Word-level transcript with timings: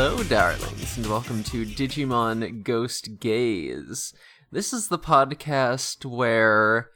Hello, 0.00 0.22
darlings, 0.22 0.96
and 0.96 1.08
welcome 1.08 1.42
to 1.42 1.66
Digimon 1.66 2.62
Ghost 2.62 3.18
Gaze. 3.18 4.14
This 4.52 4.72
is 4.72 4.86
the 4.86 4.98
podcast 4.98 6.04
where 6.04 6.90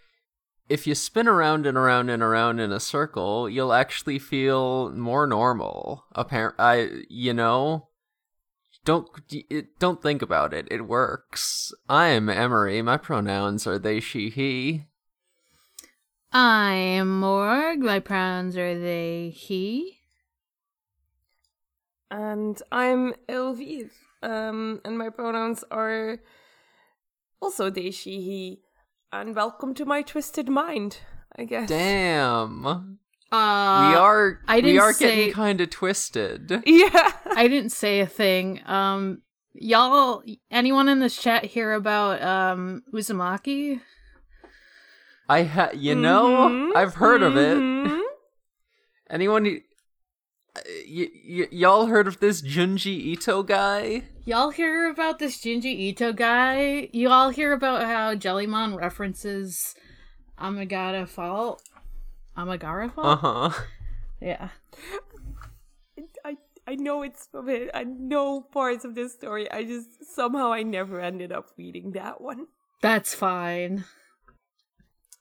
if 0.68 0.86
you 0.86 0.94
spin 0.94 1.26
around 1.26 1.66
and 1.66 1.76
around 1.76 2.10
and 2.10 2.22
around 2.22 2.60
in 2.60 2.70
a 2.70 2.78
circle, 2.78 3.50
you'll 3.50 3.72
actually 3.72 4.20
feel 4.20 4.92
more 4.92 5.26
normal. 5.26 6.04
Apparent, 6.12 6.54
I, 6.60 6.90
you 7.10 7.34
know, 7.34 7.88
don't 8.84 9.08
don't 9.80 10.00
think 10.00 10.22
about 10.22 10.54
it. 10.54 10.68
It 10.70 10.86
works. 10.86 11.72
I'm 11.88 12.28
Emery. 12.28 12.82
My 12.82 12.98
pronouns 12.98 13.66
are 13.66 13.80
they, 13.80 13.98
she, 13.98 14.30
he. 14.30 14.84
I'm 16.32 17.18
Morg. 17.18 17.80
My 17.80 17.98
pronouns 17.98 18.56
are 18.56 18.78
they, 18.78 19.30
he. 19.30 20.01
And 22.12 22.60
I'm 22.70 23.14
Elviv. 23.26 23.90
Um, 24.22 24.82
and 24.84 24.98
my 24.98 25.08
pronouns 25.08 25.64
are 25.70 26.18
also 27.40 27.70
they, 27.70 27.90
she, 27.90 28.20
he. 28.20 28.60
And 29.10 29.34
welcome 29.34 29.72
to 29.74 29.86
my 29.86 30.02
twisted 30.02 30.48
mind, 30.48 30.98
I 31.38 31.44
guess. 31.46 31.68
Damn. 31.70 32.66
Uh, 32.66 33.88
we 33.90 33.96
are 33.96 34.40
I 34.46 34.60
didn't 34.60 34.74
we 34.74 34.78
are 34.78 34.92
say- 34.92 35.16
getting 35.16 35.32
kind 35.32 35.60
of 35.62 35.70
twisted. 35.70 36.62
Yeah. 36.66 37.12
I 37.34 37.48
didn't 37.48 37.70
say 37.72 38.00
a 38.00 38.06
thing. 38.06 38.60
Um, 38.66 39.22
y'all, 39.54 40.22
anyone 40.50 40.88
in 40.90 40.98
this 41.00 41.16
chat 41.16 41.46
hear 41.46 41.72
about 41.72 42.22
um 42.22 42.82
Uzumaki? 42.92 43.80
I 45.30 45.44
ha 45.44 45.70
you 45.74 45.94
know, 45.94 46.26
Mhm, 46.50 46.76
I've 46.76 46.94
heard 46.94 47.22
of 47.22 47.38
it. 47.38 47.56
mhm. 47.56 48.00
Anyone 49.10 49.60
y- 50.56 51.08
y- 51.28 51.48
y'all 51.50 51.86
heard 51.86 52.06
of 52.06 52.20
this 52.20 52.42
Junji 52.42 52.86
Ito 53.12 53.42
guy? 53.42 54.02
Y'all 54.24 54.50
hear 54.50 54.88
about 54.90 55.18
this 55.18 55.40
Junji 55.40 55.64
Ito 55.90 56.12
guy? 56.12 56.88
You 56.92 57.08
all 57.08 57.30
hear 57.30 57.52
about 57.52 57.84
how 57.86 58.14
Jellymon 58.14 58.76
references 58.76 59.74
Amigara 60.38 61.06
Fault? 61.06 61.62
Amigara 62.36 62.90
Fault? 62.90 63.06
Uh-huh. 63.24 63.62
Yeah. 64.20 64.48
I 66.24 66.36
I 66.66 66.74
know 66.76 67.02
it's 67.02 67.26
from 67.26 67.48
it. 67.48 67.70
I 67.74 67.84
know 67.84 68.40
parts 68.40 68.84
of 68.84 68.94
this 68.94 69.12
story. 69.14 69.50
I 69.50 69.64
just 69.64 70.14
somehow 70.14 70.52
I 70.52 70.62
never 70.62 71.00
ended 71.00 71.32
up 71.32 71.46
reading 71.58 71.92
that 71.92 72.20
one. 72.20 72.46
That's 72.80 73.14
fine. 73.14 73.84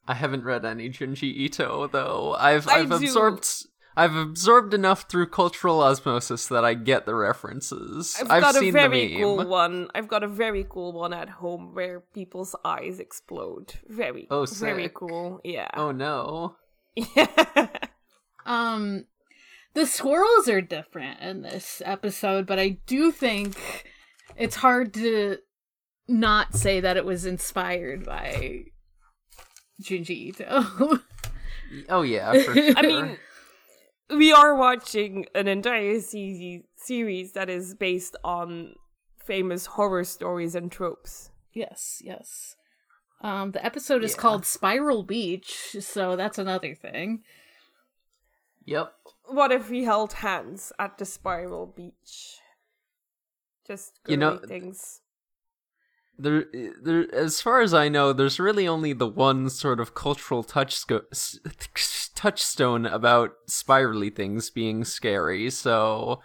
I 0.08 0.14
haven't 0.14 0.44
read 0.44 0.66
any 0.66 0.90
Junji 0.90 1.23
Ito 1.36 1.88
though. 1.88 2.36
I've 2.38 2.68
I 2.68 2.80
I've 2.82 2.90
do. 2.90 2.95
absorbed 2.95 3.48
I've 3.95 4.16
absorbed 4.16 4.73
enough 4.73 5.09
through 5.09 5.28
cultural 5.28 5.81
osmosis 5.81 6.47
that 6.47 6.64
I 6.64 6.73
get 6.75 7.06
the 7.06 7.14
references. 7.16 8.16
I've, 8.20 8.31
I've 8.31 8.42
got 8.42 8.56
seen 8.56 8.70
a 8.70 8.72
very 8.72 9.08
the 9.08 9.14
meme. 9.16 9.22
cool 9.22 9.45
one. 9.48 9.88
I've 9.94 10.08
got 10.08 10.23
a 10.23 10.28
very 10.28 10.66
cool 10.67 10.94
one 10.94 11.14
at 11.14 11.30
home 11.30 11.75
where 11.75 12.00
people's 12.14 12.56
eyes 12.64 13.00
explode. 13.00 13.73
Very, 13.88 14.28
Oh, 14.31 14.45
very 14.45 14.89
cool. 14.94 15.42
Yeah. 15.44 15.70
Oh 15.75 15.92
no. 15.92 16.56
Yeah. 16.95 17.67
Um, 18.44 19.06
the 19.75 19.86
swirls 19.86 20.50
are 20.50 20.61
different 20.61 21.20
in 21.20 21.44
this 21.44 21.80
episode, 21.86 22.48
but 22.48 22.58
I 22.58 22.80
do 22.88 23.11
think 23.11 23.86
it's 24.36 24.55
hard 24.55 24.95
to 24.95 25.38
not 26.08 26.55
say 26.55 26.80
that 26.80 26.98
it 26.98 27.05
was 27.05 27.26
inspired 27.28 28.03
by 28.03 28.64
Junji 29.81 30.09
Ito. 30.09 31.00
Oh 31.87 32.02
yeah, 32.02 32.33
for 32.33 32.54
sure. 32.54 32.73
I 32.77 32.82
mean, 32.82 33.17
we 34.16 34.32
are 34.32 34.55
watching 34.55 35.26
an 35.36 35.48
entire 35.48 35.99
se- 35.99 36.64
series 36.76 37.33
that 37.33 37.49
is 37.49 37.73
based 37.76 38.16
on 38.23 38.76
famous 39.26 39.66
horror 39.67 40.04
stories 40.04 40.55
and 40.55 40.72
tropes. 40.72 41.30
yes, 41.54 42.02
yes. 42.04 42.55
Um, 43.22 43.52
the 43.52 43.64
episode 43.64 44.04
is 44.04 44.14
Yeah. 44.16 44.17
called 44.22 44.45
Spiral 44.45 45.04
Beach, 45.04 45.76
so 45.80 46.16
that's 46.16 46.39
another 46.39 46.73
thing. 46.73 47.23
Yep. 48.66 48.94
What 49.26 49.52
if 49.52 49.70
we 49.70 49.83
held 49.83 50.14
hands 50.14 50.72
at 50.80 50.98
the 50.98 51.05
spiral 51.05 51.67
beach? 51.67 52.39
Just 53.67 53.99
You 54.08 54.17
know- 54.17 54.38
things. 54.39 55.02
There, 56.17 56.45
there. 56.82 57.14
As 57.14 57.42
far 57.42 57.61
as 57.61 57.73
I 57.73 57.89
know, 57.89 58.11
there's 58.14 58.39
really 58.39 58.67
only 58.67 58.93
the 58.93 59.08
one 59.08 59.49
sort 59.49 59.80
of 59.80 59.93
cultural 59.95 60.43
touchsco- 60.43 61.05
s- 61.11 61.39
touchstone 62.21 62.86
about 62.86 63.32
spirally 63.48 64.11
things 64.11 64.52
being 64.52 64.83
scary. 64.83 65.49
So, 65.49 66.21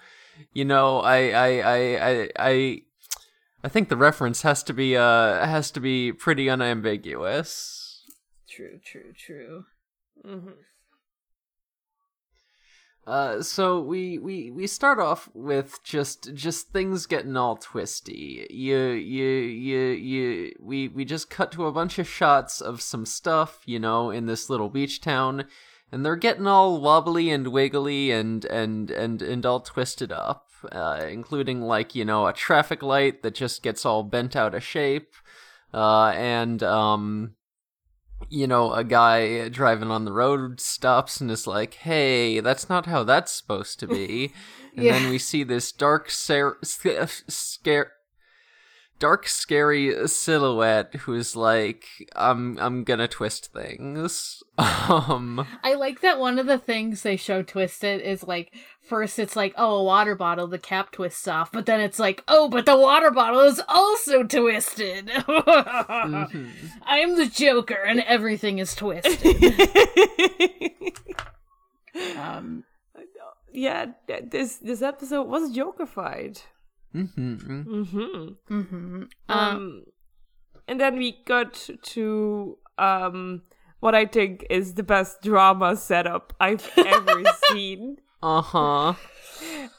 you 0.52 0.64
know, 0.64 1.00
I, 1.00 1.30
I, 1.30 1.48
I, 1.58 1.78
I, 2.10 2.30
I, 2.38 2.82
I 3.64 3.68
think 3.68 3.88
the 3.88 3.96
reference 3.96 4.42
has 4.42 4.62
to 4.64 4.74
be, 4.74 4.96
uh, 4.96 5.46
has 5.46 5.70
to 5.70 5.80
be 5.80 6.12
pretty 6.12 6.50
unambiguous. 6.50 8.02
True, 8.48 8.78
true, 8.84 9.12
true. 9.16 9.64
hmm 10.22 10.50
Uh, 13.06 13.40
so 13.40 13.80
we, 13.80 14.18
we 14.18 14.50
we 14.50 14.66
start 14.66 14.98
off 14.98 15.28
with 15.32 15.78
just 15.84 16.34
just 16.34 16.72
things 16.72 17.06
getting 17.06 17.36
all 17.36 17.56
twisty. 17.56 18.44
You 18.50 18.88
you 19.14 19.28
you 19.68 19.80
you 20.10 20.52
we 20.58 20.88
we 20.88 21.04
just 21.04 21.30
cut 21.30 21.52
to 21.52 21.66
a 21.66 21.72
bunch 21.72 22.00
of 22.00 22.08
shots 22.08 22.60
of 22.60 22.82
some 22.82 23.06
stuff, 23.06 23.62
you 23.64 23.78
know, 23.78 24.10
in 24.10 24.26
this 24.26 24.50
little 24.50 24.68
beach 24.68 25.00
town, 25.00 25.44
and 25.92 26.04
they're 26.04 26.16
getting 26.16 26.47
all 26.47 26.80
wobbly 26.80 27.30
and 27.30 27.48
wiggly 27.48 28.10
and 28.10 28.44
and 28.47 28.91
and 28.91 29.22
and 29.22 29.47
all 29.47 29.60
twisted 29.60 30.12
up, 30.12 30.48
uh, 30.72 31.06
including 31.08 31.62
like 31.62 31.94
you 31.94 32.04
know 32.04 32.26
a 32.26 32.32
traffic 32.32 32.82
light 32.82 33.22
that 33.22 33.34
just 33.34 33.62
gets 33.62 33.84
all 33.86 34.02
bent 34.02 34.34
out 34.36 34.54
of 34.54 34.62
shape, 34.64 35.14
uh, 35.72 36.08
and 36.16 36.62
um 36.62 37.34
you 38.30 38.47
know, 38.47 38.72
a 38.72 38.82
guy 38.82 39.48
driving 39.48 39.91
on 39.91 40.04
the 40.04 40.12
road 40.12 40.58
stops 40.58 41.20
and 41.20 41.30
is 41.30 41.47
like, 41.47 41.74
"Hey, 41.74 42.41
that's 42.41 42.68
not 42.68 42.86
how 42.86 43.04
that's 43.04 43.32
supposed 43.32 43.78
to 43.80 43.86
be." 43.86 44.32
And 44.78 44.84
Yeah. 44.86 44.92
then 44.92 45.08
we 45.08 45.18
see 45.18 45.42
this 45.42 45.72
dark, 45.72 46.10
ser- 46.10 46.58
sca- 46.62 47.08
scare, 47.28 47.92
dark, 48.98 49.28
scary 49.28 50.08
silhouette 50.08 50.94
who's 50.94 51.36
like, 51.36 51.84
"I'm, 52.14 52.58
I'm 52.58 52.84
gonna 52.84 53.08
twist 53.08 53.52
things." 53.52 54.42
Um, 54.88 55.46
I 55.64 55.74
like 55.74 56.00
that 56.00 56.20
one 56.20 56.38
of 56.38 56.46
the 56.46 56.58
things 56.58 57.02
they 57.02 57.16
show 57.16 57.42
twisted 57.42 58.00
is 58.00 58.22
like 58.22 58.54
first 58.80 59.18
it's 59.18 59.34
like 59.34 59.52
oh 59.58 59.76
a 59.76 59.84
water 59.84 60.14
bottle 60.14 60.46
the 60.46 60.58
cap 60.58 60.92
twists 60.92 61.26
off 61.26 61.50
but 61.50 61.66
then 61.66 61.80
it's 61.80 61.98
like 61.98 62.22
oh 62.28 62.48
but 62.48 62.66
the 62.66 62.78
water 62.78 63.10
bottle 63.10 63.40
is 63.40 63.60
also 63.68 64.22
twisted. 64.22 65.08
mhm. 65.08 66.50
I 66.86 66.98
am 66.98 67.16
the 67.16 67.26
Joker 67.26 67.74
and 67.74 68.00
everything 68.00 68.58
is 68.58 68.74
twisted. 68.74 69.26
um 72.16 72.64
yeah, 73.56 73.86
this 74.06 74.56
this 74.56 74.82
episode 74.82 75.26
was 75.26 75.56
Jokerfied. 75.56 76.42
Mhm. 76.96 77.66
Mm-hmm. 77.66 78.62
hmm 78.62 79.02
Um, 79.28 79.84
and 80.68 80.80
then 80.80 80.96
we 80.96 81.18
got 81.26 81.68
to 81.94 82.58
um 82.78 83.42
what 83.80 83.94
I 83.94 84.06
think 84.06 84.44
is 84.50 84.74
the 84.74 84.82
best 84.82 85.22
drama 85.22 85.76
setup 85.76 86.32
I've 86.40 86.68
ever 86.76 87.22
seen. 87.52 87.98
Uh 88.22 88.42
huh. 88.42 88.94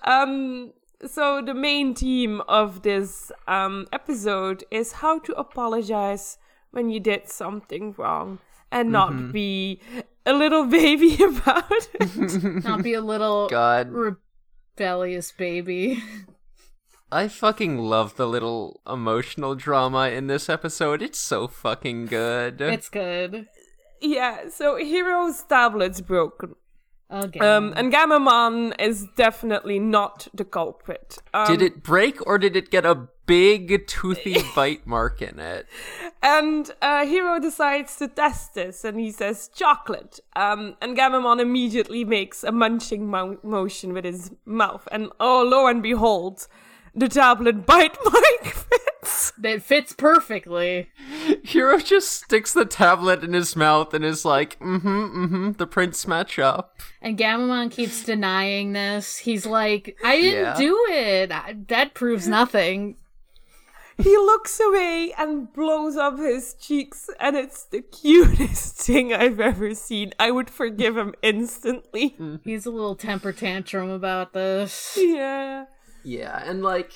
Um, 0.04 0.74
so 1.06 1.42
the 1.42 1.54
main 1.54 1.94
theme 1.96 2.42
of 2.48 2.82
this 2.84 3.32
um 3.48 3.88
episode 3.92 4.64
is 4.72 4.92
how 5.02 5.20
to 5.20 5.34
apologize 5.34 6.38
when 6.72 6.90
you 6.90 7.00
did 7.00 7.28
something 7.28 7.96
wrong 7.98 8.40
and 8.72 8.92
not 8.92 9.32
be 9.32 9.80
a 10.26 10.34
little 10.34 10.66
baby 10.80 11.16
about 11.24 11.72
it. 11.96 12.64
not 12.66 12.84
be 12.84 12.94
a 12.94 13.02
little 13.02 13.48
God, 13.50 13.90
rebellious 13.90 15.32
baby. 15.32 16.04
I 17.12 17.30
fucking 17.30 17.78
love 17.78 18.18
the 18.18 18.28
little 18.28 18.82
emotional 18.88 19.56
drama 19.56 20.10
in 20.10 20.28
this 20.28 20.50
episode. 20.50 21.02
It's 21.02 21.20
so 21.20 21.48
fucking 21.48 22.08
good. 22.08 22.60
it's 22.60 22.90
good. 22.90 23.48
yeah, 24.02 24.50
so 24.50 24.76
Hero's 24.76 25.44
tablet's 25.44 26.02
broken. 26.02 26.56
Again. 27.10 27.42
Um, 27.42 27.74
and 27.78 27.94
Gammamon 27.94 28.74
is 28.82 29.08
definitely 29.16 29.80
not 29.80 30.28
the 30.34 30.44
culprit. 30.44 31.20
Um, 31.34 31.48
Did 31.48 31.62
it 31.62 31.82
break 31.82 32.26
or 32.28 32.38
did 32.38 32.58
it 32.58 32.70
get 32.70 32.86
a 32.86 33.08
big 33.26 33.88
toothy 33.88 34.36
bite 34.56 34.86
mark 34.86 35.22
in 35.22 35.40
it? 35.40 35.68
And 36.22 36.70
uh, 36.82 37.06
Hero 37.06 37.40
decides 37.40 37.96
to 37.98 38.10
test 38.10 38.56
this, 38.56 38.84
and 38.84 39.00
he 39.00 39.12
says 39.12 39.50
chocolate. 39.56 40.20
Um, 40.36 40.76
and 40.82 40.98
Gammamon 40.98 41.40
immediately 41.40 42.04
makes 42.04 42.44
a 42.44 42.52
munching 42.52 43.10
mo- 43.10 43.40
motion 43.42 43.94
with 43.94 44.04
his 44.04 44.32
mouth, 44.46 44.86
and 44.92 45.08
oh, 45.22 45.48
lo 45.50 45.68
and 45.68 45.82
behold, 45.82 46.48
the 46.98 47.08
tablet 47.08 47.66
bite 47.66 47.96
mark 48.12 48.44
fits. 48.46 49.32
It 49.42 49.62
fits 49.64 49.94
perfectly. 49.94 50.90
Hero 51.44 51.78
just 51.80 52.12
sticks 52.12 52.52
the 52.54 52.66
tablet 52.66 53.24
in 53.24 53.34
his 53.34 53.56
mouth 53.56 53.94
and 53.94 54.04
is 54.04 54.26
like, 54.26 54.60
mm-hmm, 54.60 54.88
mm-hmm, 54.88 55.52
the 55.54 55.68
prints 55.68 56.08
match 56.08 56.40
up. 56.40 56.78
And 57.02 57.18
Gammamon 57.18 57.70
keeps 57.72 58.04
denying 58.04 58.74
this. 58.74 59.18
He's 59.18 59.46
like, 59.46 59.98
I 60.04 60.20
didn't 60.20 60.44
Yeah. 60.44 60.56
do 60.58 60.86
it. 60.90 61.32
I- 61.32 61.56
That 61.70 61.94
proves 61.94 62.28
nothing. 62.28 62.98
He 64.00 64.16
looks 64.16 64.60
away 64.60 65.12
and 65.18 65.52
blows 65.54 65.96
up 65.98 66.20
his 66.20 66.54
cheeks, 66.54 67.10
and 67.20 67.36
it's 67.36 67.64
the 67.64 67.82
cutest 67.82 68.78
thing 68.86 69.12
I've 69.12 69.40
ever 69.40 69.74
seen. 69.74 70.12
I 70.20 70.30
would 70.30 70.52
forgive 70.52 70.96
him 70.98 71.16
instantly. 71.24 72.16
He's 72.44 72.68
a 72.68 72.72
little 72.72 72.96
temper 72.96 73.32
tantrum 73.34 73.90
about 73.90 74.34
this. 74.34 74.96
Yeah. 75.02 75.66
Yeah, 76.04 76.42
and 76.46 76.62
like 76.62 76.92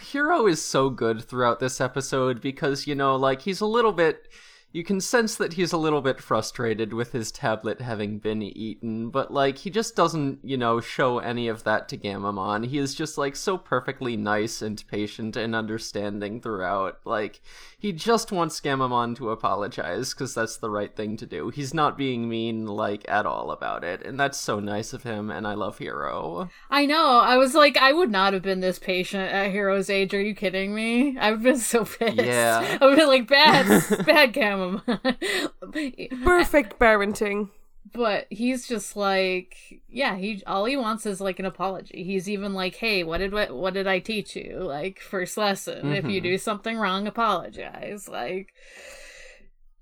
Hero 0.00 0.46
is 0.46 0.64
so 0.64 0.90
good 0.90 1.22
throughout 1.22 1.60
this 1.60 1.80
episode 1.80 2.40
because, 2.40 2.86
you 2.86 2.94
know, 2.94 3.16
like 3.16 3.42
he's 3.42 3.60
a 3.60 3.66
little 3.66 3.92
bit 3.92 4.28
you 4.70 4.84
can 4.84 5.00
sense 5.00 5.34
that 5.36 5.54
he's 5.54 5.72
a 5.72 5.78
little 5.78 6.02
bit 6.02 6.20
frustrated 6.20 6.92
with 6.92 7.12
his 7.12 7.32
tablet 7.32 7.80
having 7.80 8.18
been 8.18 8.42
eaten, 8.42 9.08
but 9.08 9.32
like 9.32 9.58
he 9.58 9.70
just 9.70 9.96
doesn't, 9.96 10.40
you 10.42 10.58
know, 10.58 10.78
show 10.78 11.20
any 11.20 11.48
of 11.48 11.64
that 11.64 11.88
to 11.88 11.96
Gammamon. 11.96 12.66
He 12.66 12.76
is 12.76 12.94
just 12.94 13.16
like 13.16 13.34
so 13.34 13.56
perfectly 13.56 14.14
nice 14.14 14.60
and 14.60 14.84
patient 14.86 15.36
and 15.36 15.54
understanding 15.54 16.42
throughout. 16.42 16.98
Like 17.06 17.40
he 17.78 17.92
just 17.92 18.30
wants 18.30 18.60
Gammamon 18.60 19.16
to 19.16 19.30
apologize 19.30 20.12
because 20.12 20.34
that's 20.34 20.58
the 20.58 20.70
right 20.70 20.94
thing 20.94 21.16
to 21.16 21.26
do. 21.26 21.48
He's 21.48 21.72
not 21.72 21.96
being 21.96 22.28
mean 22.28 22.66
like 22.66 23.08
at 23.08 23.24
all 23.24 23.50
about 23.50 23.84
it, 23.84 24.02
and 24.04 24.20
that's 24.20 24.36
so 24.36 24.60
nice 24.60 24.92
of 24.92 25.02
him 25.02 25.30
and 25.30 25.46
I 25.46 25.54
love 25.54 25.78
Hero. 25.78 26.50
I 26.68 26.84
know. 26.84 27.20
I 27.20 27.38
was 27.38 27.54
like, 27.54 27.78
I 27.78 27.94
would 27.94 28.10
not 28.10 28.34
have 28.34 28.42
been 28.42 28.60
this 28.60 28.78
patient 28.78 29.32
at 29.32 29.50
Hero's 29.50 29.88
age. 29.88 30.12
Are 30.12 30.20
you 30.20 30.34
kidding 30.34 30.74
me? 30.74 31.16
I've 31.16 31.42
been 31.42 31.58
so 31.58 31.84
pissed. 31.86 32.16
Yeah. 32.16 32.78
I've 32.82 32.96
been 32.96 33.08
like, 33.08 33.26
bad, 33.26 33.66
bad 34.04 34.34
Gammamon. 34.34 34.57
Perfect 36.24 36.78
parenting. 36.78 37.50
but 37.92 38.26
he's 38.30 38.66
just 38.68 38.96
like, 38.96 39.56
yeah, 39.88 40.16
he 40.16 40.42
all 40.46 40.64
he 40.66 40.76
wants 40.76 41.06
is 41.06 41.20
like 41.20 41.38
an 41.38 41.46
apology. 41.46 42.04
He's 42.04 42.28
even 42.28 42.52
like, 42.54 42.74
hey, 42.76 43.02
what 43.04 43.18
did 43.18 43.32
what, 43.32 43.50
what 43.54 43.74
did 43.74 43.86
I 43.86 43.98
teach 43.98 44.36
you? 44.36 44.58
Like 44.60 45.00
first 45.00 45.36
lesson, 45.36 45.92
if 45.92 46.04
you 46.04 46.20
Mhm. 46.20 46.24
do 46.24 46.38
something 46.38 46.76
wrong, 46.76 47.06
apologize. 47.06 48.08
Like. 48.08 48.48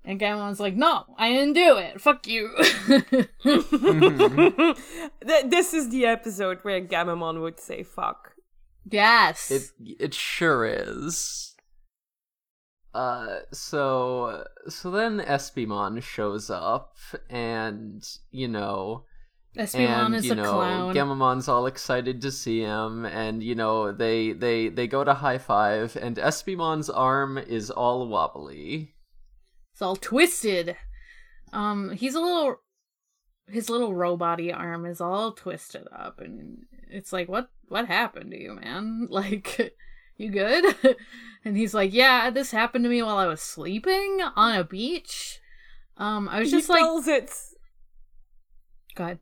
And 0.05 0.21
Gammamon's 0.21 0.61
like, 0.61 0.73
no, 0.77 1.03
I 1.17 1.33
didn't 1.33 1.51
do 1.55 1.75
it. 1.75 1.99
Fuck 1.99 2.27
you. 2.27 2.49
Th- 5.27 5.45
this 5.45 5.73
is 5.73 5.89
the 5.89 6.05
episode 6.05 6.59
where 6.61 6.79
Gammamon 6.81 7.41
would 7.41 7.59
say 7.59 7.83
fuck. 7.83 8.31
yes. 8.89 9.51
It 9.51 9.63
it 9.99 10.13
sure 10.13 10.65
is. 10.65 11.56
Uh, 12.97 13.41
so 13.53 14.43
so 14.67 14.89
then 14.89 15.19
Espimon 15.19 16.01
shows 16.01 16.49
up, 16.49 16.97
and 17.29 18.03
you 18.31 18.47
know, 18.47 19.03
Espimon 19.55 20.07
and 20.07 20.15
is 20.15 20.25
you 20.25 20.31
a 20.31 20.35
know, 20.35 20.51
clown. 20.51 20.95
Gammamon's 20.95 21.47
all 21.47 21.67
excited 21.67 22.23
to 22.23 22.31
see 22.31 22.61
him, 22.61 23.05
and 23.05 23.43
you 23.43 23.53
know, 23.53 23.91
they 23.91 24.31
they 24.31 24.69
they 24.69 24.87
go 24.87 25.03
to 25.03 25.13
high 25.13 25.37
five, 25.37 25.95
and 25.95 26.17
Espimon's 26.17 26.89
arm 26.89 27.37
is 27.37 27.69
all 27.69 28.07
wobbly. 28.07 28.95
It's 29.73 29.81
all 29.83 29.95
twisted. 29.95 30.75
Um, 31.53 31.91
he's 31.91 32.15
a 32.15 32.19
little. 32.19 32.61
His 33.45 33.69
little 33.69 33.93
roboty 33.93 34.51
arm 34.51 34.87
is 34.87 34.99
all 34.99 35.33
twisted 35.33 35.87
up, 35.95 36.19
and 36.19 36.65
it's 36.89 37.13
like, 37.13 37.29
what? 37.29 37.51
What 37.67 37.85
happened 37.85 38.31
to 38.31 38.41
you, 38.41 38.55
man? 38.55 39.07
Like, 39.11 39.75
you 40.17 40.29
good? 40.29 40.75
and 41.45 41.57
he's 41.57 41.73
like, 41.73 41.93
yeah, 41.93 42.29
this 42.29 42.51
happened 42.51 42.83
to 42.85 42.89
me 42.89 43.01
while 43.01 43.17
I 43.17 43.27
was 43.27 43.41
sleeping 43.41 44.21
on 44.35 44.55
a 44.57 44.63
beach. 44.63 45.39
Um, 45.97 46.29
I 46.29 46.39
was 46.39 46.51
just 46.51 46.67
he 46.67 46.73
like, 46.73 46.81
tells 46.81 47.07
it. 47.07 47.31
go 48.95 49.03
ahead. 49.03 49.19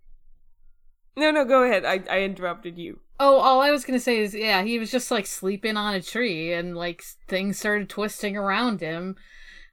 No, 1.17 1.31
no, 1.31 1.45
go 1.45 1.63
ahead. 1.63 1.85
I, 1.85 2.03
I 2.09 2.21
interrupted 2.23 2.77
you. 2.77 2.99
Oh, 3.19 3.37
all 3.37 3.61
I 3.61 3.71
was 3.71 3.85
gonna 3.85 3.99
say 3.99 4.19
is, 4.19 4.35
yeah, 4.35 4.63
he 4.63 4.77
was 4.77 4.91
just 4.91 5.09
like 5.09 5.25
sleeping 5.25 5.77
on 5.77 5.95
a 5.95 6.01
tree, 6.01 6.51
and 6.51 6.75
like 6.75 7.01
things 7.29 7.57
started 7.57 7.89
twisting 7.89 8.35
around 8.35 8.81
him, 8.81 9.15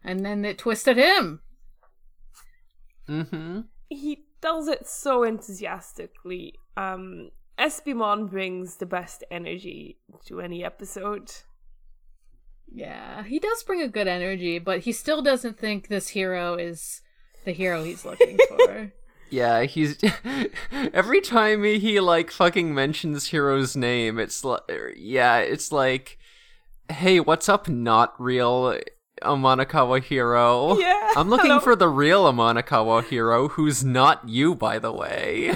and 0.05 0.25
then 0.25 0.45
it 0.45 0.59
twisted 0.59 0.97
him. 0.97 1.41
Mm-hmm. 3.09 3.63
He 3.89 4.25
tells 4.41 4.69
it 4.69 4.87
so 4.87 5.25
enthusiastically. 5.25 6.55
Um, 6.77 7.31
Espimon 7.59 8.31
brings 8.31 8.77
the 8.77 8.87
best 8.87 9.25
energy 9.31 9.99
to 10.27 10.41
any 10.41 10.65
episode. 10.65 11.31
Yeah, 12.75 13.25
he 13.25 13.39
does 13.39 13.63
bring 13.63 13.83
a 13.83 13.89
good 13.89 14.09
energy, 14.09 14.59
but 14.59 14.81
he 14.81 14.93
still 14.93 15.23
doesn't 15.23 15.59
think 15.59 15.89
this 15.89 16.09
hero 16.09 16.55
is 16.55 17.03
the 17.45 17.53
hero 17.53 17.85
he's 17.85 18.05
looking 18.05 18.39
for. 18.49 18.93
Yeah, 19.31 19.63
he's 19.65 19.99
every 20.73 21.21
time 21.21 21.65
he 21.65 22.01
like 22.01 22.31
fucking 22.31 22.75
mentions 22.75 23.29
Hero's 23.29 23.77
name, 23.77 24.19
it's 24.19 24.45
like 24.45 24.63
yeah, 24.97 25.39
it's 25.39 25.73
like 25.73 26.19
hey, 26.91 27.21
what's 27.21 27.49
up 27.49 27.69
not 27.69 28.19
real 28.21 28.79
Amanokawa 29.23 30.03
Hero? 30.03 30.79
Yeah, 30.79 31.09
I'm 31.17 31.29
looking 31.29 31.51
hello. 31.51 31.61
for 31.61 31.77
the 31.77 31.89
real 31.89 32.25
Amanokawa 32.25 33.05
Hero 33.05 33.49
who's 33.49 33.85
not 33.85 34.29
you 34.29 34.55
by 34.55 34.79
the 34.79 34.93
way. 34.93 35.55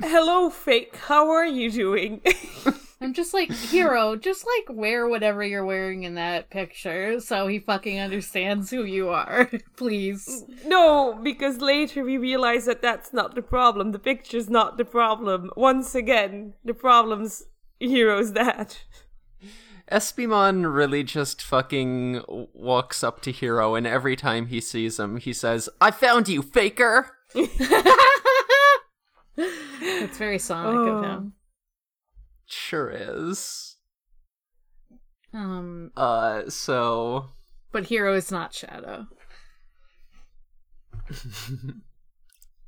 Hello, 0.00 0.50
fake. 0.50 0.96
How 0.96 1.30
are 1.30 1.46
you 1.46 1.70
doing? 1.70 2.20
I'm 3.00 3.14
just 3.14 3.34
like, 3.34 3.50
hero, 3.50 4.14
just 4.14 4.46
like 4.46 4.76
wear 4.76 5.08
whatever 5.08 5.42
you're 5.42 5.64
wearing 5.64 6.04
in 6.04 6.14
that 6.14 6.50
picture 6.50 7.18
so 7.18 7.48
he 7.48 7.58
fucking 7.58 7.98
understands 7.98 8.70
who 8.70 8.84
you 8.84 9.08
are. 9.08 9.50
Please. 9.76 10.44
no, 10.64 11.18
because 11.20 11.58
later 11.58 12.04
we 12.04 12.16
realize 12.16 12.66
that 12.66 12.80
that's 12.80 13.12
not 13.12 13.34
the 13.34 13.42
problem. 13.42 13.90
The 13.90 13.98
picture's 13.98 14.48
not 14.48 14.76
the 14.78 14.84
problem. 14.84 15.50
Once 15.56 15.96
again, 15.96 16.54
the 16.64 16.74
problem's 16.74 17.42
hero's 17.80 18.30
dad. 18.30 18.76
Espimon 19.92 20.72
really 20.74 21.02
just 21.04 21.42
fucking 21.42 22.22
walks 22.54 23.04
up 23.04 23.20
to 23.22 23.32
Hero 23.32 23.74
and 23.74 23.86
every 23.86 24.16
time 24.16 24.46
he 24.46 24.60
sees 24.60 24.98
him, 24.98 25.16
he 25.18 25.32
says, 25.32 25.68
"I 25.80 25.90
found 25.90 26.28
you, 26.28 26.42
faker." 26.42 27.10
It's 27.34 27.56
very 30.18 30.38
Sonic 30.38 30.88
of 30.88 30.98
Oh. 30.98 31.02
him. 31.02 31.32
Sure 32.46 32.90
is. 32.90 33.76
Um, 35.32 35.90
Uh 35.96 36.48
so 36.50 37.30
but 37.72 37.86
hero 37.86 38.14
is 38.14 38.30
not 38.30 38.52
Shadow. 38.54 39.06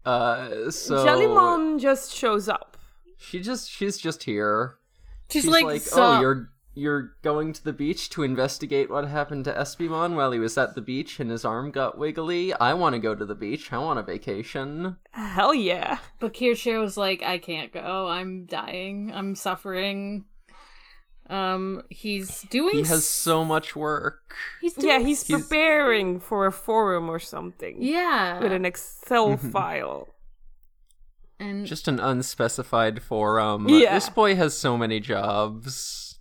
uh 0.05 0.71
so 0.71 1.05
Jellymon 1.05 1.81
just 1.81 2.15
shows 2.15 2.49
up. 2.49 2.77
She 3.19 3.41
just 3.41 3.71
she's 3.71 3.99
just 3.99 4.25
here. 4.25 4.77
She's, 5.31 5.43
She's 5.45 5.51
like, 5.51 5.65
like, 5.65 5.81
"Sup?" 5.83 5.99
"Oh, 5.99 6.21
you're 6.21 6.51
you're 6.75 7.15
going 7.23 7.53
to 7.53 7.63
the 7.65 7.73
beach 7.73 8.11
to 8.11 8.23
investigate 8.23 8.91
what 8.91 9.07
happened 9.07 9.45
to 9.45 9.53
Espimon 9.55 10.15
while 10.17 10.33
he 10.33 10.39
was 10.41 10.59
at 10.59 10.75
the 10.75 10.81
beach 10.81 11.21
and 11.21 11.31
his 11.31 11.45
arm 11.45 11.71
got 11.71 11.97
wiggly. 11.99 12.53
I 12.55 12.75
want 12.75 12.95
to 12.95 12.99
go 12.99 13.15
to 13.15 13.25
the 13.25 13.35
beach. 13.35 13.73
I 13.73 13.79
want 13.79 13.99
a 13.99 14.03
vacation." 14.03 14.97
Hell 15.13 15.55
yeah. 15.55 15.99
But 16.19 16.35
Kiyoshiro's 16.35 16.97
like, 16.97 17.23
I 17.23 17.39
can't 17.39 17.73
go. 17.73 18.09
I'm 18.09 18.47
dying. 18.47 19.13
I'm 19.15 19.35
suffering. 19.35 20.25
Um, 21.31 21.83
he's 21.89 22.43
doing. 22.51 22.75
He 22.77 22.83
has 22.83 23.09
so 23.09 23.45
much 23.45 23.75
work. 23.75 24.35
He's 24.61 24.75
doing 24.75 24.89
Yeah, 24.89 24.99
he's, 24.99 25.27
He's- 25.27 25.41
preparing 25.41 26.21
for 26.21 26.45
a 26.47 26.53
forum 26.53 27.09
or 27.09 27.19
something. 27.19 27.77
yeah, 27.81 28.41
With 28.41 28.53
an 28.53 28.65
Excel 28.67 29.31
Mm-hmm. 29.37 29.51
file. 29.51 30.09
and 31.41 31.65
Just 31.67 31.89
an 31.89 31.99
unspecified 31.99 33.03
forum. 33.03 33.69
Yeah. 33.71 33.95
This 33.95 34.11
boy 34.11 34.35
has 34.37 34.57
so 34.57 34.77
many 34.77 35.01
jobs. 35.01 36.14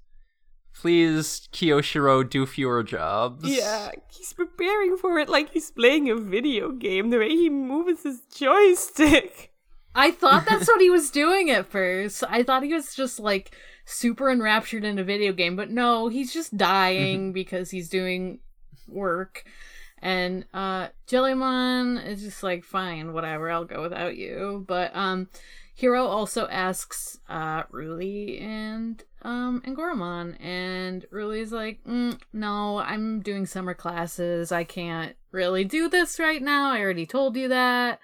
Please, 0.84 1.48
Kiyoshiro, 1.54 2.30
do 2.30 2.46
fewer 2.46 2.84
jobs. 2.84 3.46
Yeah, 3.46 3.92
he's 4.12 4.34
preparing 4.34 4.98
for 4.98 5.18
it 5.18 5.30
like 5.30 5.52
he's 5.52 5.72
playing 5.72 6.10
a 6.10 6.16
video 6.18 6.74
game. 6.74 7.10
The 7.10 7.20
way 7.20 7.30
he 7.30 7.50
moves 7.50 8.04
his 8.04 8.20
joystick. 8.36 9.54
I 9.96 10.12
thought 10.12 10.46
that's 10.46 10.68
what 10.68 10.82
he 10.82 10.90
was 10.90 11.10
doing 11.10 11.50
at 11.50 11.68
first. 11.68 12.26
I 12.28 12.44
thought 12.44 12.64
he 12.64 12.74
was 12.74 12.94
just 12.96 13.18
like 13.18 13.56
super 13.86 14.30
enraptured 14.30 14.84
in 14.84 15.00
a 15.00 15.06
video 15.06 15.32
game, 15.32 15.56
but 15.56 15.72
no, 15.72 16.10
he's 16.10 16.34
just 16.34 16.58
dying 16.58 17.32
because 17.32 17.72
he's 17.72 17.88
doing 17.88 18.40
work. 18.86 19.46
And 20.00 20.46
uh 20.54 20.90
Jellymon 21.08 22.06
is 22.06 22.24
just 22.24 22.44
like, 22.44 22.66
fine, 22.66 23.14
whatever, 23.14 23.50
I'll 23.50 23.64
go 23.64 23.82
without 23.82 24.18
you. 24.18 24.66
But 24.68 24.94
um 24.94 25.30
Hiro 25.76 26.06
also 26.06 26.48
asks 26.48 27.20
uh 27.28 27.64
Ruli 27.64 28.42
and 28.42 29.04
um 29.24 29.62
and 29.66 29.76
Goromon 29.76 30.36
and 30.40 31.06
Ruli's 31.12 31.52
like, 31.52 31.84
mm, 31.84 32.20
no, 32.32 32.78
I'm 32.78 33.22
doing 33.22 33.46
summer 33.46 33.74
classes. 33.74 34.52
I 34.52 34.64
can't 34.64 35.16
really 35.32 35.64
do 35.64 35.90
this 35.90 36.20
right 36.20 36.42
now. 36.42 36.72
I 36.72 36.80
already 36.82 37.06
told 37.06 37.36
you 37.36 37.48
that. 37.50 38.00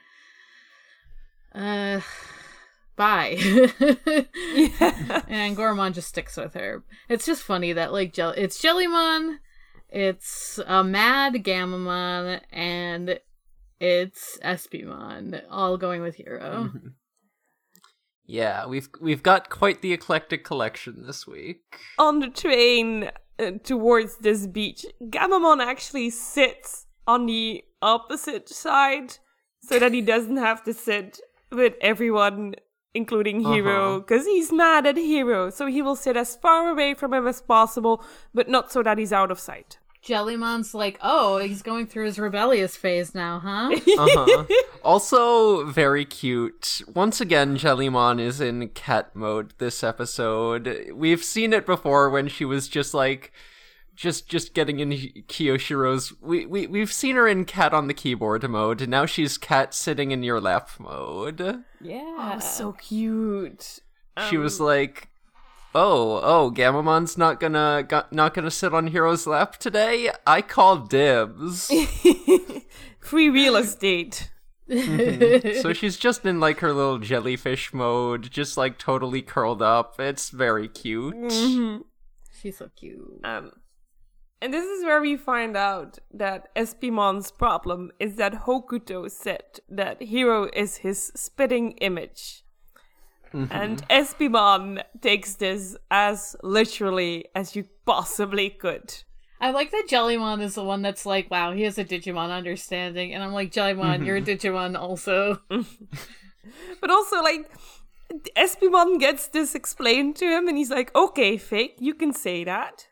Uh 1.53 2.01
bye. 2.95 3.37
Yeah. 3.39 3.63
and 5.27 5.55
Goromon 5.55 5.93
just 5.93 6.09
sticks 6.09 6.35
with 6.37 6.53
her. 6.55 6.83
It's 7.07 7.25
just 7.25 7.43
funny 7.43 7.73
that 7.73 7.91
like 7.93 8.13
Jell- 8.13 8.33
it's 8.35 8.61
Jellymon 8.61 9.37
It's 9.89 10.59
a 10.65 10.83
mad 10.83 11.33
Gammamon 11.43 12.41
and 12.51 13.19
it's 13.79 14.37
Espimon, 14.43 15.41
all 15.49 15.77
going 15.77 16.01
with 16.01 16.15
Hero. 16.15 16.69
Mhm. 16.73 16.93
Yeah, 18.31 18.67
we've 18.67 18.87
we've 19.01 19.23
got 19.23 19.49
quite 19.49 19.81
the 19.81 19.91
eclectic 19.91 20.43
collection 20.43 21.03
this 21.07 21.25
week. 21.25 21.63
On 21.97 22.19
the 22.19 22.27
train 22.29 23.09
uh, 23.39 23.51
towards 23.63 24.17
this 24.17 24.45
beach, 24.45 24.85
Gammamon 25.09 25.59
actually 25.65 26.11
sits 26.11 26.85
on 27.07 27.25
the 27.25 27.63
opposite 27.81 28.47
side 28.47 29.17
so 29.63 29.79
that 29.79 29.93
he 29.93 30.01
doesn't 30.01 30.37
have 30.37 30.63
to 30.65 30.73
sit 30.75 31.19
with 31.51 31.73
everyone, 31.81 32.53
including 32.93 33.39
Hero, 33.39 33.95
Uh-huh. 33.95 33.99
because 34.01 34.27
he's 34.27 34.51
mad 34.51 34.85
at 34.85 34.95
Hero. 34.97 35.49
So 35.49 35.65
he 35.65 35.81
will 35.81 35.95
sit 35.95 36.15
as 36.15 36.35
far 36.35 36.69
away 36.69 36.93
from 36.93 37.15
him 37.15 37.25
as 37.25 37.41
possible, 37.41 38.03
but 38.31 38.47
not 38.47 38.71
so 38.71 38.83
that 38.83 38.99
he's 38.99 39.11
out 39.11 39.31
of 39.31 39.39
sight. 39.39 39.78
Jellymon's 40.05 40.73
like, 40.73 40.97
oh, 41.01 41.37
he's 41.39 41.61
going 41.61 41.85
through 41.85 42.05
his 42.05 42.17
rebellious 42.19 42.75
phase 42.75 43.13
now, 43.13 43.39
huh? 43.39 43.69
Uh-huh. 43.99 44.45
also 44.83 45.65
very 45.65 46.05
cute. 46.05 46.81
Once 46.93 47.19
again, 47.19 47.57
Jellymon 47.57 48.19
is 48.19 48.39
in 48.39 48.69
cat 48.69 49.15
mode 49.15 49.53
this 49.57 49.83
episode. 49.83 50.91
We've 50.93 51.23
seen 51.23 51.51
it 51.53 51.65
before 51.65 52.09
when 52.09 52.27
she 52.27 52.45
was 52.45 52.67
just 52.67 52.93
like 52.93 53.31
just 53.95 54.29
just 54.29 54.53
getting 54.53 54.79
in 54.79 54.91
Kiyoshiro's 55.27 56.13
we, 56.21 56.45
we 56.45 56.65
we've 56.67 56.93
seen 56.93 57.17
her 57.17 57.27
in 57.27 57.43
cat 57.43 57.73
on 57.73 57.87
the 57.87 57.93
keyboard 57.93 58.47
mode, 58.49 58.81
and 58.81 58.91
now 58.91 59.05
she's 59.05 59.37
cat 59.37 59.73
sitting 59.73 60.11
in 60.11 60.23
your 60.23 60.39
lap 60.39 60.69
mode. 60.79 61.63
yeah. 61.81 62.35
Oh, 62.35 62.39
so 62.39 62.71
cute. 62.73 63.79
she 64.29 64.37
was 64.37 64.61
like 64.61 65.09
Oh, 65.75 66.19
oh, 66.23 66.51
Gammamon's 66.51 67.17
not 67.17 67.39
gonna 67.39 67.85
go- 67.87 68.05
not 68.11 68.33
gonna 68.33 68.49
sit 68.51 68.73
on 68.73 68.87
Hero's 68.87 69.27
lap 69.27 69.57
today. 69.57 70.11
I 70.25 70.41
call 70.41 70.77
dibs. 70.77 71.71
Free 72.99 73.29
real 73.29 73.55
estate. 73.55 74.31
so 74.67 75.73
she's 75.73 75.97
just 75.97 76.25
in 76.25 76.39
like 76.39 76.59
her 76.59 76.73
little 76.73 76.97
jellyfish 76.97 77.73
mode, 77.73 78.31
just 78.31 78.57
like 78.57 78.77
totally 78.79 79.21
curled 79.21 79.61
up. 79.61 79.99
It's 79.99 80.29
very 80.31 80.67
cute. 80.67 81.31
She's 82.41 82.57
so 82.57 82.69
cute. 82.75 83.19
Um, 83.23 83.51
and 84.41 84.53
this 84.53 84.65
is 84.65 84.83
where 84.85 85.01
we 85.01 85.17
find 85.17 85.55
out 85.57 85.99
that 86.13 86.47
Espimon's 86.55 87.29
problem 87.31 87.91
is 87.99 88.15
that 88.15 88.45
Hokuto 88.45 89.09
said 89.11 89.59
that 89.69 90.01
Hero 90.01 90.49
is 90.53 90.77
his 90.77 91.11
spitting 91.15 91.73
image. 91.73 92.43
And 93.33 93.87
Espimon 93.89 94.83
takes 95.01 95.35
this 95.35 95.77
as 95.91 96.35
literally 96.43 97.25
as 97.35 97.55
you 97.55 97.65
possibly 97.85 98.49
could. 98.49 98.93
I 99.41 99.51
like 99.51 99.71
that 99.71 99.87
Jellymon 99.87 100.41
is 100.41 100.55
the 100.55 100.63
one 100.63 100.81
that's 100.81 101.05
like, 101.05 101.31
wow, 101.31 101.53
he 101.53 101.63
has 101.63 101.77
a 101.77 101.85
Digimon 101.85 102.29
understanding. 102.29 103.13
And 103.13 103.23
I'm 103.23 103.31
like, 103.31 103.51
Jellymon, 103.51 104.05
you're 104.05 104.17
a 104.17 104.21
Digimon 104.21 104.77
also. 104.77 105.41
But 106.81 106.89
also, 106.89 107.21
like, 107.21 107.49
Espimon 108.35 108.99
gets 108.99 109.27
this 109.27 109.55
explained 109.55 110.15
to 110.17 110.25
him, 110.25 110.47
and 110.47 110.57
he's 110.57 110.71
like, 110.71 110.93
okay, 110.95 111.37
Fake, 111.37 111.75
you 111.79 111.93
can 111.93 112.13
say 112.13 112.43
that. 112.43 112.87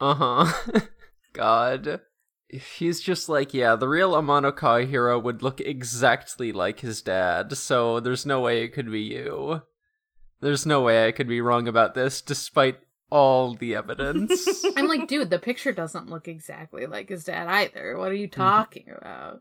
Uh 0.00 0.14
huh. 0.14 0.80
God. 1.32 2.00
He's 2.48 3.00
just 3.00 3.28
like, 3.28 3.52
yeah, 3.52 3.74
the 3.74 3.88
real 3.88 4.12
Amanokawa 4.12 4.88
hero 4.88 5.18
would 5.18 5.42
look 5.42 5.60
exactly 5.60 6.52
like 6.52 6.80
his 6.80 7.02
dad, 7.02 7.56
so 7.56 7.98
there's 7.98 8.24
no 8.24 8.40
way 8.40 8.62
it 8.62 8.72
could 8.72 8.90
be 8.90 9.00
you. 9.00 9.62
There's 10.40 10.64
no 10.66 10.80
way 10.82 11.08
I 11.08 11.12
could 11.12 11.26
be 11.26 11.40
wrong 11.40 11.66
about 11.66 11.94
this, 11.94 12.20
despite 12.22 12.78
all 13.10 13.54
the 13.54 13.74
evidence. 13.74 14.64
I'm 14.76 14.86
like, 14.86 15.08
dude, 15.08 15.30
the 15.30 15.38
picture 15.40 15.72
doesn't 15.72 16.08
look 16.08 16.28
exactly 16.28 16.86
like 16.86 17.08
his 17.08 17.24
dad 17.24 17.48
either. 17.48 17.96
What 17.98 18.10
are 18.10 18.14
you 18.14 18.28
talking 18.28 18.86
about? 18.96 19.40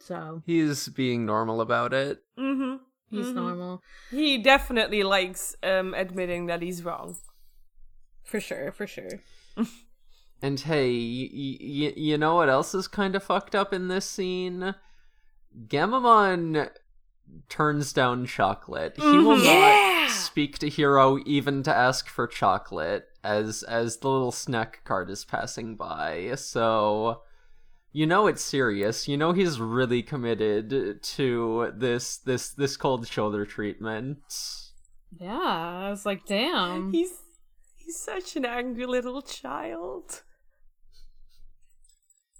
so, 0.00 0.42
He's 0.46 0.88
being 0.88 1.24
normal 1.26 1.60
about 1.60 1.92
it. 1.94 2.18
Mm-hmm. 2.38 2.76
he's 3.10 3.26
Mhm. 3.26 3.34
normal. 3.34 3.82
He 4.10 4.38
definitely 4.38 5.02
likes 5.02 5.54
um, 5.62 5.94
admitting 5.94 6.46
that 6.46 6.62
he's 6.62 6.82
wrong. 6.82 7.16
For 8.24 8.40
sure, 8.40 8.72
for 8.72 8.86
sure. 8.86 9.20
And 10.40 10.58
hey, 10.58 10.90
y- 10.90 11.58
y- 11.60 11.94
you 11.96 12.18
know 12.18 12.34
what 12.34 12.48
else 12.48 12.74
is 12.74 12.88
kind 12.88 13.14
of 13.14 13.22
fucked 13.22 13.54
up 13.54 13.72
in 13.72 13.88
this 13.88 14.04
scene? 14.04 14.74
Gammamon 15.68 16.68
turns 17.48 17.92
down 17.92 18.26
chocolate. 18.26 18.94
He 18.96 19.02
will 19.02 19.36
mm-hmm. 19.36 19.44
Yeah! 19.44 20.06
not 20.06 20.10
speak 20.10 20.58
to 20.58 20.68
Hero 20.68 21.18
even 21.24 21.62
to 21.62 21.74
ask 21.74 22.08
for 22.08 22.26
chocolate 22.26 23.06
as 23.22 23.62
as 23.62 23.98
the 23.98 24.08
little 24.08 24.32
snack 24.32 24.82
cart 24.84 25.10
is 25.10 25.24
passing 25.24 25.76
by. 25.76 26.34
So 26.36 27.22
you 27.92 28.06
know 28.06 28.26
it's 28.26 28.42
serious. 28.42 29.06
You 29.06 29.16
know 29.16 29.32
he's 29.32 29.60
really 29.60 30.02
committed 30.02 31.02
to 31.02 31.72
this 31.76 32.16
this 32.18 32.50
this 32.50 32.76
cold 32.76 33.06
shoulder 33.06 33.46
treatment. 33.46 34.18
Yeah, 35.18 35.30
I 35.30 35.90
was 35.90 36.06
like, 36.06 36.24
damn. 36.26 36.90
He's 36.90 37.12
he's 37.84 37.98
such 37.98 38.36
an 38.36 38.44
angry 38.44 38.86
little 38.86 39.22
child. 39.22 40.22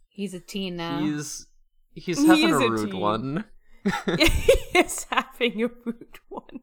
He's 0.09 0.35
a 0.35 0.41
teen 0.41 0.77
now. 0.77 1.01
He's 1.01 1.47
he's 1.95 2.25
having 2.25 2.51
is 2.51 2.57
a 2.57 2.65
a 2.65 2.71
rude 2.71 2.91
teen. 2.91 3.01
one. 3.01 3.45
he 4.19 4.79
is 4.79 5.07
having 5.11 5.63
a 5.63 5.69
rude 5.85 6.19
one. 6.29 6.61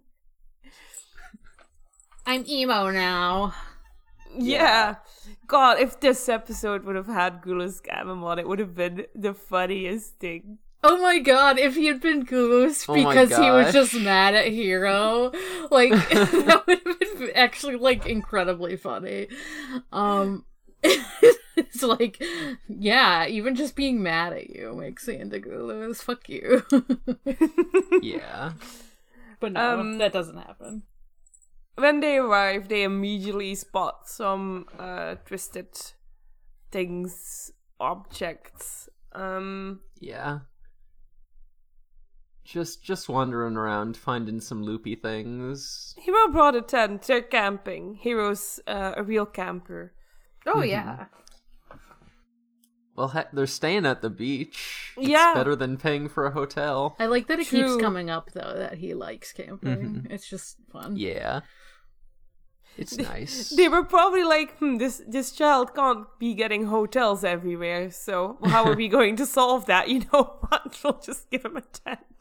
I'm 2.26 2.46
emo 2.48 2.92
now. 2.92 3.54
Yeah. 4.38 4.98
God, 5.48 5.80
if 5.80 6.00
this 6.00 6.30
episode 6.30 6.84
would 6.86 6.96
have 6.96 7.08
had 7.08 7.42
GulusGammamon, 7.42 8.38
it 8.38 8.48
would 8.48 8.60
have 8.60 8.76
been 8.76 9.06
the 9.16 9.34
funniest 9.34 10.20
thing. 10.20 10.60
Oh 10.82 10.98
my 11.02 11.20
god, 11.20 11.60
if 11.60 11.76
he 11.76 11.88
had 11.88 12.00
been 12.00 12.24
Goose 12.24 12.88
Oh 12.88 12.94
because 12.94 13.36
he 13.36 13.52
was 13.52 13.74
just 13.74 13.94
mad 13.96 14.34
at 14.34 14.48
Hero, 14.48 15.32
like 15.70 15.92
that 16.10 16.32
would 16.32 16.48
have 16.48 16.66
been 16.66 16.79
actually 17.36 17.76
like 17.76 18.06
incredibly 18.06 18.76
funny. 18.78 19.28
Um 19.92 20.46
it's 20.84 21.84
like 21.84 22.22
yeah, 22.68 23.28
even 23.28 23.56
just 23.56 23.76
being 23.76 24.02
mad 24.02 24.34
at 24.34 24.50
you 24.50 24.74
makes 24.76 25.08
me 25.08 25.18
into 25.18 25.40
Gulus. 25.40 25.98
Fuck 26.02 26.30
you. 26.30 26.64
yeah. 28.02 28.54
but 29.40 29.54
no, 29.54 29.80
Um, 29.80 29.98
that 29.98 30.14
doesn't 30.14 30.38
happen. 30.38 30.84
When 31.76 32.02
they 32.02 32.18
arrive, 32.18 32.68
they 32.68 32.84
immediately 32.84 33.56
spot 33.56 34.10
some 34.10 34.66
uh, 34.78 35.16
twisted 35.26 35.70
things, 36.72 37.52
objects. 37.80 38.90
Um, 39.14 39.80
Yeah. 40.00 40.40
Just 42.50 42.84
just 42.84 43.08
wandering 43.08 43.56
around 43.58 43.96
finding 43.96 44.42
some 44.42 44.64
loopy 44.64 44.96
things. 44.96 45.94
Hero 46.00 46.28
brought 46.32 46.56
a 46.56 46.62
tent. 46.64 47.04
They're 47.04 47.22
camping. 47.22 47.94
Hero's 47.94 48.60
uh, 48.66 48.94
a 48.98 49.04
real 49.04 49.28
camper. 49.28 49.94
Oh 50.48 50.64
yeah. 50.64 51.06
Well, 52.96 53.10
heck, 53.10 53.32
they're 53.32 53.46
staying 53.48 53.86
at 53.86 54.02
the 54.02 54.10
beach. 54.10 54.94
It's 54.98 55.08
Yeah. 55.08 55.34
better 55.36 55.56
than 55.56 55.78
paying 55.78 56.10
for 56.10 56.26
a 56.26 56.32
hotel. 56.32 56.96
I 57.00 57.06
like 57.06 57.28
that 57.28 57.40
it 57.40 57.48
True. 57.48 57.62
keeps 57.62 57.82
coming 57.82 58.10
up 58.10 58.32
though 58.34 58.56
that 58.58 58.80
he 58.80 58.94
likes 58.96 59.32
camping. 59.32 60.08
It's 60.10 60.28
just 60.28 60.58
fun. 60.72 60.98
Yeah. 60.98 61.42
It's 62.78 62.98
nice. 63.12 63.52
They 63.52 63.70
were 63.70 63.84
probably 63.86 64.24
like, 64.24 64.58
hmm, 64.58 64.78
this 64.78 65.02
this 65.08 65.32
child 65.32 65.76
can't 65.76 66.08
be 66.20 66.34
getting 66.34 66.66
hotels 66.66 67.24
everywhere. 67.24 67.92
So 67.92 68.38
how 68.46 68.66
are 68.66 68.76
we 68.76 68.88
going 68.98 69.16
to 69.18 69.26
solve 69.26 69.68
that? 69.68 69.88
You 69.88 70.00
know 70.12 70.24
what? 70.50 70.78
We'll 70.84 71.00
just 71.00 71.30
give 71.30 71.46
him 71.46 71.56
a 71.58 71.62
tent. 71.62 72.19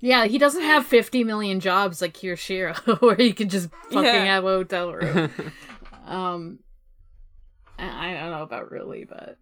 Yeah, 0.00 0.26
he 0.26 0.36
doesn't 0.38 0.62
have 0.62 0.84
50 0.86 1.24
million 1.24 1.58
jobs 1.60 2.00
like 2.02 2.12
Kiyoshiro, 2.14 3.00
where 3.02 3.16
he 3.16 3.32
can 3.32 3.48
just 3.48 3.70
fucking 3.90 4.04
Yeah. 4.04 4.24
have 4.26 4.44
a 4.44 4.48
hotel 4.48 4.92
room. 4.92 5.30
um, 6.06 6.58
I 7.78 8.10
I 8.10 8.20
don't 8.20 8.30
know 8.30 8.42
about 8.42 8.70
really, 8.70 9.04
but 9.04 9.38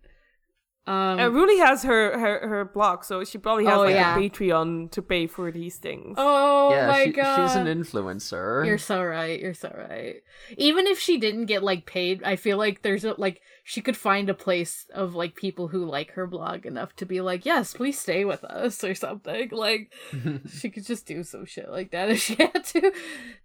um, 0.86 1.18
Uh, 1.18 1.28
Ruli 1.30 1.58
has 1.64 1.82
her, 1.82 2.18
her 2.18 2.48
her 2.48 2.64
blog, 2.66 3.04
so 3.04 3.24
she 3.24 3.38
probably 3.38 3.64
has 3.64 3.74
Oh, 3.78 3.82
like 3.82 3.94
yeah. 3.94 4.16
a 4.16 4.18
Patreon 4.18 4.90
to 4.92 5.02
pay 5.02 5.26
for 5.26 5.50
these 5.50 5.76
things. 5.78 6.14
oh 6.18 6.70
yeah, 6.70 6.86
my 6.88 7.04
she- 7.04 7.10
god, 7.12 7.46
she's 7.48 7.56
an 7.56 7.66
influencer. 7.66 8.66
You're 8.66 8.78
so 8.78 9.02
right. 9.02 9.40
You're 9.40 9.54
so 9.54 9.74
right. 9.76 10.16
Even 10.58 10.86
if 10.86 10.98
she 11.00 11.16
didn't 11.18 11.46
get 11.46 11.62
like 11.62 11.86
paid, 11.86 12.22
I 12.22 12.36
feel 12.36 12.58
like 12.58 12.82
there's 12.82 13.04
a 13.04 13.14
like 13.18 13.40
she 13.66 13.80
could 13.80 13.96
find 13.96 14.28
a 14.28 14.34
place 14.34 14.84
of 14.92 15.14
like 15.14 15.34
people 15.34 15.68
who 15.68 15.86
like 15.86 16.10
her 16.12 16.26
blog 16.26 16.66
enough 16.66 16.94
to 16.96 17.06
be 17.06 17.22
like, 17.22 17.46
yes, 17.46 17.72
please 17.72 17.98
stay 17.98 18.24
with 18.26 18.44
us 18.44 18.84
or 18.84 18.94
something. 18.94 19.48
Like 19.50 19.92
she 20.52 20.68
could 20.68 20.84
just 20.84 21.06
do 21.06 21.24
some 21.24 21.46
shit 21.46 21.70
like 21.70 21.90
that 21.92 22.10
if 22.10 22.20
she 22.20 22.34
had 22.38 22.62
to. 22.62 22.92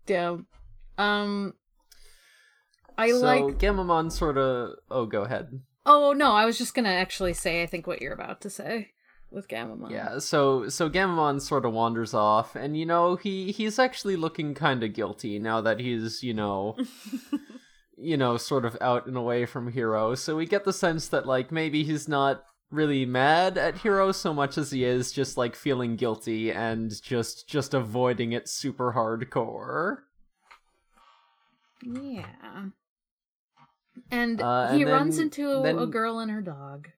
Damn. 0.06 0.46
Um. 0.98 1.54
I 2.98 3.12
so 3.12 3.20
like. 3.20 3.58
Gammamon 3.60 4.12
sort 4.12 4.38
of. 4.38 4.76
Oh, 4.92 5.06
go 5.06 5.22
ahead. 5.24 5.62
Oh 5.86 6.12
no, 6.12 6.34
I 6.34 6.46
was 6.46 6.58
just 6.58 6.74
gonna 6.76 6.90
actually 6.90 7.34
say 7.34 7.64
I 7.64 7.66
think 7.66 7.88
what 7.88 8.02
you're 8.02 8.14
about 8.14 8.42
to 8.42 8.50
say. 8.50 8.92
with 9.32 9.48
Gammamon. 9.48 9.90
Yeah, 9.90 10.20
so 10.20 10.68
so 10.68 10.90
Gammamon 10.90 11.40
sort 11.42 11.64
of 11.66 11.72
wanders 11.72 12.14
off, 12.14 12.58
and 12.58 12.76
you 12.76 12.86
know 12.86 13.16
he 13.16 13.54
he's 13.54 13.80
actually 13.80 14.18
looking 14.18 14.54
kind 14.54 14.84
of 14.84 14.94
guilty 14.94 15.40
now 15.40 15.62
that 15.62 15.80
he's 15.80 16.22
you 16.24 16.34
know, 16.34 16.76
you 18.02 18.16
know, 18.18 18.38
sort 18.38 18.66
of 18.66 18.78
out 18.82 19.06
and 19.08 19.18
away 19.18 19.46
from 19.46 19.72
Hero. 19.72 20.16
So 20.16 20.36
we 20.36 20.46
get 20.46 20.64
the 20.66 20.74
sense 20.74 21.08
that 21.10 21.26
like 21.26 21.52
maybe 21.52 21.84
he's 21.84 22.08
not 22.08 22.44
really 22.72 23.06
mad 23.06 23.58
at 23.58 23.80
Hero 23.80 24.12
so 24.12 24.34
much 24.34 24.58
as 24.58 24.72
he 24.72 24.84
is 24.84 25.12
just 25.12 25.38
like 25.38 25.56
feeling 25.56 25.96
guilty 25.96 26.52
and 26.52 26.92
just 27.02 27.48
just 27.50 27.74
avoiding 27.74 28.32
it 28.32 28.48
super 28.48 28.94
hardcore. 28.94 29.98
Yeah. 31.84 32.26
And 34.12 34.42
Uh, 34.42 34.72
he 34.74 34.82
and 34.84 34.92
runs 34.92 35.18
then- 35.18 35.26
into 35.26 35.52
a, 35.52 35.64
then- 35.64 35.80
a 35.80 35.86
girl 35.88 36.20
and 36.20 36.32
her 36.32 36.42
dog. 36.42 36.90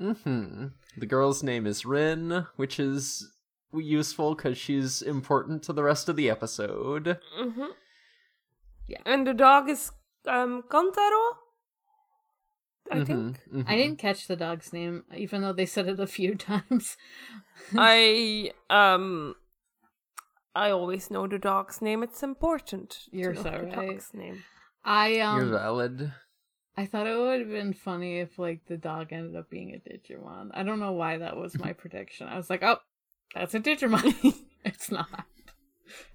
Mm-hmm. 0.00 0.66
The 0.98 1.06
girl's 1.06 1.42
name 1.42 1.66
is 1.66 1.86
Rin, 1.86 2.46
which 2.56 2.78
is 2.78 3.32
useful 3.72 4.34
because 4.34 4.58
she's 4.58 5.00
important 5.02 5.62
to 5.64 5.72
the 5.72 5.82
rest 5.82 6.08
of 6.08 6.16
the 6.16 6.28
episode. 6.30 7.18
hmm 7.34 7.64
Yeah. 8.88 9.00
And 9.04 9.26
the 9.26 9.34
dog 9.34 9.68
is 9.68 9.92
um 10.26 10.62
Kantaro. 10.68 11.36
I 12.90 13.00
Mhm, 13.00 13.06
think. 13.06 13.40
mhm. 13.52 13.64
I 13.68 13.76
didn't 13.76 13.98
catch 13.98 14.26
the 14.28 14.36
dog's 14.36 14.72
name, 14.72 15.04
even 15.14 15.42
though 15.42 15.52
they 15.52 15.66
said 15.66 15.88
it 15.88 15.98
a 16.00 16.06
few 16.06 16.34
times. 16.50 16.96
I 17.76 18.52
um 18.70 19.34
I 20.54 20.70
always 20.70 21.10
know 21.10 21.26
the 21.26 21.38
dog's 21.38 21.82
name. 21.82 22.02
It's 22.02 22.22
important. 22.22 22.90
to 23.12 23.16
You're 23.16 23.34
know 23.34 23.42
so 23.42 23.50
the 23.50 23.66
right. 23.76 23.88
dog's 23.88 24.14
name. 24.14 24.44
I 24.84 25.20
um 25.20 25.36
You're 25.36 25.58
valid. 25.58 26.12
I 26.76 26.86
thought 26.86 27.06
it 27.06 27.16
would 27.18 27.40
have 27.40 27.50
been 27.50 27.72
funny 27.72 28.20
if 28.20 28.38
like 28.38 28.66
the 28.66 28.76
dog 28.76 29.12
ended 29.12 29.34
up 29.36 29.50
being 29.50 29.74
a 29.74 29.78
Digimon. 29.78 30.50
I 30.54 30.62
don't 30.62 30.78
know 30.80 30.92
why 30.92 31.18
that 31.18 31.36
was 31.36 31.58
my 31.58 31.72
prediction. 31.82 32.28
I 32.28 32.36
was 32.36 32.50
like, 32.50 32.62
oh, 32.62 32.78
that's 33.34 33.54
a 33.54 33.60
Digimon. 33.60 34.34
it's 34.64 34.90
not. 34.90 35.26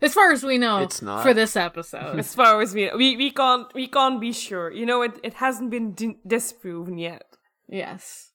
As 0.02 0.14
far 0.14 0.32
as 0.32 0.44
we 0.44 0.58
know, 0.58 0.80
It's 0.80 1.02
not. 1.02 1.24
for 1.24 1.34
this 1.34 1.56
episode. 1.56 2.20
As 2.20 2.34
far 2.36 2.62
as 2.62 2.74
we 2.74 2.90
we 2.96 3.16
we 3.18 3.32
can't 3.32 3.74
we 3.74 3.88
can't 3.88 4.20
be 4.20 4.32
sure. 4.34 4.72
You 4.72 4.86
know, 4.86 5.02
it 5.02 5.20
it 5.24 5.36
hasn't 5.36 5.70
been 5.72 5.94
di- 5.94 6.20
disproven 6.26 6.98
yet. 6.98 7.26
yes. 7.68 8.32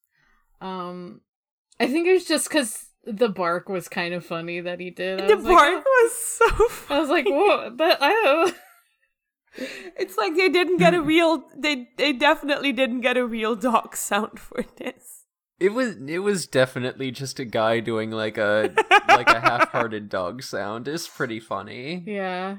Um, 0.61 1.21
I 1.78 1.87
think 1.87 2.07
it 2.09 2.12
was 2.12 2.25
just 2.25 2.49
because 2.49 2.87
the 3.05 3.28
bark 3.28 3.69
was 3.69 3.88
kind 3.88 4.14
of 4.14 4.25
funny 4.25 4.61
that 4.61 4.81
he 4.81 4.90
did. 4.90 5.21
I 5.21 5.26
the 5.26 5.37
was 5.37 5.45
like, 5.45 5.55
bark 5.55 5.85
oh. 5.87 6.02
was 6.02 6.12
so. 6.16 6.95
I 6.95 6.99
was 7.00 7.11
like, 7.11 7.26
whoa, 7.26 7.71
but 7.76 7.99
oh. 8.00 8.52
It's 9.99 10.19
like 10.19 10.35
they 10.37 10.50
didn't 10.50 10.76
get 10.78 10.93
a 10.93 11.00
real. 11.00 11.45
They 11.57 11.88
they 11.97 12.12
definitely 12.12 12.73
didn't 12.73 13.00
get 13.00 13.16
a 13.16 13.26
real 13.26 13.55
dog 13.57 13.97
sound 13.97 14.38
for 14.38 14.62
this. 14.76 15.15
It 15.58 15.70
was 15.70 15.96
it 16.06 16.18
was 16.18 16.46
definitely 16.46 17.10
just 17.10 17.38
a 17.38 17.44
guy 17.44 17.80
doing 17.80 18.10
like 18.10 18.36
a 18.38 18.72
like 19.08 19.28
a 19.30 19.40
half-hearted 19.40 20.08
dog 20.10 20.42
sound. 20.42 20.86
It's 20.88 21.08
pretty 21.08 21.40
funny. 21.40 22.02
Yeah. 22.06 22.56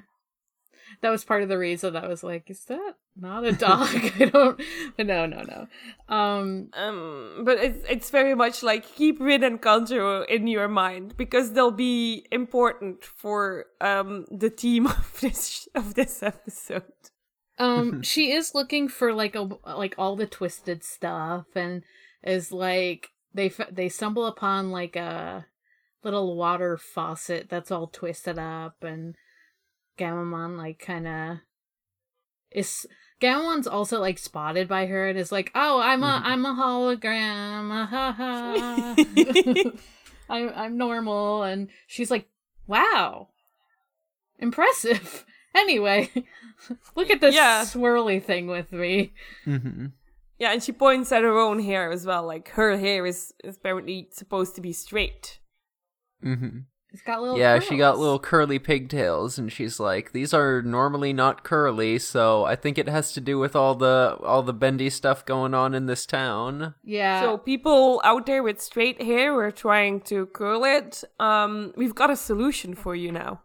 That 1.02 1.10
was 1.12 1.26
part 1.26 1.44
of 1.44 1.50
the 1.50 1.58
reason 1.60 1.96
I 1.96 2.08
was 2.08 2.24
like, 2.24 2.50
is 2.50 2.64
that 2.66 2.96
not 3.16 3.44
a 3.46 3.52
dog? 3.52 3.88
I 4.20 4.26
don't 4.26 4.60
no, 4.98 5.26
no, 5.28 5.44
no. 5.44 5.68
Um 6.10 6.70
Um, 6.74 7.44
but 7.46 7.60
it's 7.60 7.86
it's 7.88 8.10
very 8.10 8.34
much 8.34 8.64
like 8.64 8.96
keep 8.96 9.20
Rin 9.20 9.44
and 9.44 9.62
Kanjuro 9.62 10.26
in 10.28 10.48
your 10.48 10.68
mind 10.68 11.16
because 11.18 11.54
they'll 11.54 11.72
be 11.72 12.26
important 12.32 13.04
for 13.04 13.66
um 13.80 14.26
the 14.32 14.50
team 14.50 14.88
of 14.88 15.20
this 15.22 15.68
of 15.76 15.94
this 15.94 16.24
episode. 16.24 16.84
um 17.60 18.02
she 18.02 18.32
is 18.32 18.56
looking 18.56 18.88
for 18.88 19.14
like 19.14 19.36
a 19.36 19.50
like 19.66 19.94
all 20.00 20.16
the 20.16 20.26
twisted 20.28 20.84
stuff 20.84 21.46
and 21.56 21.84
is 22.24 22.52
like 22.52 23.10
they 23.34 23.52
they 23.72 23.90
stumble 23.90 24.26
upon 24.26 24.72
like 24.72 24.96
a 24.96 25.46
little 26.04 26.36
water 26.36 26.78
faucet 26.78 27.48
that's 27.50 27.72
all 27.72 27.88
twisted 27.88 28.38
up 28.40 28.84
and 28.84 29.16
Gammamon 29.98 30.58
like 30.58 30.80
kind 30.80 31.08
of 31.08 31.38
is 32.52 32.86
Gammamon's 33.20 33.68
also 33.68 34.00
like 34.00 34.18
spotted 34.20 34.68
by 34.68 34.86
her 34.86 35.10
and 35.10 35.18
is 35.18 35.32
like, 35.32 35.52
"Oh, 35.56 35.80
I'm 35.82 36.04
a 36.04 36.22
I'm 36.24 36.46
a 36.46 36.54
hologram." 36.54 37.88
Ha 37.88 38.12
ha. 38.16 38.96
I'm 40.30 40.52
I'm 40.56 40.78
normal 40.78 41.42
and 41.44 41.70
she's 41.88 42.12
like, 42.12 42.28
"Wow. 42.68 43.30
Impressive." 44.40 45.26
Anyway, 45.56 46.12
look 46.96 47.10
at 47.10 47.20
this 47.20 47.34
Yeah. 47.34 47.64
swirly 47.64 48.22
thing 48.22 48.46
with 48.46 48.72
me. 48.72 49.12
Mm-hmm. 49.44 49.88
Yeah, 50.40 50.52
and 50.52 50.62
she 50.62 50.72
points 50.72 51.12
at 51.12 51.24
her 51.24 51.38
own 51.38 51.60
hair 51.60 51.92
as 51.92 52.06
well. 52.06 52.24
Like 52.26 52.50
her 52.50 52.78
hair 52.78 53.06
is, 53.06 53.34
is 53.44 53.58
apparently 53.58 54.10
supposed 54.12 54.56
to 54.56 54.62
be 54.62 54.74
straight. 54.74 55.40
Mm-hmm. 56.24 56.60
It's 56.94 57.02
got 57.02 57.22
little 57.22 57.38
Yeah, 57.38 57.60
she 57.60 57.78
got 57.78 58.00
little 58.00 58.18
curly 58.18 58.60
pigtails, 58.60 59.38
and 59.38 59.52
she's 59.52 59.80
like, 59.80 60.14
"These 60.14 60.34
are 60.34 60.62
normally 60.62 61.12
not 61.12 61.44
curly, 61.44 62.00
so 62.00 62.46
I 62.46 62.56
think 62.56 62.78
it 62.78 62.88
has 62.88 63.12
to 63.14 63.22
do 63.22 63.38
with 63.38 63.56
all 63.56 63.76
the 63.76 64.18
all 64.24 64.42
the 64.42 64.54
bendy 64.54 64.90
stuff 64.90 65.26
going 65.26 65.54
on 65.54 65.74
in 65.74 65.86
this 65.86 66.06
town." 66.06 66.76
Yeah. 66.84 67.22
So 67.22 67.38
people 67.38 68.02
out 68.04 68.26
there 68.26 68.42
with 68.42 68.62
straight 68.62 69.02
hair 69.02 69.34
who 69.34 69.40
are 69.40 69.52
trying 69.52 70.02
to 70.02 70.28
curl 70.28 70.64
it, 70.64 71.04
um, 71.20 71.74
we've 71.76 71.96
got 71.96 72.10
a 72.10 72.16
solution 72.16 72.74
for 72.74 72.96
you 72.96 73.12
now. 73.12 73.42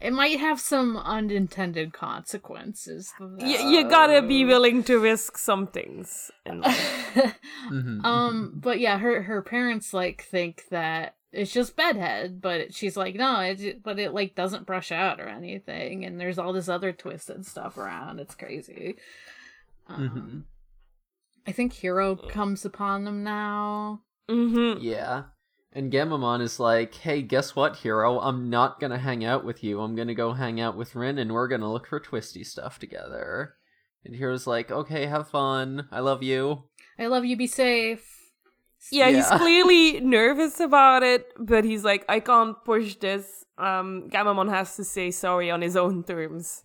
It 0.00 0.12
might 0.12 0.40
have 0.40 0.58
some 0.60 0.96
unintended 0.96 1.92
consequences. 1.92 3.12
Y- 3.20 3.62
you 3.68 3.88
gotta 3.88 4.22
be 4.22 4.44
willing 4.44 4.82
to 4.84 4.98
risk 4.98 5.36
some 5.38 5.66
things. 5.66 6.30
in 6.46 6.60
life. 6.62 7.36
Mm-hmm. 7.70 8.04
um 8.04 8.52
but 8.54 8.80
yeah 8.80 8.98
her 8.98 9.22
her 9.22 9.42
parents 9.42 9.92
like 9.92 10.22
think 10.22 10.64
that 10.70 11.16
it's 11.32 11.52
just 11.52 11.76
bedhead 11.76 12.40
but 12.40 12.72
she's 12.74 12.96
like 12.96 13.14
no 13.16 13.40
it 13.40 13.82
but 13.82 13.98
it 13.98 14.14
like 14.14 14.34
doesn't 14.34 14.64
brush 14.66 14.90
out 14.90 15.20
or 15.20 15.28
anything 15.28 16.04
and 16.04 16.18
there's 16.20 16.38
all 16.38 16.52
this 16.52 16.68
other 16.68 16.92
twisted 16.92 17.44
stuff 17.46 17.76
around 17.76 18.18
it's 18.18 18.34
crazy 18.34 18.96
um, 19.88 20.46
Mhm. 21.46 21.48
i 21.48 21.52
think 21.52 21.72
hero 21.74 22.16
comes 22.16 22.64
upon 22.64 23.04
them 23.04 23.22
now 23.24 24.00
Mm-hmm. 24.28 24.80
Yeah. 24.82 25.24
And 25.72 25.92
Gammamon 25.92 26.40
is 26.40 26.58
like, 26.58 26.94
hey, 26.96 27.22
guess 27.22 27.54
what, 27.54 27.76
hero? 27.76 28.18
I'm 28.18 28.50
not 28.50 28.80
gonna 28.80 28.98
hang 28.98 29.24
out 29.24 29.44
with 29.44 29.62
you. 29.62 29.80
I'm 29.80 29.94
gonna 29.94 30.14
go 30.14 30.32
hang 30.32 30.60
out 30.60 30.76
with 30.76 30.96
Rin 30.96 31.18
and 31.18 31.32
we're 31.32 31.46
gonna 31.48 31.70
look 31.70 31.86
for 31.86 32.00
twisty 32.00 32.42
stuff 32.42 32.78
together. 32.78 33.54
And 34.04 34.16
Hero's 34.16 34.46
like, 34.46 34.70
okay, 34.70 35.06
have 35.06 35.28
fun. 35.28 35.86
I 35.92 36.00
love 36.00 36.22
you. 36.22 36.64
i 36.98 37.06
love 37.06 37.24
you 37.24 37.36
be 37.36 37.46
safe 37.46 38.04
Yeah, 38.90 39.10
he's 39.10 39.26
clearly 39.40 40.00
nervous 40.00 40.58
about 40.58 41.02
it, 41.02 41.26
but 41.38 41.64
he's 41.64 41.84
like, 41.84 42.04
I 42.08 42.18
can't 42.20 42.56
push 42.64 42.96
this. 42.96 43.44
Um, 43.58 44.08
Gammamon 44.10 44.48
has 44.50 44.74
to 44.76 44.84
say 44.84 45.10
sorry 45.10 45.50
on 45.50 45.60
his 45.62 45.76
own 45.76 46.02
terms. 46.02 46.64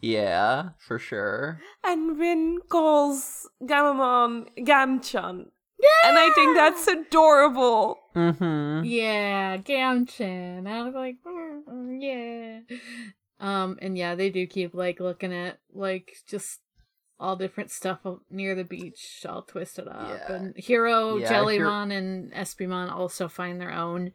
Yeah, 0.00 0.70
for 0.78 0.98
sure. 0.98 1.60
And 1.82 2.18
Rin 2.18 2.58
calls 2.68 3.48
Gammamon 3.62 4.46
Gamchan. 4.58 5.46
Yeah! 5.80 6.08
And 6.08 6.18
I 6.18 6.30
think 6.34 6.56
that's 6.56 6.86
adorable. 6.86 7.97
Mm-hmm. 8.18 8.84
yeah 8.84 9.56
gamchin 9.58 10.66
i 10.66 10.82
was 10.82 10.94
like 10.94 11.16
"Mm, 11.24 11.98
yeah 12.00 12.60
um 13.40 13.78
and 13.80 13.96
yeah 13.96 14.14
they 14.14 14.30
do 14.30 14.46
keep 14.46 14.74
like 14.74 14.98
looking 15.00 15.32
at 15.32 15.58
like 15.72 16.16
just 16.26 16.60
all 17.20 17.36
different 17.36 17.70
stuff 17.70 18.00
near 18.30 18.54
the 18.54 18.64
beach 18.64 19.24
all 19.28 19.42
twisted 19.42 19.88
up 19.88 20.20
Yeah. 20.28 20.32
and 20.34 20.56
hero 20.56 21.16
Yeah, 21.18 21.30
jellymon 21.30 21.92
and 21.96 22.32
espimon 22.32 22.90
also 22.90 23.28
find 23.28 23.60
their 23.60 23.72
own 23.72 24.12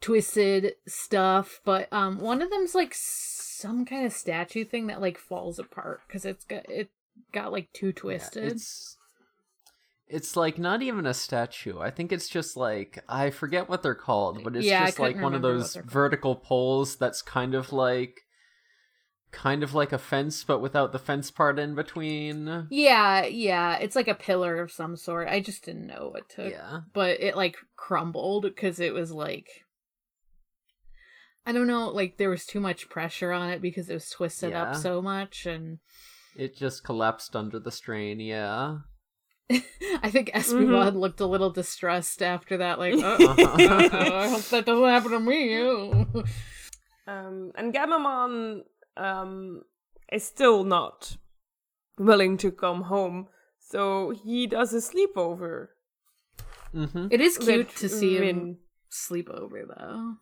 twisted 0.00 0.74
stuff 0.86 1.60
but 1.64 1.90
um 1.92 2.18
one 2.20 2.42
of 2.42 2.50
them's 2.50 2.74
like 2.74 2.92
some 2.94 3.84
kind 3.86 4.04
of 4.06 4.12
statue 4.12 4.64
thing 4.64 4.88
that 4.88 5.00
like 5.00 5.16
falls 5.18 5.58
apart 5.58 6.00
because 6.06 6.24
it's 6.24 6.44
got 6.44 6.68
it 6.68 6.90
got 7.32 7.52
like 7.52 7.72
too 7.72 7.92
twisted 7.92 8.52
it's 8.52 8.93
it's 10.06 10.36
like 10.36 10.58
not 10.58 10.82
even 10.82 11.06
a 11.06 11.14
statue. 11.14 11.78
I 11.80 11.90
think 11.90 12.12
it's 12.12 12.28
just 12.28 12.56
like 12.56 13.02
I 13.08 13.30
forget 13.30 13.68
what 13.68 13.82
they're 13.82 13.94
called, 13.94 14.44
but 14.44 14.54
it's 14.56 14.66
Yeah, 14.66 14.86
just 14.86 14.98
like 14.98 15.20
one 15.20 15.34
of 15.34 15.42
those 15.42 15.76
vertical 15.76 16.36
poles 16.36 16.96
that's 16.96 17.22
kind 17.22 17.54
of 17.54 17.72
like 17.72 18.20
kind 19.32 19.64
of 19.64 19.74
like 19.74 19.92
a 19.92 19.98
fence 19.98 20.44
but 20.44 20.60
without 20.60 20.92
the 20.92 20.98
fence 20.98 21.28
part 21.28 21.58
in 21.58 21.74
between. 21.74 22.68
yeah 22.70 23.24
yeah 23.24 23.74
it's 23.78 23.96
like 23.96 24.06
a 24.06 24.14
pillar 24.14 24.60
of 24.62 24.70
some 24.70 24.94
sort 24.96 25.26
i 25.26 25.40
just 25.40 25.64
didn't 25.64 25.88
know 25.88 26.08
what 26.12 26.28
to 26.28 26.50
Yeah. 26.50 26.82
but 26.92 27.18
it 27.20 27.34
like 27.34 27.56
crumbled 27.74 28.44
because 28.44 28.78
it 28.78 28.94
was 28.94 29.10
like 29.10 29.48
I 31.46 31.52
don't 31.52 31.66
know, 31.66 31.88
like 31.88 32.16
there 32.16 32.30
was 32.30 32.46
too 32.46 32.60
much 32.60 32.88
pressure 32.88 33.32
on 33.32 33.50
it 33.50 33.60
because 33.60 33.90
it 33.90 33.94
was 33.94 34.08
twisted 34.08 34.52
Yeah. 34.52 34.62
up 34.70 34.76
so 34.76 35.02
much 35.02 35.46
and 35.46 35.78
It 36.36 36.56
just 36.56 36.84
collapsed 36.84 37.34
under 37.36 37.58
the 37.58 37.72
strain, 37.72 38.20
yeah. 38.20 38.78
I 40.02 40.10
think 40.10 40.30
Espimon 40.34 40.96
looked 40.98 41.20
a 41.20 41.26
little 41.26 41.50
distressed 41.50 42.22
after 42.22 42.56
that, 42.58 42.78
like. 42.78 42.94
I 42.98 44.28
hope 44.28 44.44
that 44.48 44.64
doesn't 44.66 44.88
happen 44.88 45.10
to 45.12 45.20
me. 45.20 45.54
ew." 45.54 46.24
Um, 47.06 47.52
and 47.54 47.70
Gammamon 47.74 48.62
um, 48.96 49.60
is 50.10 50.24
still 50.24 50.64
not 50.64 51.18
willing 51.98 52.38
to 52.38 52.50
come 52.50 52.84
home, 52.84 53.28
so 53.58 54.08
he 54.10 54.46
does 54.46 54.72
a 54.72 54.78
sleepover. 54.78 55.68
hmm 56.72 57.08
It 57.10 57.20
is 57.20 57.36
cute 57.36 57.66
with 57.66 57.76
to 57.76 57.90
see 57.90 58.16
him 58.16 58.20
Rin. 58.22 58.56
sleep 58.88 59.28
over 59.28 59.66
though. 59.68 60.14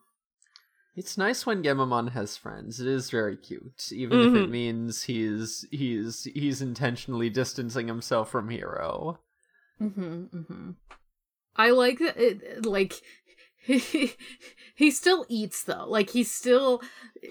It's 0.94 1.16
nice 1.16 1.46
when 1.46 1.62
Gammamon 1.62 2.10
has 2.12 2.36
friends. 2.36 2.78
It 2.80 2.86
is 2.86 3.08
very 3.10 3.36
cute, 3.36 3.90
even 3.92 4.20
if 4.20 4.34
it 4.34 4.46
Mhm. 4.48 4.50
means 4.50 5.02
he's 5.04 5.64
he's 5.70 6.24
he's 6.24 6.60
intentionally 6.60 7.30
distancing 7.30 7.88
himself 7.88 8.30
from 8.30 8.50
Hero. 8.50 9.18
Mm-hmm. 9.80 10.24
Mm-hmm. 10.36 10.70
I 11.56 11.70
like 11.70 11.98
that. 11.98 12.16
It, 12.18 12.66
like 12.66 12.94
he 13.64 14.12
he 14.74 14.90
still 14.90 15.24
eats 15.30 15.64
though. 15.64 15.86
Like 15.88 16.10
he's 16.10 16.30
still 16.30 16.82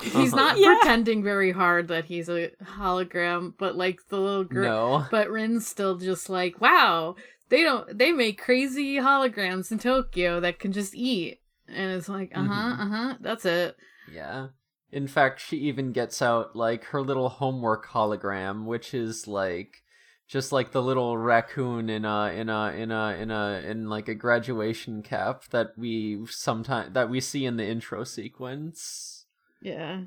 he's 0.01 0.33
Uh-huh. 0.33 0.35
not 0.35 0.57
Yeah. 0.57 0.77
pretending 0.79 1.23
very 1.23 1.51
hard 1.51 1.87
that 1.89 2.05
he's 2.05 2.29
a 2.29 2.49
hologram. 2.63 3.53
But 3.59 3.75
like 3.75 3.99
the 4.09 4.19
little 4.19 4.43
girl, 4.43 4.99
No, 5.01 5.05
but 5.11 5.29
Rin's 5.29 5.67
still 5.67 5.97
just 5.97 6.29
like, 6.29 6.59
wow, 6.59 7.15
they 7.49 7.61
don't 7.63 7.95
they 7.95 8.11
make 8.11 8.41
crazy 8.41 8.95
holograms 8.95 9.71
in 9.71 9.77
Tokyo 9.77 10.39
that 10.39 10.57
can 10.57 10.71
just 10.71 10.95
eat. 10.95 11.40
And 11.73 11.91
it's 11.93 12.09
like, 12.09 12.31
uh 12.35 12.43
huh, 12.43 12.75
Mhm. 12.75 12.79
uh 12.79 12.89
huh, 12.89 13.17
that's 13.21 13.45
it. 13.45 13.75
yeah. 14.11 14.47
In 14.91 15.07
fact, 15.07 15.39
she 15.39 15.55
even 15.57 15.93
gets 15.93 16.21
out 16.21 16.53
like 16.55 16.83
her 16.85 17.01
little 17.01 17.29
homework 17.29 17.87
hologram, 17.87 18.65
which 18.65 18.93
is 18.93 19.25
like 19.25 19.83
just 20.27 20.51
like 20.51 20.71
the 20.71 20.81
little 20.81 21.17
raccoon 21.17 21.89
in 21.89 22.03
a 22.03 22.25
in 22.33 22.49
a 22.49 22.71
in 22.73 22.91
a 22.91 23.15
in 23.17 23.31
a 23.31 23.61
in 23.65 23.87
like 23.89 24.09
a 24.09 24.15
graduation 24.15 25.01
cap 25.01 25.43
that 25.51 25.77
we 25.77 26.25
sometimes 26.27 26.93
that 26.93 27.09
we 27.09 27.21
see 27.21 27.45
in 27.45 27.55
the 27.55 27.65
intro 27.65 28.03
sequence. 28.03 29.25
Yeah. 29.61 30.01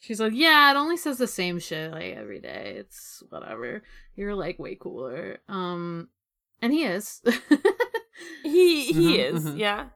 She's 0.00 0.20
like, 0.20 0.34
yeah, 0.34 0.70
it 0.70 0.76
only 0.76 0.98
says 0.98 1.16
the 1.16 1.26
same 1.26 1.58
shit 1.58 1.90
like 1.90 2.14
every 2.14 2.38
day. 2.40 2.74
It's 2.78 3.22
whatever. 3.30 3.82
You're 4.16 4.34
like 4.34 4.58
way 4.58 4.74
cooler. 4.74 5.38
Um, 5.48 6.08
and 6.60 6.72
he 6.74 6.84
is. 6.84 7.22
He 8.42 8.92
he 8.92 9.18
Mhm, 9.18 9.34
is, 9.34 9.44
mhm. 9.44 9.58
yeah. 9.58 9.86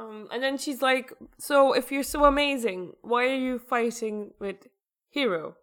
Um, 0.00 0.28
and 0.32 0.42
then 0.42 0.56
she's 0.56 0.80
like, 0.80 1.12
"So 1.38 1.72
if 1.74 1.92
you're 1.92 2.02
so 2.02 2.24
amazing, 2.24 2.94
why 3.02 3.24
are 3.26 3.34
you 3.36 3.58
fighting 3.58 4.32
with 4.38 4.66
Hero?" 5.10 5.56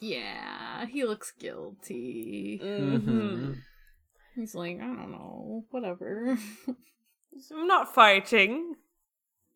yeah, 0.00 0.86
he 0.86 1.04
looks 1.04 1.32
guilty. 1.38 2.60
Mhm. 2.62 3.56
He's 4.34 4.54
like, 4.54 4.78
I 4.80 4.86
don't 4.86 5.12
know, 5.12 5.64
whatever. 5.70 6.38
So 7.38 7.56
I'm 7.56 7.68
not 7.68 7.94
fighting. 7.94 8.74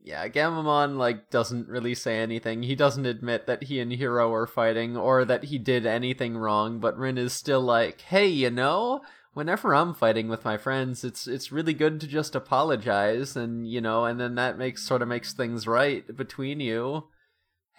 Yeah, 0.01 0.29
Gammamon 0.29 0.97
like 0.97 1.29
doesn't 1.31 1.67
really 1.67 1.97
say 1.97 2.19
anything. 2.19 2.63
He 2.63 2.77
doesn't 2.77 3.05
admit 3.05 3.47
that 3.49 3.65
he 3.65 3.81
and 3.81 3.93
Hiro 3.93 4.33
are 4.33 4.47
fighting 4.47 4.97
or 4.97 5.25
that 5.25 5.45
he 5.45 5.59
did 5.59 5.85
anything 5.85 6.37
wrong, 6.37 6.79
but 6.79 6.97
Rin 6.97 7.19
is 7.19 7.33
still 7.33 7.61
like, 7.61 8.01
"Hey, 8.03 8.29
you 8.29 8.51
know, 8.51 9.03
whenever 9.35 9.75
I'm 9.75 9.95
fighting 9.95 10.29
with 10.29 10.45
my 10.45 10.57
friends, 10.57 11.05
it's 11.05 11.27
it's 11.27 11.53
really 11.53 11.75
good 11.75 12.01
to 12.01 12.07
just 12.07 12.35
apologize 12.35 13.37
and, 13.37 13.69
you 13.69 13.81
know, 13.81 14.05
and 14.05 14.19
then 14.19 14.35
that 14.37 14.59
makes 14.59 14.83
sort 14.83 15.03
of 15.03 15.09
makes 15.09 15.33
things 15.33 15.67
right 15.67 16.17
between 16.17 16.61
you." 16.61 17.09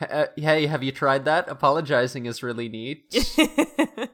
H- 0.02 0.10
uh, 0.12 0.28
Hey, 0.36 0.68
have 0.68 0.84
you 0.84 0.91
tried 0.91 1.26
that? 1.26 1.50
Apologizing 1.50 2.26
is 2.26 2.44
really 2.44 2.70
neat. 2.70 3.06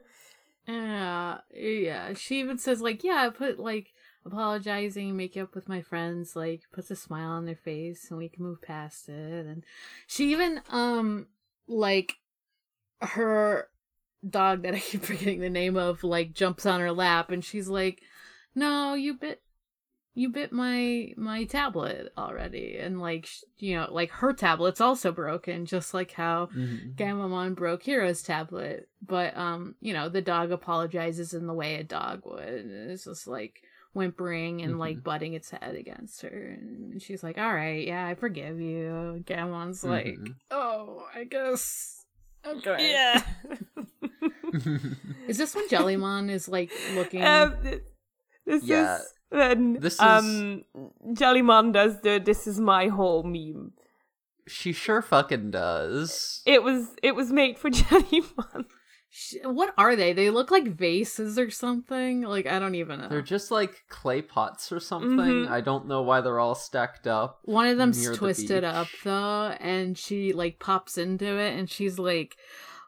yeah, 0.67 1.39
yeah. 1.53 2.13
She 2.13 2.39
even 2.39 2.57
says 2.57 2.81
like, 2.81 3.03
yeah, 3.03 3.25
I 3.25 3.29
put 3.29 3.59
like 3.59 3.93
apologizing, 4.25 5.17
make 5.17 5.35
up 5.35 5.55
with 5.55 5.67
my 5.67 5.81
friends, 5.81 6.35
like 6.35 6.61
puts 6.71 6.91
a 6.91 6.95
smile 6.95 7.29
on 7.29 7.45
their 7.45 7.55
face, 7.55 8.07
and 8.09 8.17
we 8.17 8.29
can 8.29 8.43
move 8.43 8.61
past 8.61 9.09
it. 9.09 9.45
And 9.45 9.63
she 10.07 10.31
even 10.31 10.61
um 10.69 11.27
like 11.67 12.17
her 13.01 13.69
dog 14.27 14.63
that 14.63 14.75
I 14.75 14.79
keep 14.79 15.01
forgetting 15.05 15.39
the 15.41 15.49
name 15.49 15.77
of 15.77 16.03
like 16.03 16.33
jumps 16.33 16.65
on 16.65 16.79
her 16.79 16.91
lap, 16.91 17.31
and 17.31 17.43
she's 17.43 17.67
like, 17.67 18.01
no, 18.55 18.93
you 18.93 19.13
bit. 19.15 19.41
You 20.13 20.27
bit 20.27 20.51
my 20.51 21.13
my 21.15 21.45
tablet 21.45 22.11
already, 22.17 22.75
and 22.77 22.99
like 22.99 23.27
sh- 23.27 23.43
you 23.57 23.77
know, 23.77 23.87
like 23.89 24.11
her 24.11 24.33
tablet's 24.33 24.81
also 24.81 25.13
broken, 25.13 25.65
just 25.65 25.93
like 25.93 26.11
how 26.11 26.47
Mhm. 26.47 26.95
Gammamon 26.97 27.55
broke 27.55 27.83
Hero's 27.83 28.21
tablet, 28.21 28.89
but 29.01 29.37
um, 29.37 29.75
you 29.79 29.93
know, 29.93 30.09
the 30.09 30.21
dog 30.21 30.51
apologizes 30.51 31.33
in 31.33 31.47
the 31.47 31.53
way 31.53 31.75
a 31.75 31.83
dog 31.85 32.23
would. 32.25 32.43
And 32.43 32.91
it's 32.91 33.05
just 33.05 33.25
like 33.25 33.61
whimpering 33.93 34.61
and 34.61 34.77
like 34.77 34.97
Mhm. 34.97 35.03
butting 35.03 35.33
its 35.33 35.49
head 35.51 35.75
against 35.75 36.23
her, 36.23 36.57
and 36.59 37.01
she's 37.01 37.23
like, 37.23 37.37
"All 37.37 37.53
right, 37.53 37.87
yeah, 37.87 38.05
I 38.05 38.15
forgive 38.15 38.59
you." 38.59 39.23
Gammamon's 39.25 39.81
like, 39.81 40.07
Mhm. 40.19 40.35
"Oh, 40.51 41.07
I 41.15 41.23
guess." 41.23 42.03
Okay. 42.45 42.91
yeah. 42.91 43.23
Is 45.27 45.37
this 45.37 45.55
when 45.55 45.67
Jellymon 45.69 46.29
is 46.29 46.47
like 46.47 46.71
looking? 46.95 47.23
um, 47.23 47.55
this 48.45 48.63
Yeah. 48.63 48.97
is 48.97 49.13
when 49.29 49.73
This 49.79 49.93
is- 49.93 49.99
um 49.99 50.63
Jellymon 51.13 51.71
does 51.73 52.01
the 52.01 52.19
"This 52.23 52.47
is 52.47 52.59
my 52.59 52.87
hole" 52.87 53.23
meme. 53.23 53.73
she 54.47 54.73
sure 54.73 55.01
fucking 55.01 55.51
does. 55.51 56.41
It 56.45 56.63
was 56.63 56.87
it 57.01 57.15
was 57.15 57.31
made 57.31 57.57
for 57.57 57.69
Jellymon. 57.79 58.65
What 59.43 59.73
are 59.77 59.93
they? 59.97 60.13
They 60.13 60.29
look 60.29 60.51
like 60.51 60.67
vases 60.69 61.37
or 61.37 61.49
something. 61.49 62.21
Like 62.21 62.45
I 62.47 62.59
don't 62.59 62.75
even 62.75 63.01
know. 63.01 63.09
They're 63.09 63.21
just 63.21 63.51
like 63.51 63.83
clay 63.89 64.21
pots 64.21 64.71
or 64.71 64.79
something. 64.79 65.09
Mhm. 65.17 65.49
I 65.49 65.59
don't 65.61 65.87
know 65.87 66.01
why 66.01 66.21
they're 66.21 66.39
all 66.39 66.55
stacked 66.55 67.07
up. 67.07 67.39
One 67.43 67.67
of 67.67 67.77
them's 67.77 68.01
near 68.01 68.11
the 68.11 68.17
twisted 68.17 68.63
up 68.63 68.87
though, 69.03 69.47
and 69.59 69.97
she 69.97 70.31
like 70.33 70.59
pops 70.59 70.97
into 70.97 71.25
it 71.37 71.57
and 71.59 71.69
she's 71.69 71.99
like, 71.99 72.37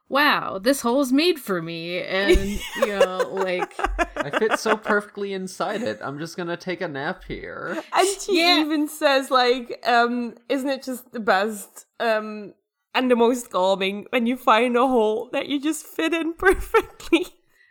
Wow, 0.10 0.60
this 0.60 0.82
hole's 0.82 1.12
made 1.12 1.40
for 1.40 1.62
me 1.62 2.00
and 2.02 2.60
you 2.78 2.88
know, 2.88 3.30
like 3.34 3.74
I 4.18 4.30
fit 4.38 4.60
so 4.60 4.78
perfectly 4.78 5.34
inside 5.34 5.82
it. 5.82 6.00
I'm 6.02 6.20
just 6.20 6.38
gonna 6.38 6.58
take 6.58 6.82
a 6.82 6.88
nap 6.88 7.24
here. 7.24 7.82
And 7.94 8.08
she 8.22 8.40
Yeah. 8.40 8.62
even 8.62 8.88
says 8.88 9.32
like, 9.32 9.80
um, 9.88 10.36
isn't 10.50 10.70
it 10.70 10.84
just 10.84 11.12
the 11.14 11.20
best 11.20 11.86
um 12.00 12.54
and 12.94 13.10
the 13.10 13.16
most 13.16 13.50
calming 13.50 14.06
when 14.12 14.28
you 14.28 14.38
find 14.38 14.76
a 14.78 14.88
hole 14.88 15.30
that 15.34 15.48
you 15.48 15.60
just 15.60 15.86
fit 15.86 16.14
in 16.14 16.34
perfectly. 16.38 17.26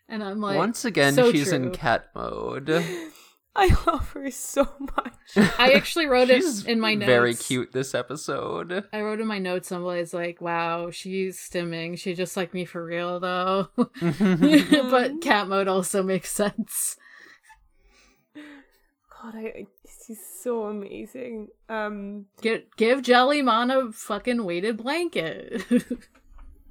and 0.08 0.24
I'm 0.24 0.40
like 0.40 0.56
Once 0.56 0.84
again, 0.84 1.14
so 1.14 1.30
she's 1.30 1.52
in 1.52 1.70
cat 1.70 2.06
mode. 2.14 2.68
I 3.54 3.66
love 3.86 4.10
her 4.12 4.30
so 4.30 4.66
much. 4.80 5.14
I 5.58 5.72
actually 5.72 6.06
wrote 6.06 6.30
it 6.30 6.66
in 6.66 6.80
my 6.80 6.94
notes. 6.94 7.06
very 7.06 7.34
cute 7.34 7.72
this 7.72 7.94
episode. 7.94 8.84
I 8.92 9.02
wrote 9.02 9.20
in 9.20 9.26
my 9.26 9.38
notes 9.38 9.68
someplace 9.68 10.14
like, 10.14 10.40
Wow, 10.40 10.90
she's 10.90 11.38
stimming. 11.38 11.98
She 11.98 12.14
just 12.14 12.36
like 12.36 12.54
me 12.54 12.64
for 12.64 12.84
real 12.84 13.20
though. 13.20 13.68
but 13.76 15.20
cat 15.20 15.48
mode 15.48 15.68
also 15.68 16.02
makes 16.02 16.30
sense. 16.32 16.96
God, 18.34 19.34
I, 19.36 19.40
I 19.40 19.66
she's 20.06 20.20
so 20.42 20.64
amazing. 20.64 21.48
Um, 21.68 22.26
Get 22.40 22.74
give 22.76 23.02
Jellymon 23.02 23.70
a 23.70 23.92
fucking 23.92 24.44
weighted 24.44 24.78
blanket. 24.78 25.62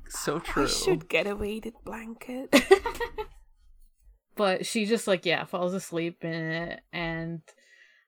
so 0.10 0.40
true. 0.40 0.64
I 0.64 0.68
should 0.68 1.08
get 1.08 1.28
a 1.28 1.36
weighted 1.36 1.76
blanket. 1.86 2.54
But 4.42 4.66
she 4.66 4.88
just 4.88 5.06
like 5.06 5.24
yeah 5.24 5.44
falls 5.46 5.72
asleep 5.72 6.26
in 6.26 6.34
it 6.34 6.82
and 6.92 7.42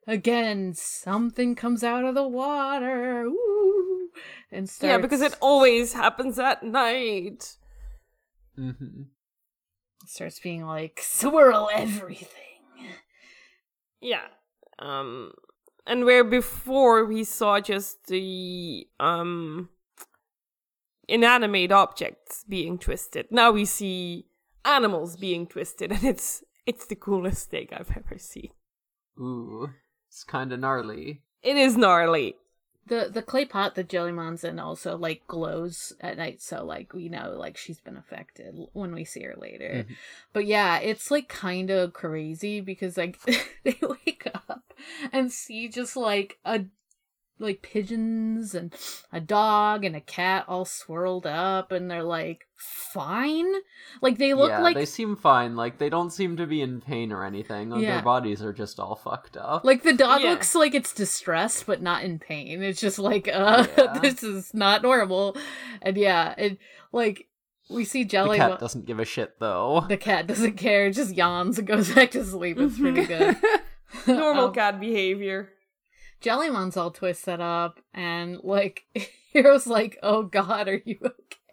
again 0.08 0.74
something 0.74 1.54
comes 1.54 1.84
out 1.84 2.04
of 2.04 2.16
the 2.16 2.28
water 2.28 3.22
Ooh, 3.22 4.10
and 4.52 4.68
starts 4.68 4.90
yeah, 4.90 4.98
because 4.98 5.22
it 5.22 5.36
always 5.40 5.94
happens 5.94 6.40
at 6.40 6.64
night. 6.64 7.56
hmm 8.56 9.04
starts 10.08 10.40
being 10.40 10.66
like 10.66 11.00
swirl 11.04 11.70
everything 11.72 12.28
Yeah. 14.02 14.26
Um 14.80 15.34
and 15.86 16.04
where 16.04 16.24
before 16.24 17.06
we 17.06 17.24
saw 17.24 17.60
just 17.60 18.08
the 18.08 18.88
um 19.00 19.70
inanimate 21.08 21.72
objects 21.72 22.44
being 22.50 22.80
twisted. 22.80 23.28
Now 23.30 23.52
we 23.52 23.66
see 23.66 24.26
animals 24.66 25.16
being 25.18 25.48
twisted 25.48 25.92
and 25.92 26.04
it's 26.04 26.44
it's 26.66 26.86
the 26.86 26.96
coolest 26.96 27.50
thing 27.50 27.68
I've 27.74 27.92
ever 27.96 28.18
seen. 28.18 28.50
Ooh, 29.20 29.70
it's 30.08 30.24
kind 30.24 30.52
of 30.54 30.60
gnarly. 30.60 31.22
It 31.42 31.58
is 31.58 31.76
gnarly. 31.78 32.36
the 32.88 33.10
the 33.12 33.22
clay 33.22 33.46
pot 33.46 33.76
that 33.76 33.88
jellymon's 33.90 34.44
in 34.44 34.60
also 34.60 34.98
like 34.98 35.26
glows 35.28 35.94
at 36.02 36.18
night 36.18 36.42
so 36.42 36.64
like 36.66 36.94
we 36.94 37.08
know 37.10 37.34
like 37.38 37.56
she's 37.58 37.80
been 37.80 37.96
affected 37.98 38.54
when 38.74 38.94
we 38.94 39.06
see 39.06 39.24
her 39.24 39.36
later 39.38 39.86
Mhm. 39.88 39.96
but 40.34 40.46
yeah 40.46 40.80
it's 40.80 41.10
like 41.10 41.30
kind 41.30 41.70
of 41.70 41.94
crazy 41.94 42.60
because 42.60 42.98
like 42.98 43.18
they 43.64 43.78
wake 43.82 44.28
up 44.34 44.74
and 45.14 45.32
see 45.32 45.70
just 45.70 45.96
like 45.96 46.40
a 46.44 46.66
like 47.44 47.62
pigeons 47.62 48.56
and 48.56 48.74
a 49.12 49.20
dog 49.20 49.86
and 49.86 49.96
a 49.96 50.02
cat 50.02 50.46
all 50.48 50.66
swirled 50.66 51.28
up 51.28 51.72
and 51.72 51.92
they're 51.92 52.02
like 52.04 52.48
fine 52.56 53.46
like 54.02 54.18
they 54.18 54.34
look 54.34 54.50
yeah, 54.50 54.62
like 54.62 54.76
they 54.76 54.86
seem 54.86 55.16
fine. 55.16 55.56
Like 55.56 55.78
they 55.78 55.90
don't 55.90 56.10
seem 56.12 56.38
to 56.38 56.48
be 56.48 56.62
in 56.62 56.82
pain 56.82 57.12
or 57.12 57.24
anything. 57.26 57.70
Like, 57.70 57.82
Yeah. 57.82 57.96
Their 57.96 58.02
bodies 58.04 58.42
are 58.42 58.54
just 58.54 58.80
all 58.80 58.96
fucked 58.96 59.38
up. 59.38 59.64
like 59.64 59.84
the 59.84 59.94
dog 59.94 60.22
Yeah. 60.22 60.32
looks 60.32 60.56
like 60.56 60.74
it's 60.74 60.94
distressed 60.94 61.66
but 61.68 61.82
not 61.82 62.04
in 62.04 62.18
pain 62.20 62.64
it's 62.64 62.80
just 62.82 62.98
like 63.00 63.28
uh 63.28 63.68
Yeah. 63.78 64.00
this 64.02 64.24
is 64.24 64.54
not 64.54 64.82
normal 64.82 65.36
and 65.82 65.98
yeah 65.98 66.34
it 66.38 66.58
like 66.92 67.28
we 67.70 67.86
see 67.86 68.04
Jelly. 68.04 68.38
The 68.38 68.50
cat 68.50 68.60
doesn't 68.60 68.86
give 68.86 69.00
a 69.00 69.06
shit 69.06 69.40
though. 69.40 69.86
the 69.88 69.96
cat 69.98 70.28
doesn't 70.28 70.58
care, 70.58 70.92
just 70.92 71.16
yawns 71.16 71.58
and 71.58 71.66
goes 71.68 71.92
back 71.96 72.12
to 72.12 72.24
sleep. 72.26 72.58
It's 72.60 72.78
pretty 72.78 73.06
good. 73.08 73.38
Normal 74.06 74.46
Um, 74.48 74.54
cat 74.54 74.80
behavior. 74.82 75.53
Jellymon's 76.24 76.78
all 76.78 76.92
twisted 76.92 77.42
up, 77.42 77.80
and 77.94 78.40
like 78.44 78.86
Hero's 79.34 79.68
like, 79.68 79.98
"Oh 80.02 80.24
God, 80.24 80.68
are 80.68 80.82
you 80.86 80.98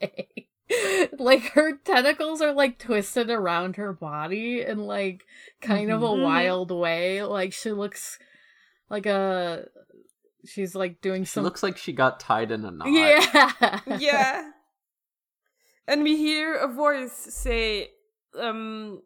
okay?" 0.02 0.28
like 1.18 1.42
her 1.52 1.76
tentacles 1.78 2.40
are 2.40 2.52
like 2.52 2.78
twisted 2.78 3.28
around 3.30 3.76
her 3.76 3.92
body 3.92 4.62
in 4.62 4.78
like 4.86 5.24
kind 5.60 5.90
of 5.90 6.02
a 6.02 6.06
Mhm. 6.06 6.22
wild 6.22 6.70
way. 6.70 7.22
Like 7.24 7.52
she 7.52 7.72
looks 7.72 8.18
like 8.88 9.06
a 9.06 9.66
she's 10.46 10.74
like 10.74 11.00
doing 11.00 11.24
She 11.24 11.30
some 11.30 11.44
looks 11.44 11.62
like 11.62 11.76
she 11.76 11.92
got 11.92 12.20
tied 12.20 12.50
in 12.52 12.64
a 12.64 12.70
knot. 12.70 12.88
yeah 12.88 13.80
yeah. 13.98 14.50
And 15.88 16.04
we 16.04 16.16
hear 16.16 16.54
a 16.54 16.68
voice 16.72 17.12
say 17.12 17.88
um 18.38 19.02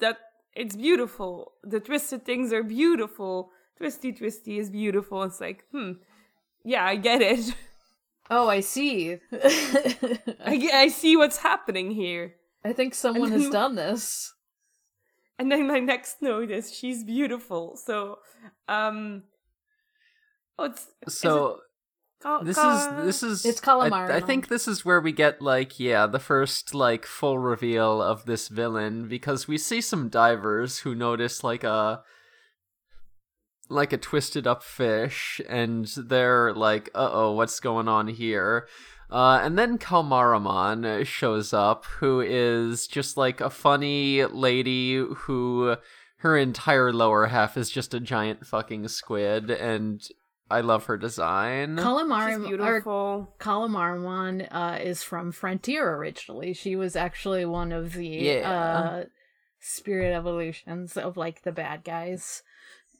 that 0.00 0.18
it's 0.54 0.76
beautiful. 0.76 1.52
The 1.64 1.80
twisted 1.80 2.26
things 2.26 2.52
are 2.52 2.62
beautiful. 2.62 3.50
Twisty 3.82 4.12
twisty 4.12 4.60
is 4.60 4.70
beautiful. 4.70 5.24
It's 5.24 5.40
like, 5.40 5.64
hmm. 5.72 5.94
Yeah, 6.64 6.84
I 6.84 6.94
get 6.94 7.20
it. 7.20 7.52
Oh, 8.30 8.48
I 8.48 8.60
see. 8.60 9.18
I, 9.32 10.70
I 10.72 10.88
see 10.88 11.16
what's 11.16 11.38
happening 11.38 11.90
here. 11.90 12.36
I 12.64 12.72
think 12.72 12.94
someone 12.94 13.32
has 13.32 13.48
done 13.50 13.74
this. 13.74 14.32
And 15.36 15.50
then 15.50 15.66
my 15.66 15.80
next 15.80 16.22
note 16.22 16.52
is 16.52 16.72
she's 16.72 17.02
beautiful. 17.02 17.76
So 17.76 18.20
um 18.68 19.24
Oh 20.56 20.66
it's 20.66 20.86
is 21.04 21.18
So 21.18 21.48
it 21.48 21.60
Ka- 22.22 22.42
this 22.44 22.56
Ka- 22.56 23.00
is 23.00 23.04
this 23.04 23.22
is 23.24 23.44
It's 23.44 23.60
I, 23.60 23.64
calamari 23.64 24.10
I 24.10 24.20
now. 24.20 24.26
think 24.26 24.46
this 24.46 24.68
is 24.68 24.84
where 24.84 25.00
we 25.00 25.10
get 25.10 25.42
like 25.42 25.80
yeah 25.80 26.06
the 26.06 26.20
first 26.20 26.72
like 26.72 27.04
full 27.04 27.36
reveal 27.40 28.00
of 28.00 28.26
this 28.26 28.46
villain 28.46 29.08
because 29.08 29.48
we 29.48 29.58
see 29.58 29.80
some 29.80 30.08
divers 30.08 30.78
who 30.78 30.94
notice 30.94 31.42
like 31.42 31.64
a 31.64 32.04
like 33.72 33.92
a 33.92 33.98
twisted 33.98 34.46
up 34.46 34.62
fish 34.62 35.40
and 35.48 35.86
they're 35.96 36.52
like 36.54 36.90
uh 36.94 37.10
oh 37.12 37.32
what's 37.32 37.60
going 37.60 37.88
on 37.88 38.08
here 38.08 38.66
uh, 39.10 39.40
and 39.42 39.58
then 39.58 39.76
Calmaramon 39.76 41.04
shows 41.04 41.52
up, 41.52 41.84
who 41.84 42.22
is 42.22 42.86
just 42.86 43.18
like 43.18 43.42
a 43.42 43.50
funny 43.50 44.24
lady 44.24 44.96
who 44.96 45.76
her 46.20 46.38
entire 46.38 46.94
lower 46.94 47.26
half 47.26 47.58
is 47.58 47.68
just 47.68 47.92
a 47.92 48.00
giant 48.00 48.46
fucking 48.46 48.88
squid, 48.88 49.50
and 49.50 50.00
I 50.50 50.62
love 50.62 50.86
her 50.86 50.96
design. 50.96 51.76
Calamari 51.76 52.42
beautiful. 52.46 53.34
Calamari 53.38 54.48
uh, 54.50 54.78
is 54.80 55.02
from 55.02 55.30
Frontier 55.30 55.94
originally. 55.94 56.54
She 56.54 56.74
was 56.74 56.96
actually 56.96 57.44
one 57.44 57.70
of 57.70 57.92
the 57.92 58.06
Yeah. 58.08 58.50
uh, 58.50 59.04
spirit 59.60 60.14
evolutions 60.14 60.96
of 60.96 61.18
like 61.18 61.42
the 61.42 61.52
bad 61.52 61.84
guys 61.84 62.42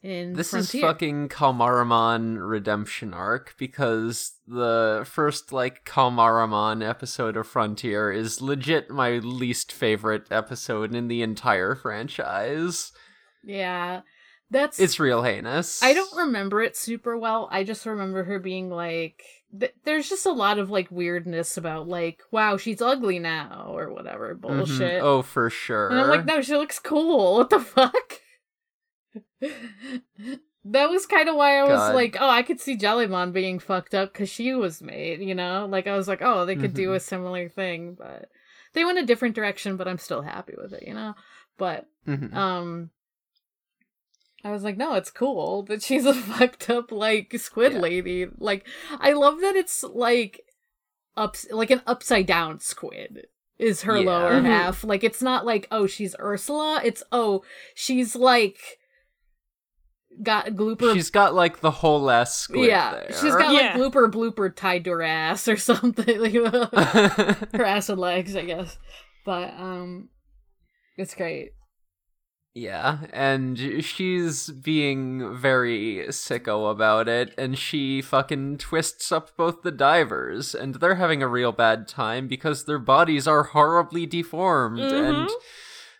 in 0.02 0.32
This 0.34 0.50
Frontier. 0.50 0.80
is 0.80 0.84
fucking 0.84 1.28
Calmaramon 1.28 2.38
redemption 2.40 3.14
arc 3.14 3.54
because 3.58 4.32
the 4.46 5.06
first 5.08 5.52
like 5.52 5.84
Calmaramon 5.84 6.86
episode 6.86 7.36
of 7.36 7.46
Frontier 7.46 8.10
is 8.10 8.40
legit 8.42 8.90
my 8.90 9.12
least 9.18 9.70
favorite 9.72 10.26
episode 10.30 10.94
in 10.94 11.08
the 11.08 11.22
entire 11.22 11.74
franchise. 11.76 12.92
Yeah, 13.44 14.00
that's 14.50 14.78
It's 14.78 14.98
real 15.00 15.22
heinous. 15.22 15.82
I 15.82 15.94
don't 15.94 16.16
remember 16.16 16.60
it 16.62 16.76
super 16.76 17.16
well. 17.16 17.48
I 17.50 17.64
just 17.64 17.86
remember 17.86 18.24
her 18.24 18.38
being 18.38 18.70
like, 18.70 19.22
th- 19.58 19.74
there's 19.84 20.08
just 20.08 20.26
a 20.26 20.32
lot 20.32 20.58
of 20.58 20.70
like 20.70 20.90
weirdness 20.90 21.56
about 21.56 21.88
like, 21.88 22.20
wow, 22.30 22.56
she's 22.56 22.82
ugly 22.82 23.18
now 23.18 23.72
or 23.74 23.92
whatever 23.92 24.34
Mhm. 24.34 24.40
bullshit. 24.40 25.00
Oh, 25.02 25.22
for 25.22 25.48
sure. 25.48 25.88
And 25.88 26.00
I'm 26.00 26.08
like, 26.08 26.24
no, 26.26 26.40
she 26.42 26.56
looks 26.56 26.78
cool. 26.78 27.36
What 27.36 27.50
the 27.50 27.60
fuck? 27.60 28.20
That 29.40 30.90
was 30.90 31.06
kind 31.06 31.28
of 31.28 31.36
why 31.36 31.58
I 31.58 31.62
was 31.64 31.78
God. 31.78 31.94
like, 31.94 32.16
oh, 32.20 32.28
I 32.28 32.42
could 32.42 32.60
see 32.60 32.76
Jellymon 32.76 33.32
being 33.32 33.58
fucked 33.58 33.94
up 33.94 34.12
because 34.12 34.28
she 34.28 34.54
was 34.54 34.80
made, 34.82 35.20
you 35.20 35.34
know? 35.34 35.66
Like, 35.68 35.86
I 35.86 35.96
was 35.96 36.08
like, 36.08 36.22
oh, 36.22 36.44
they 36.46 36.56
could 36.56 36.74
do 36.74 36.90
Mhm. 36.90 36.94
a 36.96 37.00
similar 37.00 37.48
thing, 37.48 37.94
but 37.94 38.28
they 38.72 38.84
went 38.84 38.98
a 38.98 39.06
different 39.06 39.34
direction, 39.34 39.76
but 39.76 39.88
I'm 39.88 39.98
still 39.98 40.22
happy 40.22 40.54
with 40.56 40.72
it, 40.72 40.84
you 40.86 40.94
know? 40.94 41.14
But, 41.58 41.86
Mhm. 42.06 42.32
um, 42.34 42.90
I 44.44 44.50
was 44.50 44.62
like, 44.64 44.76
no, 44.76 44.94
it's 44.94 45.10
cool 45.10 45.62
that 45.64 45.82
she's 45.82 46.06
a 46.06 46.14
fucked 46.14 46.70
up, 46.70 46.90
like, 46.92 47.34
squid 47.38 47.72
Yeah. 47.74 47.80
lady. 47.80 48.26
Like, 48.38 48.66
I 48.98 49.12
love 49.12 49.40
that 49.40 49.56
it's, 49.56 49.82
like, 49.82 50.40
ups 51.14 51.46
like 51.50 51.70
an 51.70 51.82
upside 51.86 52.24
down 52.24 52.58
squid 52.58 53.26
is 53.58 53.82
her 53.82 53.98
Yeah. 53.98 54.06
lower 54.10 54.40
Mhm. 54.40 54.46
half. 54.46 54.82
Like 54.82 55.04
it's 55.04 55.20
not 55.20 55.44
like 55.44 55.68
oh 55.70 55.86
she's 55.86 56.16
Ursula. 56.18 56.80
It's 56.82 57.02
oh 57.12 57.44
she's 57.74 58.16
like 58.16 58.78
got 60.22 60.46
glooper. 60.48 60.92
She's 60.94 61.10
got 61.10 61.34
like 61.34 61.60
the 61.60 61.70
whole 61.70 62.10
ass 62.10 62.36
squid 62.36 62.68
yeah, 62.68 62.92
there. 62.92 63.06
she's 63.12 63.34
got 63.36 63.52
Yeah. 63.52 63.76
like 63.78 63.92
glooper 63.92 64.10
blooper 64.10 64.54
tied 64.54 64.84
to 64.84 64.90
her 64.90 65.02
ass 65.02 65.46
or 65.48 65.56
something. 65.68 66.20
Like 66.20 66.32
her 67.54 67.64
ass 67.64 67.88
and 67.88 68.00
legs, 68.00 68.34
I 68.36 68.44
guess. 68.44 68.78
But 69.24 69.54
um, 69.58 70.08
it's 70.96 71.14
great. 71.14 71.50
Yeah, 72.54 72.98
and 73.14 73.58
she's 73.82 74.48
being 74.50 75.34
very 75.34 76.04
sicko 76.08 76.70
about 76.70 77.08
it, 77.08 77.32
and 77.38 77.56
she 77.56 78.02
fucking 78.02 78.58
twists 78.58 79.10
up 79.10 79.34
both 79.38 79.62
the 79.62 79.70
divers, 79.70 80.54
and 80.54 80.74
they're 80.74 80.96
having 80.96 81.22
a 81.22 81.28
real 81.28 81.52
bad 81.52 81.88
time 81.88 82.28
because 82.28 82.66
their 82.66 82.78
bodies 82.78 83.26
are 83.26 83.42
horribly 83.44 84.04
deformed, 84.04 84.80
and 84.80 85.28
Mhm. 85.28 85.32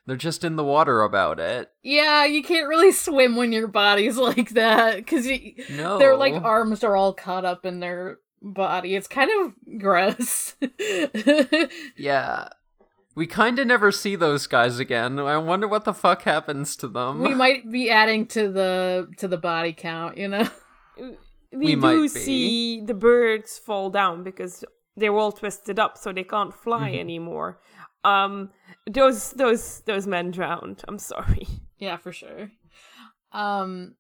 They're 0.07 0.17
just 0.17 0.43
in 0.45 0.57
the 0.57 0.65
water 0.65 1.03
about 1.03 1.39
it. 1.41 1.71
Yeah, 1.83 2.25
you 2.25 2.43
can't 2.43 2.69
really 2.69 2.93
swim 2.93 3.37
when 3.37 3.53
your 3.53 3.69
body's 3.69 4.17
like 4.29 4.51
that 4.51 4.97
because 4.97 5.27
No. 5.71 5.99
their 5.99 6.17
like 6.17 6.35
arms 6.35 6.83
are 6.85 6.97
all 6.97 7.13
caught 7.13 7.45
up 7.45 7.65
in 7.65 7.81
their 7.81 8.19
body. 8.41 8.95
It's 8.97 9.07
kind 9.09 9.31
of 9.41 9.79
gross. 9.81 10.55
Yeah. 11.97 12.49
We 13.15 13.27
kind 13.27 13.59
of 13.59 13.67
never 13.67 13.93
see 13.93 14.17
those 14.17 14.47
guys 14.47 14.79
again. 14.79 15.19
I 15.19 15.37
wonder 15.37 15.69
what 15.69 15.85
the 15.85 15.93
fuck 15.93 16.23
happens 16.23 16.77
to 16.77 16.89
them. 16.89 17.21
we 17.21 17.35
might 17.35 17.71
be 17.71 17.91
adding 17.91 18.27
to 18.29 18.51
the 18.51 19.09
to 19.19 19.29
the 19.29 19.37
body 19.37 19.75
count, 19.75 20.17
you 20.17 20.29
know. 20.29 20.49
we, 20.99 21.17
We 21.53 21.75
do 21.77 22.03
be. 22.05 22.09
see 22.09 22.81
the 22.81 22.95
birds 22.95 23.59
fall 23.59 23.91
down 23.91 24.23
because 24.25 24.65
they're 24.97 25.15
all 25.15 25.33
twisted 25.33 25.79
up 25.79 25.99
so 25.99 26.11
they 26.13 26.25
can't 26.25 26.55
fly 26.55 26.93
Mhm. 26.93 27.01
anymore 27.01 27.61
um 28.05 28.51
those 28.91 29.31
those 29.33 29.81
those 29.87 30.07
men 30.07 30.31
drowned 30.31 30.83
i'm 30.89 30.99
sorry 30.99 31.47
Yeah, 31.79 31.97
for 31.97 32.13
sure. 32.13 32.51
Um 33.33 33.97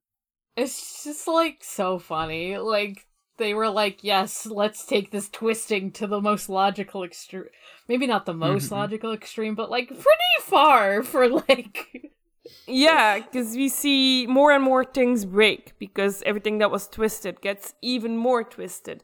it's 0.57 1.03
just 1.05 1.27
like 1.27 1.65
so 1.65 1.99
funny. 1.99 2.59
Like 2.59 3.07
they 3.39 3.55
were 3.55 3.71
like, 3.71 4.05
"Yes, 4.05 4.47
let's 4.47 4.85
take 4.87 5.11
this 5.11 5.29
twisting 5.31 5.91
to 5.93 6.07
the 6.07 6.21
most 6.21 6.49
logical 6.49 7.03
extreme. 7.03 7.45
Maybe 7.89 8.07
not 8.07 8.27
the 8.27 8.35
most 8.35 8.71
Mhm. 8.71 8.73
logical 8.73 9.13
extreme, 9.13 9.55
but 9.55 9.71
like 9.71 9.89
pretty 9.89 10.37
far 10.43 11.03
for 11.03 11.29
like 11.29 12.13
yeah 12.67 13.19
because 13.19 13.57
we 13.57 13.69
see 13.69 14.27
more 14.27 14.53
and 14.53 14.63
more 14.65 14.85
things 14.85 15.25
break 15.25 15.73
because 15.79 16.23
everything 16.25 16.59
that 16.59 16.71
was 16.71 16.89
twisted 16.89 17.41
gets 17.41 17.75
even 17.83 18.17
more 18.17 18.45
twisted 18.45 19.03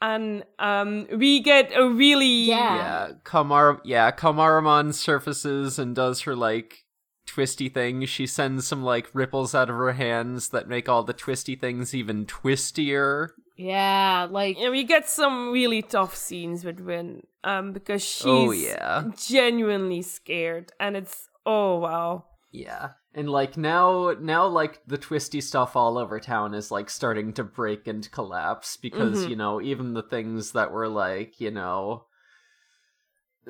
and 0.00 0.44
um 0.58 1.06
we 1.16 1.40
get 1.40 1.70
a 1.76 1.88
really 1.88 2.26
Yeah. 2.26 2.76
Yeah, 2.76 3.12
Kamar 3.24 3.80
yeah, 3.84 4.10
Kamaramon 4.10 4.94
surfaces 4.94 5.78
and 5.78 5.94
does 5.94 6.22
her 6.22 6.34
like 6.34 6.84
twisty 7.26 7.68
thing. 7.68 8.04
She 8.06 8.26
sends 8.26 8.66
some 8.66 8.82
like 8.82 9.08
ripples 9.14 9.54
out 9.54 9.70
of 9.70 9.76
her 9.76 9.92
hands 9.92 10.48
that 10.48 10.68
make 10.68 10.88
all 10.88 11.02
the 11.04 11.12
twisty 11.12 11.54
things 11.54 11.94
even 11.94 12.26
twistier. 12.26 13.28
Yeah, 13.56 14.26
like 14.30 14.56
and 14.58 14.72
we 14.72 14.84
get 14.84 15.08
some 15.08 15.52
really 15.52 15.82
tough 15.82 16.16
scenes 16.16 16.64
with 16.64 16.80
Rin 16.80 17.22
um 17.44 17.72
because 17.72 18.02
she's 18.02 18.24
Oh, 18.26 18.50
yeah. 18.52 19.04
genuinely 19.16 20.02
scared 20.02 20.72
and 20.80 20.96
it's 20.96 21.28
oh 21.46 21.78
wow 21.78 22.24
Yeah. 22.50 22.90
And 23.14 23.28
like 23.28 23.56
now 23.56 24.14
now 24.20 24.46
like 24.46 24.82
the 24.86 24.98
twisty 24.98 25.40
stuff 25.40 25.74
all 25.74 25.98
over 25.98 26.20
town 26.20 26.54
is 26.54 26.70
like 26.70 26.88
starting 26.88 27.32
to 27.34 27.44
break 27.44 27.88
and 27.88 28.08
collapse 28.12 28.76
because, 28.76 29.24
Mhm. 29.24 29.30
you 29.30 29.36
know, 29.36 29.60
even 29.60 29.94
the 29.94 30.02
things 30.02 30.52
that 30.52 30.70
were 30.70 30.88
like, 30.88 31.40
you 31.40 31.50
know, 31.50 32.04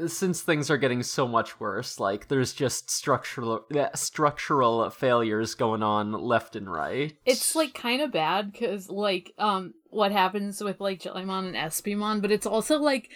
since 0.07 0.41
things 0.41 0.71
are 0.71 0.79
getting 0.79 1.03
so 1.03 1.29
much 1.29 1.61
worse, 1.61 2.01
like 2.01 2.29
there's 2.29 2.55
just 2.55 2.89
structural 2.91 3.67
structural 3.95 4.89
failures 4.89 5.55
going 5.55 5.83
on 5.83 6.13
left 6.13 6.57
and 6.57 6.71
right. 6.73 7.19
it's 7.27 7.55
like 7.55 7.75
kind 7.75 8.01
of 8.01 8.13
bad 8.13 8.53
because 8.53 8.89
like 8.89 9.33
um 9.37 9.75
what 9.91 10.13
happens 10.13 10.63
with 10.63 10.81
like 10.81 11.01
Jellymon 11.01 11.49
and 11.49 11.57
Espimon, 11.57 12.23
but 12.23 12.31
it's 12.33 12.47
also 12.47 12.79
like 12.79 13.11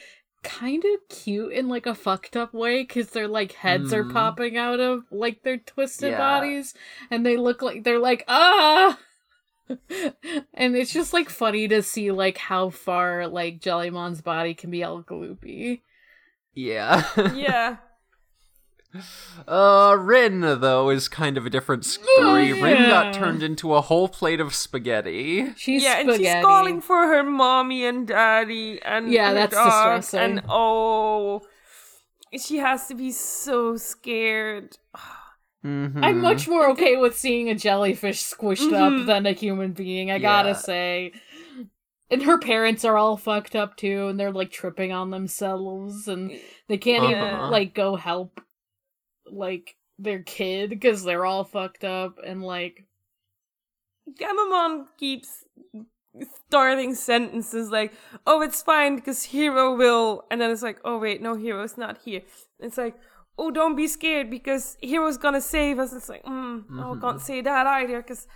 kind 0.44 0.85
of 0.85 1.09
cute 1.09 1.52
in 1.52 1.68
like 1.68 1.87
a 1.87 1.94
fucked 1.94 2.37
up 2.37 2.54
way 2.54 2.83
because 2.83 3.11
their 3.11 3.26
like 3.26 3.52
heads 3.52 3.92
are 3.92 4.04
Mhm. 4.04 4.12
popping 4.12 4.57
out 4.57 4.78
of 4.78 5.04
like 5.11 5.42
their 5.42 5.57
twisted 5.59 6.12
Yeah. 6.12 6.18
bodies 6.18 6.74
and 7.11 7.26
they 7.26 7.37
look 7.37 7.62
like 7.62 7.83
they're 7.83 7.98
like 7.98 8.22
ah 8.28 8.98
and 10.54 10.76
it's 10.76 10.92
just 10.92 11.12
like 11.12 11.30
funny 11.30 11.66
to 11.68 11.83
see 11.83 12.11
like 12.11 12.37
how 12.38 12.70
far 12.70 13.26
like 13.26 13.61
Jellymon's 13.61 14.20
body 14.20 14.54
can 14.54 14.70
be 14.70 14.85
all 14.85 15.02
gloopy 15.02 15.80
Yeah. 16.52 17.02
Yeah. 17.35 17.76
Uh, 19.48 19.96
Rin, 19.98 20.40
though, 20.40 20.88
is 20.90 21.09
kind 21.09 21.37
of 21.37 21.46
a 21.46 21.50
different 21.50 21.85
story. 21.85 22.52
Rin 22.52 22.88
got 22.88 23.12
turned 23.14 23.42
into 23.42 23.74
a 23.74 23.80
whole 23.80 24.09
plate 24.09 24.40
of 24.40 24.54
spaghetti. 24.54 25.52
She's 25.57 25.83
yeah, 25.83 26.00
and 26.00 26.12
she's 26.14 26.33
calling 26.42 26.80
for 26.80 27.07
her 27.09 27.22
mommy 27.22 27.85
and 27.85 28.07
daddy 28.07 28.80
and 28.83 29.11
Yeah, 29.11 29.28
her 29.30 29.35
that's 29.35 29.54
dog, 29.54 30.00
distressing. 30.00 30.38
And 30.38 30.42
oh, 30.48 31.42
she 32.38 32.59
has 32.59 32.87
to 32.88 32.94
be 32.94 33.11
so 33.11 33.76
scared. 33.76 34.76
Mhm. 35.64 36.04
I'm 36.04 36.20
much 36.20 36.46
more 36.46 36.68
okay 36.70 36.96
with 36.96 37.16
seeing 37.16 37.48
a 37.48 37.54
jellyfish 37.54 38.22
squished 38.22 38.70
Mhm. 38.70 39.00
up 39.00 39.07
than 39.07 39.26
a 39.26 39.33
human 39.33 39.72
being, 39.72 40.11
I 40.11 40.18
gotta 40.18 40.54
say. 40.54 41.12
And 42.11 42.22
her 42.24 42.38
parents 42.38 42.85
are 42.85 42.98
all 42.98 43.16
fucked 43.16 43.57
up 43.57 43.76
too, 43.76 44.09
and 44.09 44.20
they're 44.20 44.30
like 44.30 44.50
tripping 44.52 44.92
on 44.92 45.11
themselves, 45.11 46.07
and 46.07 46.33
they 46.68 46.76
can't 46.76 47.02
Uh-huh. 47.04 47.12
even 47.12 47.50
like 47.50 47.74
go 47.74 47.96
help 47.96 48.40
like 49.30 49.76
their 49.98 50.22
kid 50.22 50.70
because 50.70 51.04
they're 51.04 51.24
all 51.26 51.44
fucked 51.44 51.84
up, 51.84 52.18
and 52.24 52.42
like 52.42 52.84
Gammamon 54.20 54.87
keeps 54.98 55.44
starting 56.46 56.94
sentences 56.94 57.70
like, 57.70 57.92
"Oh, 58.26 58.42
it's 58.42 58.62
fine 58.62 58.96
because 58.96 59.24
Hero 59.24 59.74
will," 59.76 60.24
and 60.30 60.40
then 60.40 60.50
it's 60.50 60.62
like, 60.62 60.80
"Oh 60.84 60.98
wait, 60.98 61.22
no, 61.22 61.34
Hero's 61.34 61.76
not 61.78 61.98
here." 62.04 62.22
It's 62.58 62.76
like, 62.78 62.96
"Oh, 63.38 63.50
don't 63.50 63.74
be 63.76 63.88
scared 63.88 64.30
because 64.30 64.76
Hero's 64.80 65.16
gonna 65.16 65.40
save 65.40 65.78
us." 65.78 65.92
It's 65.92 66.08
like, 66.08 66.24
mm, 66.24 66.64
"Oh, 66.70 66.94
Mhm. 66.94 67.00
can't 67.00 67.20
say 67.20 67.40
that 67.40 67.66
either," 67.66 68.02
because, 68.02 68.26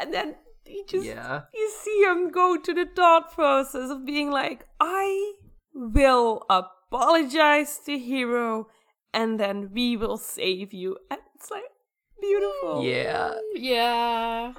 and 0.00 0.12
then 0.14 0.36
he 0.64 0.82
just 0.84 1.06
Yeah. 1.06 1.42
you 1.54 1.70
see 1.70 2.02
him 2.02 2.30
go 2.30 2.56
to 2.56 2.74
the 2.74 2.86
thought 2.86 3.32
process 3.32 3.90
of 3.90 4.04
being 4.04 4.30
like, 4.30 4.66
"I 4.80 5.34
will 5.74 6.44
apologize 6.48 7.78
to 7.86 7.98
Hero, 7.98 8.68
and 9.16 9.40
then 9.40 9.70
we 9.72 9.96
will 9.96 10.18
save 10.18 10.72
you," 10.72 10.98
and 11.10 11.20
it's 11.34 11.50
like 11.50 11.64
beautiful. 12.20 12.84
Yeah. 12.84 13.34
yeah, 13.54 14.52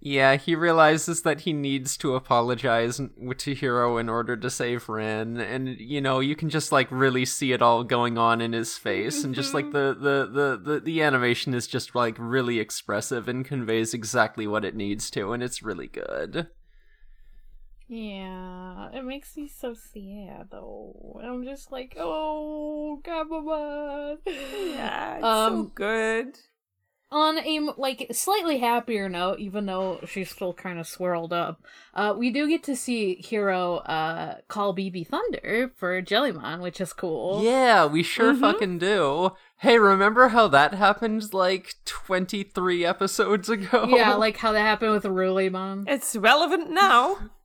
Yeah, 0.00 0.36
he 0.36 0.54
realizes 0.54 1.22
that 1.22 1.42
he 1.42 1.52
needs 1.52 1.98
to 1.98 2.14
apologize 2.14 2.98
to 3.36 3.54
Hero 3.54 3.98
in 3.98 4.08
order 4.08 4.38
to 4.38 4.48
save 4.48 4.88
Rin, 4.88 5.38
and 5.38 5.78
you 5.78 6.00
know 6.00 6.20
you 6.20 6.34
can 6.34 6.48
just 6.48 6.72
like 6.72 6.88
really 6.90 7.26
see 7.26 7.52
it 7.52 7.60
all 7.60 7.84
going 7.84 8.16
on 8.16 8.40
in 8.40 8.54
his 8.54 8.78
face, 8.78 9.22
and 9.22 9.34
just 9.34 9.52
like 9.52 9.66
mm-hmm. 9.66 10.02
the 10.02 10.26
the, 10.26 10.26
the 10.26 10.72
the 10.72 10.80
the 10.80 11.02
animation 11.02 11.52
is 11.52 11.66
just 11.66 11.94
like 11.94 12.16
really 12.18 12.58
expressive 12.58 13.28
and 13.28 13.44
conveys 13.44 13.92
exactly 13.92 14.46
what 14.46 14.64
it 14.64 14.74
needs 14.74 15.10
to, 15.10 15.32
and 15.32 15.42
it's 15.42 15.62
really 15.62 15.88
good. 15.88 16.48
Yeah. 17.90 18.88
It 18.92 19.04
makes 19.04 19.36
me 19.36 19.48
so 19.48 19.74
sad 19.74 20.46
though. 20.50 21.20
I'm 21.22 21.44
just 21.44 21.72
like, 21.72 21.96
oh, 21.98 23.00
Gabamon. 23.04 24.18
Yeah, 24.26 25.14
it's 25.16 25.22
so 25.22 25.26
Um, 25.26 25.72
good. 25.74 26.38
on 27.12 27.38
a 27.38 27.58
like 27.76 28.06
slightly 28.12 28.58
happier 28.58 29.08
note, 29.08 29.40
even 29.40 29.66
though 29.66 29.98
she's 30.06 30.30
still 30.30 30.52
kind 30.54 30.78
of 30.78 30.86
swirled 30.86 31.32
up, 31.32 31.60
uh, 31.92 32.14
we 32.16 32.30
do 32.30 32.48
get 32.48 32.62
to 32.64 32.76
see 32.76 33.16
Hero 33.16 33.78
uh 33.78 34.36
call 34.46 34.72
BB 34.74 35.08
Thunder 35.08 35.72
for 35.76 36.00
Jellymon, 36.00 36.60
which 36.60 36.80
is 36.80 36.92
cool. 36.92 37.42
Yeah, 37.42 37.86
we 37.86 38.04
sure 38.04 38.32
Mhm. 38.32 38.40
fucking 38.40 38.78
do. 38.78 39.32
Hey, 39.58 39.78
remember 39.78 40.28
how 40.28 40.46
that 40.48 40.74
happened 40.74 41.34
like 41.34 41.74
23 41.84 42.84
episodes 42.86 43.48
ago? 43.48 43.86
Yeah, 43.88 44.14
like 44.24 44.36
how 44.36 44.52
that 44.52 44.60
happened 44.62 44.92
with 44.92 45.04
Rulymon. 45.04 45.84
It's 45.88 46.14
relevant 46.14 46.70
now. 46.70 47.16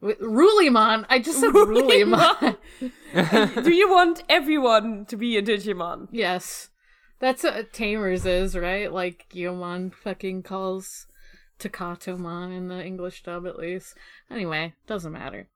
With 0.00 0.20
Rulymon, 0.20 1.06
I 1.08 1.18
just 1.18 1.40
said 1.40 1.50
Rulymon. 1.50 2.56
Do 3.64 3.72
you 3.72 3.90
want 3.90 4.22
everyone 4.28 5.06
to 5.06 5.16
be 5.16 5.36
a 5.36 5.42
Digimon? 5.42 6.08
yes, 6.12 6.70
that's 7.18 7.42
what 7.42 7.72
Tamers 7.72 8.24
is, 8.24 8.56
right? 8.56 8.92
Like 8.92 9.26
Guilmon 9.32 9.92
fucking 9.92 10.44
calls 10.44 11.06
Takatomon 11.58 12.56
in 12.56 12.68
the 12.68 12.84
English 12.84 13.24
dub, 13.24 13.46
at 13.46 13.58
least. 13.58 13.94
Anyway, 14.30 14.74
doesn't 14.86 15.12
matter. 15.12 15.48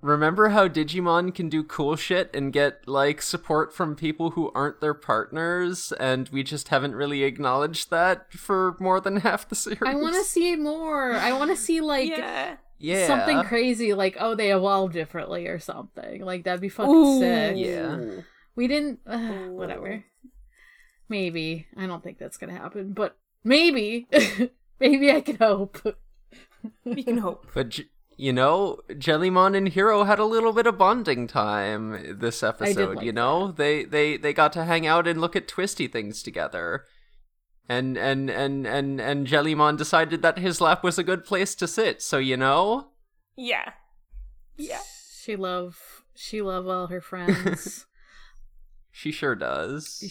Remember 0.00 0.50
how 0.50 0.68
Digimon 0.68 1.34
can 1.34 1.48
do 1.48 1.64
cool 1.64 1.96
shit 1.96 2.30
and 2.32 2.52
get 2.52 2.86
like 2.86 3.20
support 3.20 3.74
from 3.74 3.96
people 3.96 4.30
who 4.30 4.52
aren't 4.54 4.80
their 4.80 4.94
partners, 4.94 5.92
and 5.98 6.28
we 6.28 6.42
just 6.42 6.68
haven't 6.68 6.94
really 6.94 7.24
acknowledged 7.24 7.90
that 7.90 8.32
for 8.32 8.76
more 8.78 9.00
than 9.00 9.18
half 9.18 9.48
the 9.48 9.56
series. 9.56 9.82
I 9.84 9.96
want 9.96 10.14
to 10.14 10.22
see 10.24 10.54
more. 10.56 11.12
I 11.12 11.32
want 11.32 11.50
to 11.50 11.56
see 11.56 11.80
like. 11.80 12.10
yeah. 12.10 12.56
Yeah, 12.78 13.06
something 13.06 13.42
crazy 13.44 13.92
like 13.94 14.16
oh 14.20 14.34
they 14.34 14.52
evolved 14.52 14.92
differently 14.92 15.46
or 15.46 15.58
something 15.58 16.24
like 16.24 16.44
that'd 16.44 16.60
be 16.60 16.68
fucking 16.68 16.94
Ooh. 16.94 17.18
sick 17.18 17.56
Yeah. 17.56 18.22
we 18.54 18.68
didn't 18.68 19.00
uh, 19.06 19.48
whatever 19.48 20.04
maybe 21.08 21.66
i 21.76 21.86
don't 21.86 22.02
think 22.02 22.18
that's 22.18 22.36
gonna 22.36 22.52
happen 22.56 22.92
but 22.92 23.16
maybe 23.44 24.06
maybe 24.80 25.10
i 25.10 25.20
can 25.20 25.36
hope 25.36 25.78
We 26.84 27.02
can 27.02 27.18
hope. 27.18 27.46
But 27.54 27.80
you 28.16 28.32
know, 28.32 28.80
Jellymon 28.90 29.56
and 29.56 29.68
Hero 29.68 30.04
had 30.04 30.18
a 30.18 30.24
little 30.24 30.52
bit 30.52 30.66
of 30.66 30.76
bonding 30.78 31.26
time 31.26 32.18
this 32.18 32.42
episode. 32.42 32.96
like 32.96 33.04
you 33.04 33.12
know, 33.12 33.52
they 33.52 33.84
they 33.84 34.16
they 34.16 34.32
got 34.32 34.52
to 34.54 34.64
hang 34.64 34.86
out 34.86 35.06
and 35.06 35.20
look 35.20 35.36
at 35.36 35.48
twisty 35.48 35.86
things 35.86 36.22
together. 36.22 36.84
And 37.68 37.98
and 37.98 38.30
and 38.30 38.66
and 38.66 39.00
and 39.00 39.26
Jellymon 39.26 39.76
decided 39.76 40.22
that 40.22 40.38
his 40.38 40.60
lap 40.60 40.82
was 40.82 40.98
a 40.98 41.02
good 41.04 41.24
place 41.24 41.54
to 41.56 41.68
sit. 41.68 42.00
So 42.00 42.16
you 42.18 42.36
know, 42.36 42.88
Yeah. 43.36 43.72
Yeah. 44.56 44.80
she 45.20 45.36
love 45.36 46.02
she 46.16 46.40
love 46.42 46.66
all 46.66 46.86
her 46.88 47.00
friends 47.02 47.86
she 48.90 49.12
sure 49.12 49.34
does. 49.36 50.02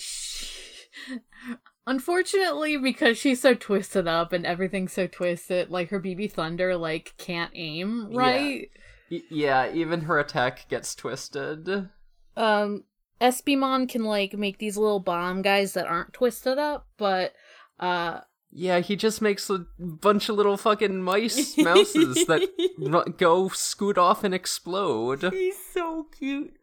unfortunately 1.86 2.78
because 2.78 3.18
she's 3.18 3.42
so 3.42 3.54
twisted 3.54 4.08
up 4.08 4.32
and 4.34 4.46
everything's 4.46 4.94
so 4.94 5.08
twisted 5.08 5.70
like 5.70 5.90
her 5.90 6.00
bb 6.00 6.32
thunder 6.32 6.76
like 6.78 7.14
can't 7.18 7.52
aim 7.56 8.08
Yeah. 8.12 8.18
right 8.20 8.70
Y- 9.10 9.22
yeah, 9.30 9.72
even 9.72 10.02
her 10.02 10.20
attack 10.20 10.68
gets 10.68 10.94
twisted. 10.94 11.90
um 12.36 12.84
Espimon 13.22 13.88
can 13.90 14.04
like 14.04 14.34
make 14.34 14.58
these 14.60 14.76
little 14.78 15.00
bomb 15.00 15.42
guys 15.42 15.74
that 15.74 15.88
aren't 15.88 16.12
twisted 16.14 16.58
up, 16.60 16.88
but 16.98 17.34
uh 17.80 18.22
Yeah, 18.52 18.80
he 18.80 18.96
just 18.96 19.22
makes 19.22 19.50
a 19.50 19.66
bunch 19.78 20.30
of 20.30 20.36
little 20.36 20.58
fucking 20.58 21.02
mice 21.04 21.58
mouses 21.70 22.26
that 22.26 23.16
go 23.18 23.50
scoot 23.50 23.98
off 23.98 24.24
and 24.24 24.34
explode. 24.34 25.24
He's 25.32 25.58
so 25.74 26.08
cute. 26.18 26.54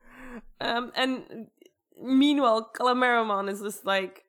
Um, 0.60 0.92
and 0.96 1.48
meanwhile, 2.00 2.70
Calmaramon 2.74 3.48
is 3.50 3.60
just 3.60 3.84
like 3.84 4.24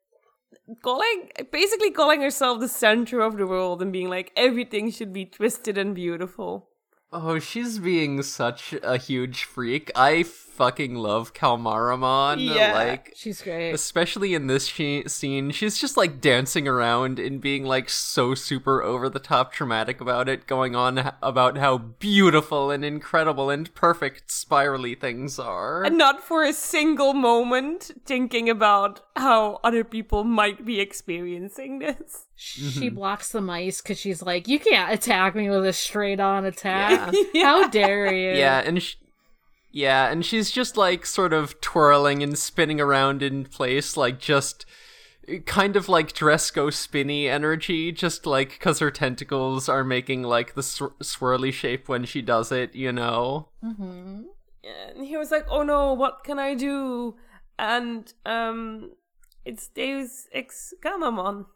calling, 0.84 1.32
basically 1.52 1.92
calling 1.92 2.22
herself 2.22 2.60
the 2.60 2.68
center 2.68 3.22
of 3.22 3.38
the 3.38 3.48
world 3.48 3.82
and 3.82 3.92
being 3.92 4.10
like 4.10 4.32
everything 4.36 4.92
should 4.92 5.14
be 5.14 5.26
twisted 5.26 5.78
and 5.78 5.96
beautiful. 5.96 6.70
Oh, 7.12 7.40
she's 7.40 7.80
being 7.80 8.22
such 8.24 8.74
a 8.84 8.98
huge 8.98 9.46
freak. 9.46 9.92
I 9.96 10.24
fucking 10.56 10.96
love 10.96 11.34
Calmaramon. 11.34 12.38
Yeah. 12.56 12.74
Like, 12.74 13.14
she's 13.16 13.42
great. 13.42 13.72
especially 13.74 14.34
in 14.34 14.48
this 14.48 14.68
she- 14.68 15.04
scene, 15.08 15.52
she's 15.52 15.78
just 15.78 15.98
like 15.98 16.22
dancing 16.22 16.68
around 16.68 17.20
and 17.20 17.42
being 17.42 17.64
like 17.66 17.90
so 17.90 18.34
super 18.36 18.82
over 18.82 19.10
the 19.10 19.20
top 19.20 19.52
traumatic 19.54 20.00
about 20.02 20.30
it, 20.30 20.48
going 20.48 20.76
on 20.76 20.98
h- 21.00 21.06
about 21.22 21.58
how 21.58 21.78
beautiful 21.78 22.72
and 22.72 22.84
incredible 22.86 23.50
and 23.50 23.74
perfect 23.76 24.32
spirally 24.32 24.96
things 24.96 25.38
are. 25.40 25.84
And 25.84 25.98
not 25.98 26.24
for 26.24 26.44
a 26.44 26.54
single 26.54 27.14
moment 27.14 27.92
thinking 28.06 28.50
about 28.50 29.02
how 29.16 29.60
other 29.64 29.84
people 29.84 30.24
might 30.24 30.66
be 30.66 30.80
experiencing 30.80 31.80
this. 31.80 32.28
She 32.36 32.62
Mm-hmm. 32.66 32.96
blocks 32.96 33.32
the 33.32 33.40
mice 33.42 33.82
because 33.82 33.98
she's 33.98 34.22
like, 34.22 34.48
"You 34.48 34.60
can't 34.60 34.92
attack 34.92 35.36
me 35.36 35.50
with 35.50 35.66
a 35.66 35.72
straight-on 35.72 36.44
attack. 36.46 37.14
How 37.36 37.68
dare 37.70 38.14
you?" 38.14 38.38
Yeah, 38.38 38.60
and 38.66 38.82
sh- 38.84 38.96
yeah, 39.76 40.10
and 40.10 40.26
she's 40.26 40.52
just 40.52 40.78
like 40.78 41.06
sort 41.06 41.34
of 41.34 41.60
twirling 41.60 42.24
and 42.24 42.38
spinning 42.38 42.80
around 42.80 43.22
in 43.22 43.44
place, 43.44 43.98
like 43.98 44.20
just 44.20 44.66
kind 45.46 45.76
of 45.76 45.90
like 45.90 46.14
Dresco 46.14 46.70
spinny 46.70 47.28
energy, 47.28 47.92
just 47.92 48.26
like 48.26 48.52
because 48.52 48.80
her 48.80 48.90
tentacles 48.90 49.68
are 49.68 49.84
making 49.84 50.24
like 50.24 50.54
the 50.54 50.64
sw- 50.64 50.96
swirly 51.04 51.52
shape 51.52 51.90
when 51.90 52.06
she 52.06 52.22
does 52.22 52.54
it, 52.54 52.74
you 52.74 52.94
know. 52.94 53.50
hmm 53.62 54.22
and 54.64 55.06
he 55.06 55.18
was 55.18 55.30
like, 55.30 55.46
"Oh 55.50 55.62
no, 55.64 55.92
what 55.94 56.24
can 56.24 56.40
I 56.40 56.54
do?" 56.56 57.16
And 57.60 58.12
um, 58.26 58.92
it's 59.44 59.68
Deus 59.68 60.28
Ex 60.32 60.74
Gammamon. 60.82 61.48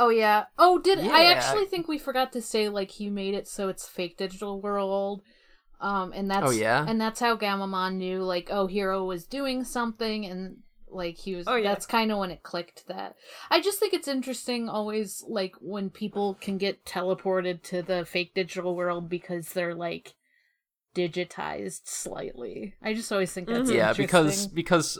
Oh 0.00 0.08
yeah. 0.08 0.46
Oh, 0.58 0.80
did 0.80 0.98
I 0.98 1.26
actually 1.26 1.66
think 1.66 1.86
we 1.86 1.96
forgot 1.96 2.32
to 2.32 2.42
say 2.42 2.68
like 2.68 2.90
he 2.90 3.08
made 3.08 3.34
it 3.34 3.46
so 3.46 3.68
it's 3.68 3.86
fake 3.86 4.16
digital 4.16 4.60
world. 4.60 5.22
Um, 5.80 6.12
and 6.14 6.30
that's 6.30 6.46
Oh, 6.46 6.50
yeah? 6.50 6.84
and 6.86 7.00
that's 7.00 7.20
how 7.20 7.36
Gammamon 7.36 7.94
knew 7.96 8.22
like 8.22 8.48
oh 8.50 8.66
Hero 8.66 9.04
was 9.04 9.24
doing 9.24 9.64
something 9.64 10.26
and 10.26 10.58
like 10.88 11.16
he 11.16 11.34
was 11.34 11.46
Oh, 11.48 11.54
yeah. 11.56 11.68
that's 11.70 11.86
kind 11.86 12.10
of 12.12 12.18
when 12.18 12.32
it 12.32 12.42
clicked 12.42 12.88
that 12.88 13.14
i 13.48 13.60
just 13.60 13.78
think 13.78 13.94
it's 13.94 14.08
interesting 14.08 14.68
always 14.68 15.22
like 15.28 15.54
when 15.60 15.88
people 15.88 16.34
can 16.40 16.58
get 16.58 16.84
teleported 16.84 17.62
to 17.62 17.80
the 17.80 18.04
fake 18.04 18.34
digital 18.34 18.74
world 18.74 19.08
because 19.08 19.50
they're 19.50 19.74
like 19.76 20.14
digitized 20.94 21.82
slightly. 21.84 22.74
I 22.82 22.94
just 22.94 23.10
always 23.12 23.32
think 23.32 23.48
that's 23.48 23.68
Mm-hmm. 23.68 23.76
yeah, 23.78 23.92
because 23.92 24.46
because 24.48 24.98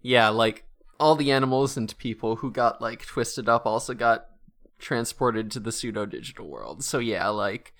yeah, 0.00 0.28
like 0.28 0.64
all 1.00 1.14
the 1.16 1.32
animals 1.32 1.76
and 1.76 1.96
people 1.98 2.36
who 2.36 2.50
got 2.50 2.80
like 2.80 3.04
twisted 3.06 3.48
up 3.48 3.66
also 3.66 3.94
got 3.94 4.26
transported 4.78 5.50
to 5.52 5.60
the 5.60 5.72
pseudo 5.72 6.06
digital 6.06 6.48
world. 6.48 6.84
So 6.84 6.98
yeah, 6.98 7.28
like 7.28 7.72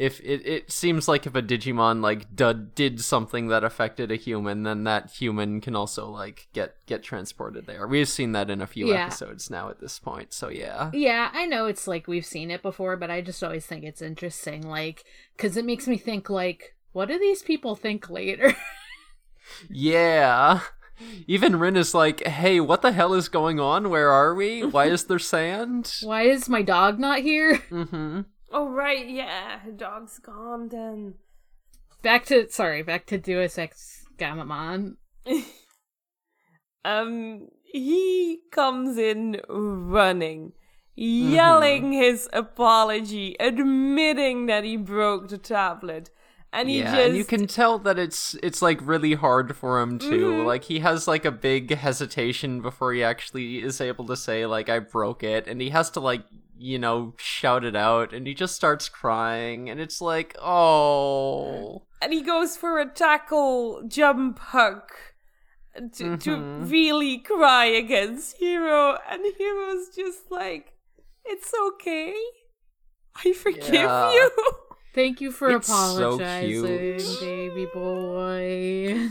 if 0.00 0.18
it, 0.20 0.46
it 0.46 0.70
seems 0.72 1.06
like 1.08 1.26
if 1.26 1.34
a 1.34 1.42
Digimon 1.42 2.02
like 2.02 2.34
dud, 2.34 2.74
did 2.74 3.00
something 3.00 3.48
that 3.48 3.62
affected 3.64 4.10
a 4.10 4.16
human, 4.16 4.62
then 4.62 4.84
that 4.84 5.10
human 5.10 5.60
can 5.60 5.76
also 5.76 6.08
like 6.08 6.48
get 6.52 6.74
get 6.86 7.02
transported 7.02 7.66
there. 7.66 7.86
We've 7.86 8.08
seen 8.08 8.32
that 8.32 8.50
in 8.50 8.60
a 8.60 8.66
few 8.66 8.88
Yeah. 8.88 9.06
episodes 9.06 9.50
now 9.50 9.68
at 9.68 9.80
this 9.80 9.98
point. 9.98 10.32
So 10.32 10.48
yeah. 10.48 10.90
Yeah, 10.92 11.30
I 11.32 11.46
know 11.46 11.66
it's 11.66 11.86
like 11.86 12.08
we've 12.08 12.24
seen 12.26 12.50
it 12.50 12.62
before, 12.62 12.96
but 12.96 13.10
I 13.10 13.20
just 13.20 13.44
always 13.44 13.66
think 13.66 13.84
it's 13.84 14.02
interesting, 14.02 14.62
like, 14.66 15.04
because 15.36 15.56
it 15.56 15.64
makes 15.64 15.86
me 15.86 15.96
think, 15.98 16.30
like, 16.30 16.74
what 16.92 17.08
do 17.08 17.18
these 17.18 17.42
people 17.42 17.76
think 17.76 18.08
later? 18.10 18.54
Yeah. 19.70 20.60
Even 21.26 21.58
Rin 21.58 21.76
is 21.76 21.94
like, 21.94 22.26
"Hey, 22.26 22.60
what 22.60 22.82
the 22.82 22.92
hell 22.92 23.14
is 23.14 23.28
going 23.28 23.58
on? 23.58 23.88
Where 23.90 24.10
are 24.10 24.34
we? 24.34 24.64
Why 24.64 24.86
is 24.86 25.04
there 25.04 25.18
sand?" 25.18 25.92
Why 26.02 26.22
is 26.24 26.48
my 26.48 26.62
dog 26.62 26.98
not 26.98 27.20
here? 27.20 27.56
Mhm. 27.70 28.26
Oh 28.50 28.68
right, 28.68 29.08
yeah, 29.08 29.60
her 29.60 29.72
dog's 29.72 30.18
gone 30.18 30.68
then. 30.68 31.14
Back 32.02 32.26
to 32.26 32.50
sorry, 32.50 32.82
back 32.82 33.06
to 33.06 33.18
Deus 33.18 33.58
Ex 33.58 34.04
Gammamon. 34.18 34.96
um 36.84 37.48
he 37.62 38.40
comes 38.50 38.96
in 38.96 39.40
running 39.48 40.52
yelling 40.96 41.92
his 41.92 42.28
apology 42.32 43.36
admitting 43.38 44.46
that 44.46 44.64
he 44.64 44.76
broke 44.78 45.28
the 45.28 45.36
tablet 45.38 46.10
and 46.52 46.68
he 46.68 46.78
yeah, 46.80 46.84
just 46.96 47.08
and 47.08 47.16
you 47.16 47.24
can 47.24 47.46
tell 47.46 47.78
that 47.78 47.98
it's 47.98 48.34
it's 48.42 48.60
like 48.60 48.80
really 48.82 49.14
hard 49.14 49.54
for 49.56 49.80
him 49.80 49.98
too. 49.98 50.32
Mhm. 50.32 50.46
Like 50.46 50.64
he 50.64 50.80
has 50.80 51.06
like 51.06 51.24
a 51.24 51.30
big 51.30 51.74
hesitation 51.74 52.60
before 52.60 52.92
he 52.92 53.04
actually 53.04 53.62
is 53.62 53.80
able 53.80 54.04
to 54.06 54.16
say 54.16 54.46
like 54.46 54.68
I 54.68 54.80
broke 54.80 55.22
it, 55.22 55.46
and 55.46 55.60
he 55.60 55.70
has 55.70 55.90
to 55.90 56.00
like 56.00 56.24
you 56.60 56.78
know 56.78 57.14
shout 57.18 57.64
it 57.64 57.74
out, 57.74 58.12
and 58.12 58.26
he 58.26 58.34
just 58.34 58.54
starts 58.54 58.88
crying, 58.88 59.68
and 59.70 59.80
it's 59.80 60.00
like 60.00 60.36
oh 60.40 61.82
and 62.02 62.12
he 62.12 62.22
goes 62.22 62.56
for 62.56 62.78
a 62.78 62.86
tackle 62.88 63.82
jump 63.88 64.38
hug 64.38 64.82
to, 65.94 66.16
to 66.16 66.30
Mhm. 66.36 66.70
really 66.70 67.18
cry 67.18 67.64
against 67.66 68.36
hero 68.38 68.98
and 69.08 69.22
hero's 69.38 69.88
just 69.94 70.30
like 70.30 70.72
it's 71.24 71.52
okay 71.68 72.14
i 73.24 73.32
forgive 73.32 73.72
Yeah. 73.74 74.12
you 74.12 74.30
Thank 74.92 75.20
you 75.20 75.30
for 75.30 75.50
It's 75.50 75.68
apologizing, 75.68 76.98
cute. 76.98 77.20
baby 77.20 77.66
boy. 77.72 79.08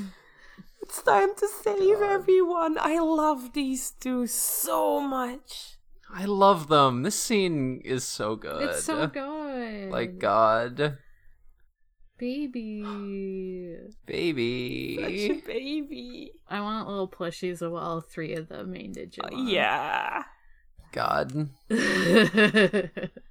it's 0.82 1.02
time 1.04 1.34
to 1.36 1.48
save 1.48 2.02
everyone 2.02 2.78
i 2.80 3.00
love 3.00 3.54
these 3.54 3.92
two 3.92 4.28
so 4.28 5.00
much 5.00 5.79
I 6.14 6.26
love 6.26 6.68
them. 6.70 7.04
This 7.04 7.16
scene 7.16 7.82
is 7.86 8.04
so 8.04 8.36
good. 8.36 8.64
It's 8.64 8.84
so 8.84 9.08
good. 9.08 9.92
Like 9.92 10.18
God, 10.20 10.98
baby. 12.18 12.84
baby. 14.06 14.98
such 15.02 15.38
a 15.38 15.42
baby 15.48 16.32
I 16.48 16.62
want 16.62 16.88
little 16.88 17.08
plushies 17.08 17.62
of 17.62 17.74
all 17.74 18.02
three 18.02 18.34
of 18.34 18.50
the 18.50 18.64
main 18.66 18.92
Uh, 18.92 19.02
Digimon. 19.02 19.52
yeah 19.52 20.24
God. 20.92 21.32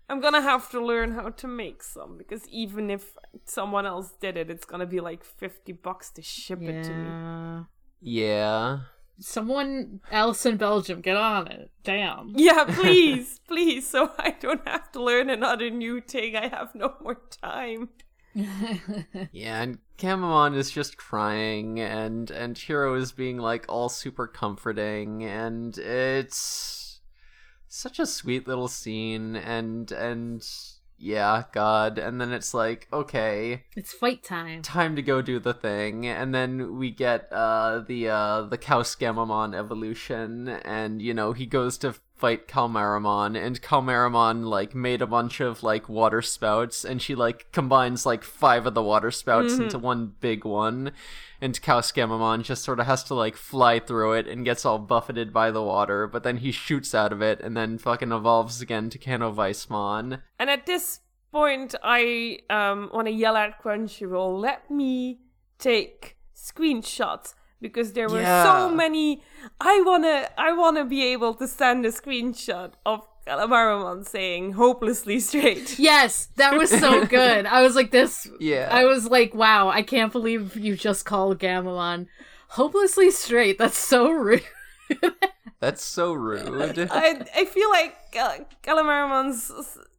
i'm 0.08 0.20
gonna 0.20 0.40
have 0.40 0.70
to 0.70 0.80
learn 0.84 1.12
how 1.12 1.28
to 1.28 1.46
make 1.48 1.82
some 1.82 2.16
because 2.16 2.46
even 2.48 2.88
if 2.90 3.12
someone 3.44 3.84
else 3.84 4.12
did 4.20 4.36
it 4.36 4.48
it's 4.48 4.64
gonna 4.64 4.86
be 4.86 5.00
like 5.00 5.24
50 5.24 5.72
bucks 5.72 6.10
to 6.12 6.22
ship 6.22 6.62
it 6.62 6.84
to 6.84 6.92
me 6.94 7.64
yeah. 8.00 8.78
Yeah. 9.18 9.24
Someone 9.24 10.00
else 10.10 10.46
in 10.46 10.56
Belgium, 10.56 11.00
get 11.00 11.16
on 11.16 11.48
it. 11.48 11.70
Damn. 11.84 12.32
Yeah, 12.36 12.64
please, 12.68 13.40
please, 13.46 13.88
so 13.88 14.12
I 14.18 14.30
don't 14.40 14.66
have 14.66 14.90
to 14.92 15.02
learn 15.02 15.28
another 15.30 15.70
new 15.70 16.00
thing. 16.00 16.36
I 16.36 16.48
have 16.48 16.74
no 16.74 16.94
more 17.02 17.20
time. 17.42 17.90
Yeah, 19.32 19.62
and 19.62 19.78
Gammamon 19.96 20.54
is 20.54 20.70
just 20.70 20.96
crying, 20.96 21.80
and 21.80 22.30
and 22.30 22.56
Hiro 22.56 22.94
is 22.94 23.10
being 23.10 23.38
like 23.38 23.64
all 23.68 23.88
super 23.88 24.28
comforting, 24.28 25.24
and 25.24 25.76
it's 25.76 27.00
such 27.66 27.98
a 27.98 28.06
sweet 28.06 28.46
little 28.46 28.68
scene, 28.68 29.34
and 29.34 29.90
and 29.90 30.46
yeah, 30.98 31.44
God, 31.52 31.98
and 31.98 32.20
then 32.20 32.32
it's 32.32 32.52
like 32.52 32.88
okay, 32.92 33.64
it's 33.76 33.92
fight 33.92 34.22
time. 34.22 34.62
time 34.62 34.96
to 34.96 35.02
go 35.02 35.22
do 35.22 35.38
the 35.38 35.54
thing, 35.54 36.06
and 36.06 36.34
then 36.34 36.76
we 36.76 36.90
get 36.90 37.32
uh 37.32 37.80
the 37.86 38.08
uh 38.08 38.42
the 38.42 38.58
GulusGammamon 38.58 39.54
evolution, 39.56 40.48
and 40.48 41.00
you 41.00 41.14
know 41.14 41.32
he 41.32 41.46
goes 41.46 41.78
to 41.78 41.94
fight 42.18 42.48
Calmaramon, 42.48 43.36
and 43.40 43.62
Calmaramon 43.62 44.44
like 44.44 44.74
made 44.74 45.00
a 45.00 45.06
bunch 45.06 45.40
of 45.40 45.62
like 45.62 45.88
water 45.88 46.20
spouts, 46.22 46.84
and 46.84 47.00
she 47.00 47.14
like 47.14 47.50
combines 47.52 48.04
like 48.04 48.24
five 48.24 48.66
of 48.66 48.74
the 48.74 48.82
water 48.82 49.10
spouts 49.10 49.54
into 49.54 49.78
one 49.78 50.14
big 50.20 50.44
one, 50.44 50.92
and 51.40 51.60
GulusGammamon 51.60 52.42
just 52.42 52.64
sort 52.64 52.80
of 52.80 52.86
has 52.86 53.04
to 53.04 53.14
like 53.14 53.36
fly 53.36 53.78
through 53.78 54.14
it 54.14 54.26
and 54.26 54.44
gets 54.44 54.64
all 54.64 54.78
buffeted 54.78 55.32
by 55.32 55.50
the 55.50 55.62
water, 55.62 56.06
but 56.06 56.22
then 56.22 56.38
he 56.38 56.50
shoots 56.50 56.94
out 56.94 57.12
of 57.12 57.22
it 57.22 57.40
and 57.40 57.56
then 57.56 57.78
fucking 57.78 58.12
evolves 58.12 58.60
again 58.60 58.90
to 58.90 58.98
Canoweissmon. 58.98 60.20
And 60.38 60.50
at 60.50 60.66
this 60.66 61.00
point, 61.30 61.74
I 61.82 62.40
um, 62.50 62.90
want 62.92 63.06
to 63.06 63.12
yell 63.12 63.36
at 63.36 63.62
Crunchyroll, 63.62 64.40
let 64.40 64.70
me 64.70 65.20
take 65.58 66.16
screenshots 66.34 67.34
because 67.60 67.92
there 67.92 68.08
were 68.08 68.20
Yeah. 68.20 68.44
so 68.44 68.70
many. 68.70 69.22
I 69.60 69.80
wanna, 69.82 70.28
I 70.38 70.52
wanna 70.52 70.84
be 70.84 71.04
able 71.12 71.34
to 71.34 71.46
send 71.48 71.84
a 71.86 71.90
screenshot 71.90 72.72
of 72.86 73.06
Calmaramon 73.26 74.06
saying 74.06 74.52
"hopelessly 74.52 75.20
straight." 75.20 75.78
Yes, 75.90 76.28
that 76.36 76.56
was 76.56 76.70
so 76.70 77.04
good. 77.04 77.46
I 77.46 77.62
was 77.62 77.74
like 77.76 77.90
this. 77.90 78.28
Yeah. 78.40 78.68
I 78.70 78.84
was 78.84 79.06
like, 79.08 79.34
wow, 79.34 79.68
I 79.68 79.82
can't 79.82 80.12
believe 80.12 80.56
you 80.56 80.76
just 80.76 81.04
called 81.04 81.38
Gamelon 81.38 82.06
hopelessly 82.52 83.10
straight. 83.10 83.58
That's 83.58 83.76
so 83.76 84.10
rude. 84.10 84.42
That's 85.60 85.82
so 85.84 86.12
rude. 86.14 86.88
I, 86.90 87.26
I 87.36 87.44
feel 87.44 87.68
like 87.68 87.94
uh, 88.18 88.38
Calmaramon's 88.62 89.50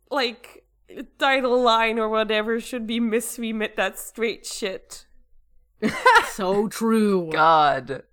like 0.09 0.63
title 1.19 1.61
line 1.61 1.99
or 1.99 2.09
whatever 2.09 2.59
should 2.59 2.87
be 2.87 2.99
"Miss 2.99 3.37
We 3.37 3.53
Met 3.53 3.75
That 3.75 3.99
Straight 3.99 4.45
Shit." 4.45 5.05
so 6.31 6.67
true. 6.67 7.29
God. 7.31 8.03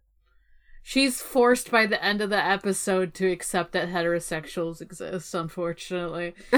She's 0.83 1.21
forced 1.21 1.71
by 1.71 1.87
the 1.87 2.03
end 2.03 2.21
of 2.21 2.31
the 2.31 2.45
episode 2.45 3.13
to 3.15 3.31
accept 3.31 3.73
that 3.73 3.89
heterosexuals 3.89 4.81
exist, 4.81 5.35
unfortunately. 5.35 6.35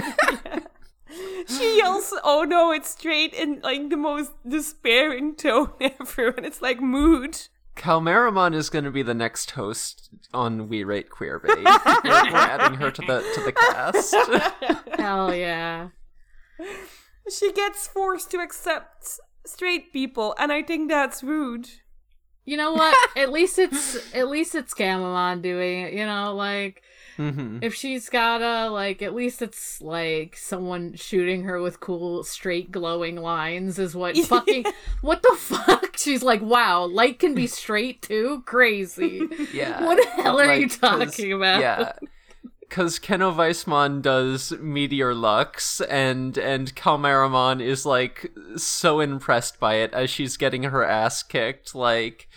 She 1.46 1.78
yells, 1.78 2.12
"Oh 2.22 2.44
no, 2.44 2.72
it's 2.72 2.90
straight!" 2.90 3.32
in 3.32 3.60
like 3.62 3.88
the 3.88 3.96
most 3.96 4.32
despairing 4.46 5.36
tone 5.36 5.72
ever, 5.80 6.28
and 6.28 6.44
it's 6.44 6.60
like 6.60 6.80
mood. 6.80 7.48
Calmaramon 7.76 8.54
is 8.54 8.70
going 8.70 8.84
to 8.84 8.90
be 8.90 9.02
the 9.02 9.14
next 9.14 9.52
host 9.52 10.10
on 10.34 10.68
We 10.68 10.82
Rate 10.84 11.10
Queerbait. 11.10 11.64
we're, 12.04 12.32
we're 12.32 12.36
adding 12.36 12.78
her 12.78 12.90
to 12.90 13.00
the 13.02 13.32
to 13.34 13.40
the 13.42 13.52
cast. 13.52 14.98
Hell 14.98 15.34
yeah. 15.34 15.88
She 17.30 17.52
gets 17.52 17.86
forced 17.86 18.30
to 18.32 18.38
accept 18.40 19.20
straight 19.48 19.92
people, 19.92 20.34
and 20.38 20.52
I 20.52 20.62
think 20.62 20.88
that's 20.88 21.22
rude. 21.22 21.68
You 22.44 22.56
know 22.56 22.72
what? 22.72 22.96
at 23.16 23.30
least 23.30 23.58
it's 23.58 24.14
at 24.14 24.28
least 24.28 24.54
it's 24.54 24.72
Gammamon 24.74 25.42
doing 25.42 25.80
it, 25.82 25.92
you 25.92 26.06
know, 26.06 26.34
like 26.34 26.82
Mhm. 27.18 27.58
if 27.64 27.74
she's 27.74 28.08
gotta 28.08 28.70
like 28.70 29.02
at 29.02 29.12
least 29.12 29.42
it's 29.42 29.80
like 29.82 30.36
someone 30.36 30.94
shooting 30.94 31.42
her 31.42 31.60
with 31.60 31.80
cool 31.80 32.22
straight 32.22 32.70
glowing 32.70 33.16
lines 33.16 33.78
is 33.80 33.96
what 33.96 34.16
fucking 34.34 34.64
what 35.00 35.22
the 35.22 35.34
fuck 35.36 35.96
she's 35.96 36.22
like 36.22 36.40
wow 36.40 36.84
light 36.84 37.18
can 37.18 37.34
be 37.34 37.46
straight 37.60 38.02
too 38.02 38.44
crazy 38.46 39.20
Yeah. 39.52 39.84
what 39.84 39.96
the 39.96 40.22
hell 40.22 40.38
are 40.40 40.54
you 40.54 40.68
talking 40.68 41.32
about 41.32 41.60
Yeah. 41.60 41.92
Because 42.68 42.98
Canoweissmon 42.98 44.02
does 44.02 44.52
Meteor 44.60 45.14
Lux, 45.14 45.80
and 45.80 46.36
and 46.36 46.74
Calmaramon 46.74 47.62
is 47.62 47.86
like 47.86 48.30
so 48.56 49.00
impressed 49.00 49.58
by 49.58 49.76
it 49.76 49.92
as 49.94 50.10
she's 50.10 50.36
getting 50.36 50.64
her 50.64 50.84
ass 50.84 51.22
kicked. 51.22 51.74
Like, 51.74 52.28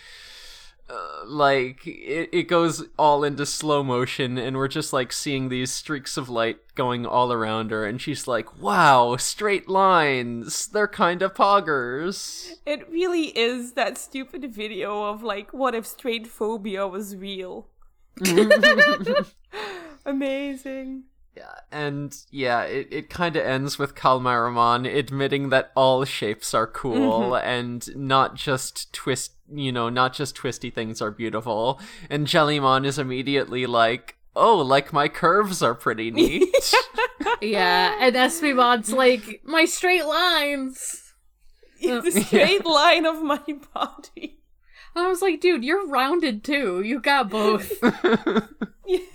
uh, 0.88 1.24
like 1.26 1.86
it, 1.86 2.28
it 2.32 2.42
goes 2.48 2.84
all 2.98 3.24
into 3.24 3.46
slow 3.46 3.82
motion, 3.82 4.38
and 4.38 4.56
we're 4.56 4.68
just 4.68 4.92
like 4.92 5.12
seeing 5.12 5.48
these 5.48 5.70
streaks 5.70 6.16
of 6.16 6.28
light 6.28 6.58
going 6.74 7.06
all 7.06 7.32
around 7.32 7.70
her, 7.70 7.84
and 7.84 8.00
she's 8.00 8.26
like, 8.26 8.60
"Wow, 8.60 9.16
straight 9.16 9.68
lines. 9.68 10.66
They're 10.66 10.88
kind 10.88 11.22
of 11.22 11.34
poggers." 11.34 12.52
It 12.66 12.88
really 12.90 13.36
is 13.38 13.72
that 13.72 13.98
stupid 13.98 14.52
video 14.52 15.04
of 15.04 15.22
like, 15.22 15.52
what 15.52 15.74
if 15.74 15.86
straight 15.86 16.26
phobia 16.26 16.86
was 16.88 17.16
real? 17.16 17.68
Amazing. 20.04 21.04
Yeah, 21.36 21.54
and 21.70 22.14
yeah, 22.30 22.62
it, 22.64 22.88
it 22.90 23.10
kind 23.10 23.36
of 23.36 23.44
ends 23.44 23.78
with 23.78 23.94
Calmaramon 23.94 24.86
admitting 24.86 25.48
that 25.48 25.72
all 25.74 26.04
shapes 26.04 26.52
are 26.52 26.66
cool 26.66 27.30
mm-hmm. 27.30 27.48
and 27.48 27.96
not 27.96 28.34
just 28.34 28.92
twist, 28.92 29.32
you 29.50 29.72
know, 29.72 29.88
not 29.88 30.12
just 30.12 30.36
twisty 30.36 30.68
things 30.68 31.00
are 31.00 31.10
beautiful. 31.10 31.80
And 32.10 32.26
Jellymon 32.26 32.84
is 32.84 32.98
immediately 32.98 33.64
like, 33.64 34.16
"Oh, 34.36 34.58
like 34.58 34.92
my 34.92 35.08
curves 35.08 35.62
are 35.62 35.74
pretty 35.74 36.10
neat." 36.12 36.74
Yeah, 37.42 37.96
and 37.98 38.14
Espimon's 38.14 38.92
like, 38.92 39.40
my 39.44 39.64
straight 39.64 40.06
lines. 40.06 41.12
the 41.82 42.10
straight 42.10 42.64
line 42.64 43.04
of 43.04 43.22
my 43.22 43.42
body. 43.74 44.38
And 44.94 45.04
I 45.04 45.08
was 45.08 45.22
like, 45.22 45.40
dude, 45.40 45.64
you're 45.64 45.86
rounded 45.86 46.44
too. 46.44 46.80
You 46.82 47.00
got 47.00 47.30
both. 47.30 47.72
Yeah. 48.86 48.98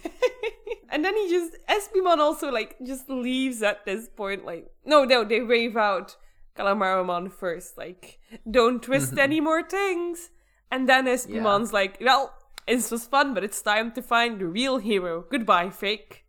and 0.89 1.03
then 1.03 1.15
he 1.15 1.29
just 1.29 1.55
Espimon 1.69 2.17
also 2.17 2.51
like 2.51 2.75
just 2.85 3.09
leaves 3.09 3.61
at 3.61 3.85
this 3.85 4.07
point. 4.07 4.45
Like 4.45 4.67
no, 4.85 5.03
no, 5.03 5.23
they 5.23 5.41
wave 5.41 5.77
out 5.77 6.15
Calmaramon 6.55 7.31
first. 7.31 7.77
Like 7.77 8.19
don't 8.49 8.81
twist 8.81 9.17
any 9.17 9.39
more 9.39 9.63
things. 9.63 10.29
And 10.69 10.89
then 10.89 11.05
Espimon's 11.05 11.71
like, 11.71 11.97
well, 12.01 12.33
this 12.67 12.91
was 12.91 13.07
fun, 13.07 13.33
but 13.33 13.43
it's 13.43 13.61
time 13.61 13.93
to 13.93 14.01
find 14.01 14.39
the 14.39 14.45
real 14.45 14.77
hero. 14.79 15.25
Goodbye, 15.29 15.69
fake. 15.69 16.25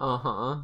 uh 0.00 0.18
huh. 0.18 0.56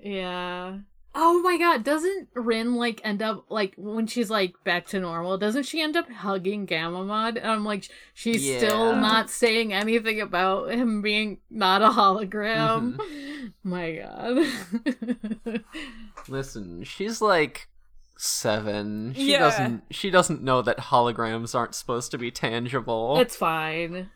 yeah. 0.00 0.78
Oh 1.18 1.40
my 1.40 1.56
god, 1.56 1.82
doesn't 1.82 2.28
Rin 2.34 2.74
like 2.74 3.00
end 3.02 3.22
up 3.22 3.46
like 3.48 3.72
when 3.78 4.06
she's 4.06 4.28
like 4.28 4.54
back 4.64 4.84
to 4.88 5.00
normal, 5.00 5.38
doesn't 5.38 5.62
she 5.62 5.80
end 5.80 5.96
up 5.96 6.10
hugging 6.10 6.66
Gammamon? 6.66 7.36
And 7.38 7.46
I'm 7.46 7.64
like, 7.64 7.88
she's 8.12 8.42
still 8.58 8.94
not 8.94 9.30
saying 9.30 9.72
anything 9.72 10.20
about 10.20 10.70
him 10.70 11.00
being 11.00 11.38
not 11.50 11.80
a 11.80 11.88
hologram. 11.88 12.96
Mm-hmm. 12.98 13.46
my 13.68 13.92
god. 13.96 15.64
Listen, 16.28 16.84
she's 16.84 17.22
like 17.22 17.68
seven. 18.18 19.14
She 19.14 19.32
Yeah. 19.32 19.38
doesn't. 19.38 19.82
She 19.90 20.10
doesn't 20.10 20.42
know 20.42 20.60
that 20.62 20.78
holograms 20.78 21.54
aren't 21.54 21.74
supposed 21.74 22.10
to 22.10 22.18
be 22.18 22.30
tangible. 22.30 23.18
it's 23.20 23.36
fine. 23.36 24.10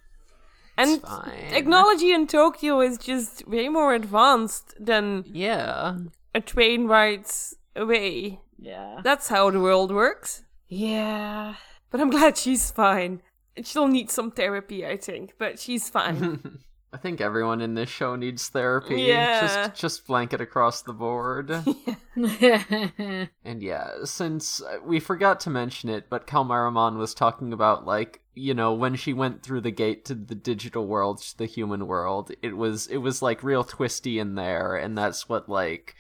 And 0.77 1.01
fine. 1.03 1.49
technology 1.51 2.13
in 2.13 2.27
Tokyo 2.27 2.81
is 2.81 2.97
just 2.99 3.47
way 3.47 3.69
more 3.69 3.95
advanced 3.95 4.75
than 4.79 5.25
yeah. 5.27 5.97
A 6.35 6.41
train 6.41 6.87
rides 6.87 7.57
away. 7.75 8.41
Yeah. 8.59 9.01
That's 9.03 9.29
how 9.29 9.51
the 9.51 9.61
world 9.61 9.93
works. 9.93 10.45
Yeah. 10.69 11.55
But 11.91 12.01
I'm 12.01 12.11
glad 12.11 12.37
she's 12.37 12.71
fine. 12.71 13.23
She'll 13.65 13.89
need 13.89 14.11
some 14.11 14.31
therapy, 14.31 14.87
I 14.87 14.97
think, 14.97 15.35
but 15.39 15.59
she's 15.59 15.89
fine. 15.89 16.61
I 16.93 16.97
think 16.97 17.21
everyone 17.21 17.61
in 17.61 17.75
this 17.75 17.89
show 17.89 18.17
needs 18.17 18.49
therapy. 18.49 19.03
Yeah. 19.03 19.41
Just 19.41 19.81
just 19.81 20.07
blanket 20.07 20.41
across 20.41 20.83
the 20.83 20.93
board. 20.93 21.51
and 22.17 23.63
yeah, 23.63 23.91
since 24.05 24.61
uh, 24.61 24.79
we 24.85 24.99
forgot 24.99 25.39
to 25.41 25.51
mention 25.51 25.89
it, 25.89 26.11
but 26.11 26.27
Calmaramon 26.27 26.97
was 26.97 27.15
talking 27.15 27.53
about 27.53 27.87
like, 27.87 28.23
you 28.35 28.55
know, 28.55 28.73
when 28.73 28.97
she 28.97 29.13
went 29.13 29.43
through 29.43 29.61
the 29.61 29.71
gate 29.71 30.05
to 30.07 30.15
the 30.15 30.35
digital 30.35 30.87
world, 30.87 31.23
to 31.23 31.39
the 31.39 31.47
human 31.47 31.87
world, 31.87 32.33
it 32.43 32.57
was 32.57 32.89
it 32.89 32.99
was 32.99 33.23
like 33.23 33.45
real 33.45 33.63
twisty 33.63 34.19
in 34.19 34.35
there, 34.35 34.75
and 34.75 34.99
that's 34.99 35.29
what 35.29 35.49
like, 35.49 35.95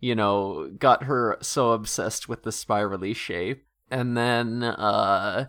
you 0.00 0.14
know, 0.14 0.70
got 0.78 1.04
her 1.04 1.38
so 1.40 1.72
obsessed 1.72 2.28
with 2.28 2.42
the 2.42 2.52
spirally 2.52 3.14
shape. 3.14 3.64
And 3.90 4.16
then 4.16 4.62
uh 4.62 5.46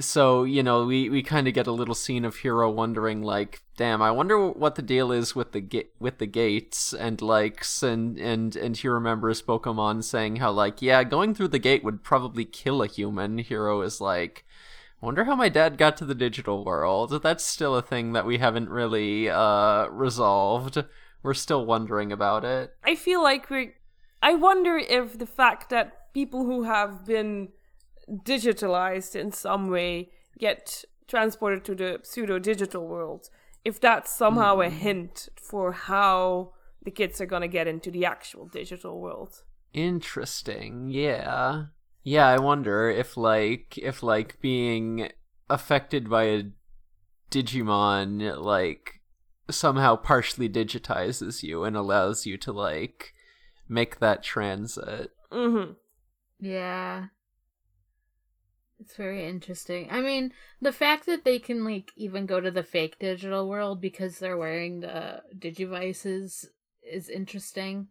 so 0.00 0.44
you 0.44 0.62
know 0.62 0.86
we 0.86 1.08
we 1.08 1.22
kind 1.22 1.46
of 1.46 1.54
get 1.54 1.66
a 1.66 1.72
little 1.72 1.94
scene 1.94 2.24
of 2.24 2.36
hero 2.36 2.70
wondering 2.70 3.22
like 3.22 3.62
damn 3.76 4.00
i 4.00 4.10
wonder 4.10 4.48
what 4.48 4.74
the 4.74 4.82
deal 4.82 5.12
is 5.12 5.34
with 5.34 5.52
the 5.52 5.60
ga- 5.60 5.90
with 5.98 6.18
the 6.18 6.26
gates 6.26 6.92
and 6.94 7.20
likes, 7.20 7.82
and 7.82 8.18
and 8.18 8.56
and 8.56 8.76
he 8.78 8.88
remembers 8.88 9.42
pokemon 9.42 10.02
saying 10.02 10.36
how 10.36 10.50
like 10.50 10.80
yeah 10.80 11.04
going 11.04 11.34
through 11.34 11.48
the 11.48 11.58
gate 11.58 11.84
would 11.84 12.02
probably 12.02 12.44
kill 12.44 12.82
a 12.82 12.86
human. 12.86 13.38
Hero 13.38 13.82
is 13.82 14.00
like 14.00 14.44
wonder 15.00 15.24
how 15.24 15.34
my 15.34 15.48
dad 15.48 15.76
got 15.76 15.96
to 15.96 16.04
the 16.04 16.14
digital 16.14 16.64
world. 16.64 17.22
That's 17.22 17.44
still 17.44 17.76
a 17.76 17.82
thing 17.82 18.12
that 18.12 18.26
we 18.26 18.38
haven't 18.38 18.70
really 18.70 19.28
uh 19.28 19.88
resolved 19.88 20.84
we're 21.22 21.34
still 21.34 21.64
wondering 21.64 22.12
about 22.12 22.44
it 22.44 22.74
I 22.84 22.94
feel 22.94 23.22
like 23.22 23.50
we 23.50 23.72
I 24.22 24.34
wonder 24.34 24.78
if 24.78 25.18
the 25.18 25.26
fact 25.26 25.68
that 25.70 26.12
people 26.14 26.44
who 26.44 26.62
have 26.62 27.04
been 27.04 27.48
digitalized 28.08 29.16
in 29.16 29.32
some 29.32 29.68
way 29.68 30.10
get 30.38 30.84
transported 31.08 31.64
to 31.64 31.74
the 31.74 32.00
pseudo 32.02 32.38
digital 32.38 32.86
world, 32.86 33.28
if 33.64 33.80
that's 33.80 34.12
somehow 34.12 34.60
a 34.60 34.70
hmm. 34.70 34.76
hint 34.76 35.28
for 35.36 35.72
how 35.72 36.52
the 36.84 36.90
kids 36.90 37.20
are 37.20 37.26
gonna 37.26 37.48
get 37.48 37.66
into 37.66 37.90
the 37.90 38.04
actual 38.04 38.46
digital 38.46 39.00
world. 39.00 39.42
Interesting. 39.72 40.88
Yeah. 40.88 41.66
Yeah, 42.04 42.26
I 42.26 42.38
wonder 42.38 42.88
if 42.88 43.16
like 43.16 43.78
if 43.78 44.02
like 44.02 44.40
being 44.40 45.10
affected 45.48 46.08
by 46.08 46.24
a 46.24 46.42
Digimon 47.30 48.42
like 48.42 49.00
somehow 49.50 49.96
partially 49.96 50.48
digitizes 50.48 51.42
you 51.42 51.64
and 51.64 51.76
allows 51.76 52.26
you 52.26 52.36
to 52.38 52.52
like 52.52 53.12
make 53.68 53.98
that 53.98 54.22
transit. 54.22 55.10
Mm-hmm. 55.30 55.72
Yeah. 56.40 57.06
It's 58.80 58.96
very 58.96 59.28
interesting. 59.28 59.88
I 59.90 60.00
mean, 60.00 60.32
the 60.60 60.72
fact 60.72 61.06
that 61.06 61.24
they 61.24 61.38
can 61.38 61.64
like 61.64 61.92
even 61.96 62.26
go 62.26 62.40
to 62.40 62.50
the 62.50 62.64
fake 62.64 62.98
digital 62.98 63.48
world 63.48 63.80
because 63.80 64.18
they're 64.18 64.36
wearing 64.36 64.80
the 64.80 65.22
digivices 65.38 66.46
is 66.82 67.08
interesting. 67.08 67.88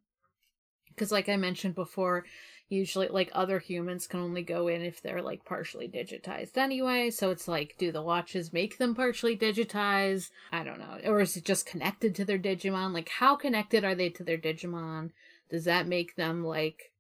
Because 0.90 1.12
like 1.12 1.30
I 1.30 1.38
mentioned 1.38 1.76
before, 1.76 2.26
usually 2.72 3.10
like 3.10 3.30
other 3.34 3.60
humans 3.60 4.08
can 4.08 4.22
only 4.22 4.42
go 4.42 4.68
in 4.68 4.82
if 4.82 5.02
they're 5.02 5.22
like 5.22 5.44
partially 5.44 5.88
digitized 5.90 6.58
anyway. 6.58 7.10
So 7.10 7.30
it's 7.30 7.48
like, 7.48 7.76
do 7.78 7.92
the 7.92 8.02
watches 8.02 8.54
make 8.54 8.78
them 8.78 8.96
partially 8.96 9.38
digitized? 9.38 10.30
I 10.52 10.64
don't 10.64 10.80
know. 10.80 10.98
Or 11.06 11.20
is 11.20 11.36
it 11.36 11.44
just 11.44 11.66
connected 11.66 12.16
to 12.16 12.26
their 12.26 12.40
Digimon? 12.40 12.94
Like 12.94 13.10
how 13.10 13.36
connected 13.36 13.84
are 13.84 13.96
they 13.96 14.10
to 14.10 14.24
their 14.24 14.38
Digimon? 14.38 15.12
Does 15.50 15.66
that 15.66 15.88
make 15.88 16.16
them 16.16 16.46
like 16.46 16.94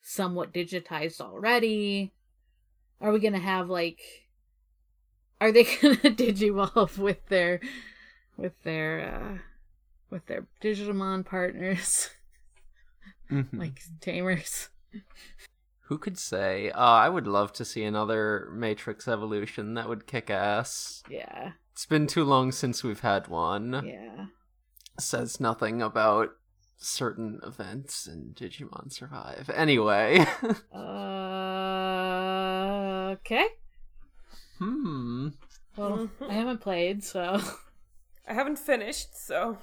somewhat 0.00 0.54
digitized 0.54 1.20
already? 1.20 2.12
Are 3.00 3.12
we 3.12 3.18
gonna 3.18 3.38
have 3.38 3.68
like 3.68 4.00
are 5.40 5.50
they 5.50 5.64
gonna 5.82 5.96
digivolve 5.96 6.98
with 6.98 7.26
their 7.26 7.60
with 8.36 8.62
their 8.62 9.12
uh 9.12 9.38
with 10.08 10.26
their 10.26 10.46
Digimon 10.62 11.26
partners 11.26 12.10
Mhm. 13.28 13.48
like 13.58 13.82
tamers? 14.00 14.68
Who 15.82 15.98
could 15.98 16.18
say? 16.18 16.70
Uh, 16.70 16.78
I 16.80 17.08
would 17.08 17.26
love 17.26 17.52
to 17.54 17.64
see 17.64 17.84
another 17.84 18.48
Matrix 18.52 19.06
evolution. 19.06 19.74
That 19.74 19.88
would 19.88 20.06
kick 20.06 20.30
ass. 20.30 21.02
Yeah, 21.08 21.52
It's 21.72 21.86
been 21.86 22.06
too 22.08 22.24
long 22.24 22.50
since 22.52 22.82
we've 22.82 23.00
had 23.00 23.28
one. 23.28 23.82
yeah. 23.86 24.26
Says 24.98 25.40
nothing 25.40 25.82
about 25.82 26.30
certain 26.78 27.38
events 27.44 28.06
in 28.06 28.32
Digimon 28.34 28.90
Survive. 28.92 29.50
Anyway. 29.54 30.24
Uh, 30.72 30.78
okay. 33.20 33.46
hmm. 34.58 35.28
Well, 35.76 36.08
I 36.26 36.32
haven't 36.32 36.62
played, 36.62 37.04
so 37.04 37.38
I 38.26 38.32
haven't 38.32 38.58
finished, 38.58 39.14
so 39.16 39.58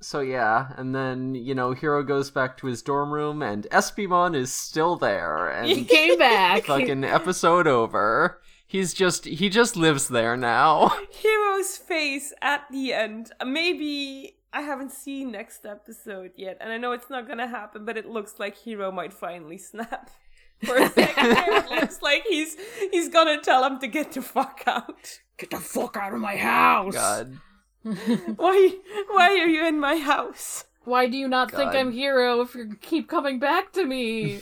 So 0.00 0.20
yeah, 0.20 0.72
and 0.76 0.94
then 0.94 1.34
you 1.34 1.54
know 1.54 1.72
Hero 1.72 2.02
goes 2.02 2.30
back 2.30 2.56
to 2.58 2.66
his 2.66 2.82
dorm 2.82 3.12
room, 3.12 3.42
and 3.42 3.66
Espimon 3.72 4.34
is 4.36 4.52
still 4.52 4.96
there, 4.96 5.48
and 5.48 5.66
he 5.66 5.84
came 5.84 6.18
back. 6.18 6.64
fucking 6.66 7.04
episode 7.04 7.66
over. 7.66 8.40
He's 8.66 8.92
just 8.92 9.24
he 9.24 9.48
just 9.48 9.76
lives 9.76 10.08
there 10.08 10.36
now. 10.36 10.92
Hero's 11.10 11.76
face 11.76 12.32
at 12.42 12.64
the 12.70 12.92
end. 12.92 13.32
Uh, 13.40 13.44
maybe 13.46 14.36
I 14.52 14.60
haven't 14.62 14.92
seen 14.92 15.32
next 15.32 15.64
episode 15.64 16.32
yet, 16.36 16.58
and 16.60 16.72
I 16.72 16.76
know 16.78 16.92
it's 16.92 17.08
not 17.10 17.26
gonna 17.28 17.46
happen, 17.48 17.84
but 17.84 17.96
it 17.96 18.06
looks 18.06 18.38
like 18.38 18.56
Hero 18.56 18.90
might 18.92 19.12
finally 19.12 19.58
snap. 19.58 20.10
For 20.64 20.76
a 20.76 20.88
second 20.90 21.30
there, 21.34 21.56
it 21.64 21.70
looks 21.70 22.00
like 22.02 22.24
he's 22.28 22.56
he's 22.90 23.08
gonna 23.08 23.40
tell 23.40 23.62
him 23.64 23.78
to 23.80 23.86
get 23.86 24.12
the 24.12 24.22
fuck 24.22 24.62
out. 24.66 25.20
Get 25.38 25.50
the 25.50 25.58
fuck 25.58 25.96
out 25.96 26.14
of 26.14 26.20
my 26.20 26.36
house! 26.36 26.94
God. 26.94 27.38
Why 28.36 28.72
why 29.10 29.28
are 29.38 29.46
you 29.46 29.64
in 29.66 29.78
my 29.78 29.96
house? 29.98 30.64
Why 30.84 31.08
do 31.08 31.16
you 31.16 31.28
not 31.28 31.50
think 31.50 31.74
I'm 31.74 31.92
hero 31.92 32.40
if 32.40 32.54
you 32.54 32.76
keep 32.80 33.08
coming 33.08 33.38
back 33.38 33.72
to 33.72 33.84
me? 33.84 34.40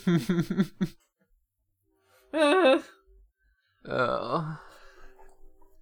Uh, 2.32 2.78
Oh. 3.86 4.58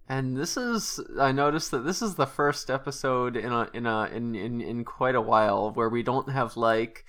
And 0.09 0.35
this 0.35 0.57
is 0.57 0.99
I 1.17 1.31
noticed 1.31 1.71
that 1.71 1.85
this 1.85 2.01
is 2.01 2.15
the 2.15 2.25
first 2.25 2.69
episode 2.69 3.37
in 3.37 3.53
a 3.53 3.69
in 3.73 3.85
a 3.85 4.09
in 4.13 4.35
in, 4.35 4.59
in 4.59 4.83
quite 4.83 5.15
a 5.15 5.21
while 5.21 5.71
where 5.71 5.87
we 5.89 6.03
don't 6.03 6.29
have 6.29 6.57
like 6.57 7.05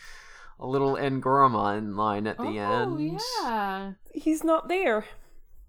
a 0.60 0.66
little 0.66 0.94
Angoramon 0.94 1.96
line 1.96 2.28
at 2.28 2.38
the 2.38 2.60
oh 2.60 2.82
end. 2.82 3.20
yeah. 3.42 3.92
He's 4.12 4.44
not 4.44 4.68
there. 4.68 5.04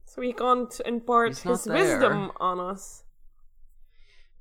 So 0.05 0.21
he 0.21 0.31
can't 0.31 0.79
impart 0.86 1.39
his 1.39 1.63
there. 1.63 1.73
wisdom 1.75 2.31
on 2.38 2.59
us. 2.59 3.03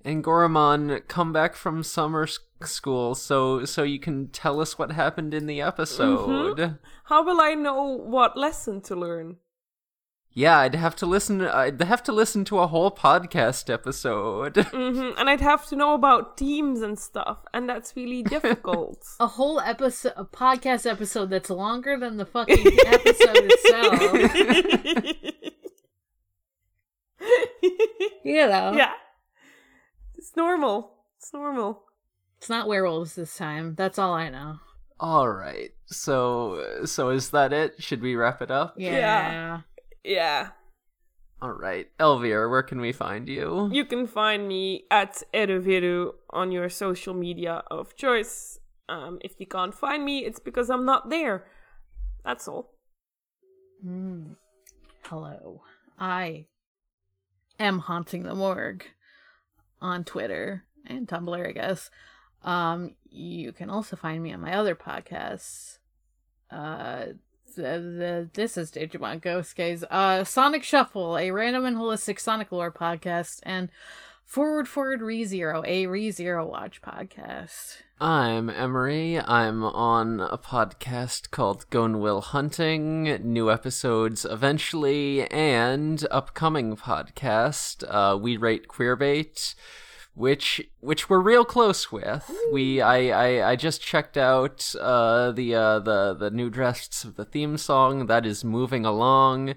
Angoramon 0.05 1.07
come 1.09 1.32
back 1.32 1.55
from 1.55 1.82
summer 1.82 2.26
school 2.62 3.14
so 3.14 3.64
so 3.64 3.82
you 3.82 3.98
can 3.98 4.28
tell 4.28 4.61
us 4.61 4.78
what 4.78 4.92
happened 4.92 5.32
in 5.34 5.46
the 5.46 5.61
episode. 5.61 6.78
How 7.05 7.24
will 7.24 7.40
I 7.40 7.55
know 7.55 7.82
what 7.84 8.36
lesson 8.36 8.80
to 8.82 8.94
learn? 8.96 9.36
Yeah, 10.36 10.59
I'd 10.59 10.74
have 10.74 10.96
to 10.96 11.07
listen 11.07 11.40
I'd 11.42 11.80
have 11.80 12.02
to 12.05 12.12
listen 12.12 12.44
to 12.46 12.59
a 12.59 12.66
whole 12.66 12.90
podcast 12.90 13.72
episode. 13.72 14.57
hmm 14.72 15.11
And 15.16 15.30
I'd 15.30 15.40
have 15.40 15.66
to 15.68 15.76
know 15.76 15.94
about 15.94 16.36
teams 16.36 16.82
and 16.82 16.98
stuff, 16.98 17.38
and 17.55 17.68
that's 17.68 17.94
really 17.96 18.22
difficult. 18.34 18.98
A 19.20 19.28
whole 19.28 19.61
episode, 19.61 20.14
a 20.16 20.24
podcast 20.24 20.90
episode 20.90 21.30
that's 21.30 21.50
longer 21.50 21.96
than 21.98 22.16
the 22.16 22.26
fucking 22.26 22.66
episode 22.86 23.50
itself. 23.50 25.30
You 28.24 28.46
know, 28.46 28.72
yeah. 28.74 28.92
It's 30.25 30.37
normal. 30.37 30.95
It's 31.18 31.35
normal. 31.35 31.83
it's 32.39 32.49
not 32.49 32.66
werewolves 32.66 33.14
this 33.14 33.37
time. 33.37 33.75
That's 33.75 33.99
all 33.99 34.14
I 34.14 34.31
know. 34.31 34.57
All 34.99 35.29
right. 35.29 35.72
So 35.85 36.87
so 36.87 37.11
is 37.11 37.29
that 37.33 37.53
it? 37.53 37.83
Should 37.83 38.01
we 38.01 38.16
wrap 38.16 38.41
it 38.41 38.51
up? 38.51 38.72
Yeah. 38.79 38.95
Yeah. 38.95 39.61
Yeah. 40.03 40.49
All 41.43 41.53
right. 41.53 41.89
Elvira, 42.01 42.49
where 42.49 42.62
can 42.62 42.81
we 42.81 42.91
find 42.91 43.29
you? 43.29 43.68
You 43.70 43.85
can 43.85 44.07
find 44.07 44.49
me 44.49 44.87
at 44.91 45.22
Ereviru 45.35 46.12
on 46.31 46.51
your 46.53 46.70
social 46.70 47.12
media 47.12 47.62
of 47.70 47.95
choice. 47.95 48.59
Um, 48.89 49.18
if 49.20 49.39
you 49.39 49.47
can't 49.47 49.75
find 49.75 50.07
me, 50.07 50.25
it's 50.25 50.41
because 50.41 50.70
I'm 50.70 50.87
not 50.87 51.11
there. 51.11 51.45
That's 52.25 52.49
all. 52.49 52.70
Mm. 53.87 54.37
Hello. 55.03 55.61
I 55.99 56.47
am 57.61 57.81
haunting 57.81 58.22
the 58.22 58.35
morgue 58.35 58.87
on 59.85 60.03
Twitter 60.03 60.64
and 60.87 61.07
Tumblr, 61.07 61.47
I 61.47 61.53
guess. 61.53 61.91
Um, 62.43 62.95
you 63.11 63.53
can 63.53 63.68
also 63.70 63.97
find 63.97 64.22
me 64.22 64.32
on 64.32 64.41
my 64.41 64.55
other 64.55 64.74
podcasts. 64.74 65.78
Uh, 66.51 67.07
the, 67.55 67.62
the 67.62 68.30
this 68.32 68.57
is 68.57 68.72
Digimon 68.72 69.20
Ghost 69.20 69.55
Gaze. 69.55 69.85
Uh, 69.91 70.24
Sonic 70.24 70.62
Shuffle, 70.64 71.18
a 71.18 71.30
random 71.30 71.64
and 71.66 71.76
holistic 71.76 72.18
Sonic 72.18 72.51
lore 72.51 72.72
podcast, 72.72 73.41
and 73.45 73.68
Forward 74.24 74.66
Forward 74.66 75.01
ReZero, 75.01 75.62
a 75.66 75.87
ReZero 75.87 76.49
Watch 76.49 76.80
podcast. 76.82 77.82
I'm 78.05 78.50
Emery. 78.50 79.18
I'm 79.18 79.64
on 79.64 80.20
a 80.20 80.36
podcast 80.36 81.30
called 81.30 81.64
Gone 81.70 82.00
Will 82.00 82.20
Hunting. 82.20 83.05
New 83.05 83.50
episodes 83.50 84.26
eventually, 84.26 85.26
and 85.30 86.07
upcoming 86.11 86.76
podcast. 86.76 87.82
Uh, 87.88 88.18
we 88.18 88.36
rate 88.36 88.68
Queerbait, 88.68 89.55
which 90.12 90.61
which 90.80 91.09
we're 91.09 91.20
real 91.20 91.46
close 91.46 91.90
with. 91.90 92.30
We 92.52 92.82
I, 92.82 93.07
I 93.07 93.52
I 93.52 93.57
just 93.57 93.80
checked 93.80 94.18
out 94.18 94.74
uh, 94.78 95.32
the 95.32 95.55
uh, 95.55 95.78
the 95.78 96.12
the 96.12 96.30
new 96.30 96.50
drafts 96.50 97.05
of 97.05 97.16
the 97.16 97.24
theme 97.24 97.57
song. 97.57 98.05
That 98.05 98.26
is 98.26 98.44
moving 98.44 98.84
along. 98.84 99.55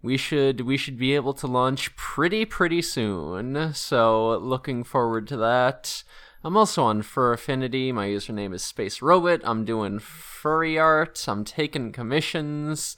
We 0.00 0.16
should 0.16 0.60
we 0.60 0.76
should 0.76 0.96
be 0.96 1.16
able 1.16 1.34
to 1.34 1.48
launch 1.48 1.96
pretty 1.96 2.44
pretty 2.44 2.82
soon. 2.82 3.74
So 3.74 4.38
looking 4.38 4.84
forward 4.84 5.26
to 5.26 5.36
that. 5.38 6.04
I'm 6.42 6.56
also 6.56 6.84
on 6.84 7.02
Fur 7.02 7.34
Affinity. 7.34 7.92
My 7.92 8.06
username 8.06 8.54
is 8.54 8.62
Space 8.62 9.02
Robot. 9.02 9.42
I'm 9.44 9.66
doing 9.66 9.98
furry 9.98 10.78
art. 10.78 11.22
I'm 11.28 11.44
taking 11.44 11.92
commissions. 11.92 12.96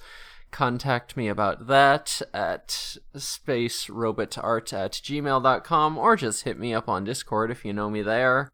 Contact 0.53 1.16
me 1.16 1.26
about 1.26 1.66
that 1.66 2.22
at 2.32 2.99
spacerobotart 3.16 4.72
at 4.72 4.93
gmail.com 4.93 5.99
or 5.99 6.14
just 6.14 6.45
hit 6.45 6.57
me 6.57 6.72
up 6.72 6.88
on 6.88 7.03
Discord 7.03 7.51
if 7.51 7.64
you 7.64 7.72
know 7.72 7.90
me 7.90 8.03
there. 8.03 8.53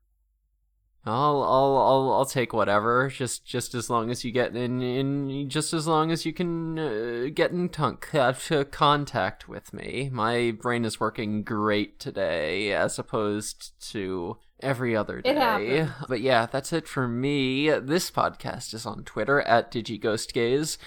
I'll 1.09 1.43
I'll 1.43 1.77
I'll 1.77 2.13
I'll 2.13 2.25
take 2.25 2.53
whatever. 2.53 3.09
Just 3.09 3.45
just 3.45 3.75
as 3.75 3.91
long 3.91 4.11
as 4.11 4.25
you 4.25 4.33
get 4.33 4.55
in 4.57 4.83
in 4.83 5.49
just 5.49 5.73
as 5.73 5.87
long 5.87 6.11
as 6.11 6.25
you 6.27 6.33
can 6.33 6.79
uh, 6.79 7.29
get 7.33 7.51
in 7.51 7.69
tunk 7.69 8.15
uh, 8.15 8.33
contact 8.71 9.49
with 9.49 9.73
me. 9.73 10.11
My 10.13 10.51
brain 10.51 10.85
is 10.85 11.01
working 11.01 11.43
great 11.43 11.99
today, 11.99 12.73
as 12.73 12.99
opposed 12.99 13.73
to 13.93 14.37
every 14.61 14.97
other 14.97 15.21
day. 15.21 15.89
But 16.09 16.21
yeah, 16.21 16.47
that's 16.47 16.73
it 16.73 16.89
for 16.89 17.07
me. 17.09 17.71
This 17.71 18.11
podcast 18.11 18.75
is 18.75 18.87
on 18.87 19.05
Twitter 19.05 19.41
at 19.43 19.71
DigiGhostGaze. 19.71 20.79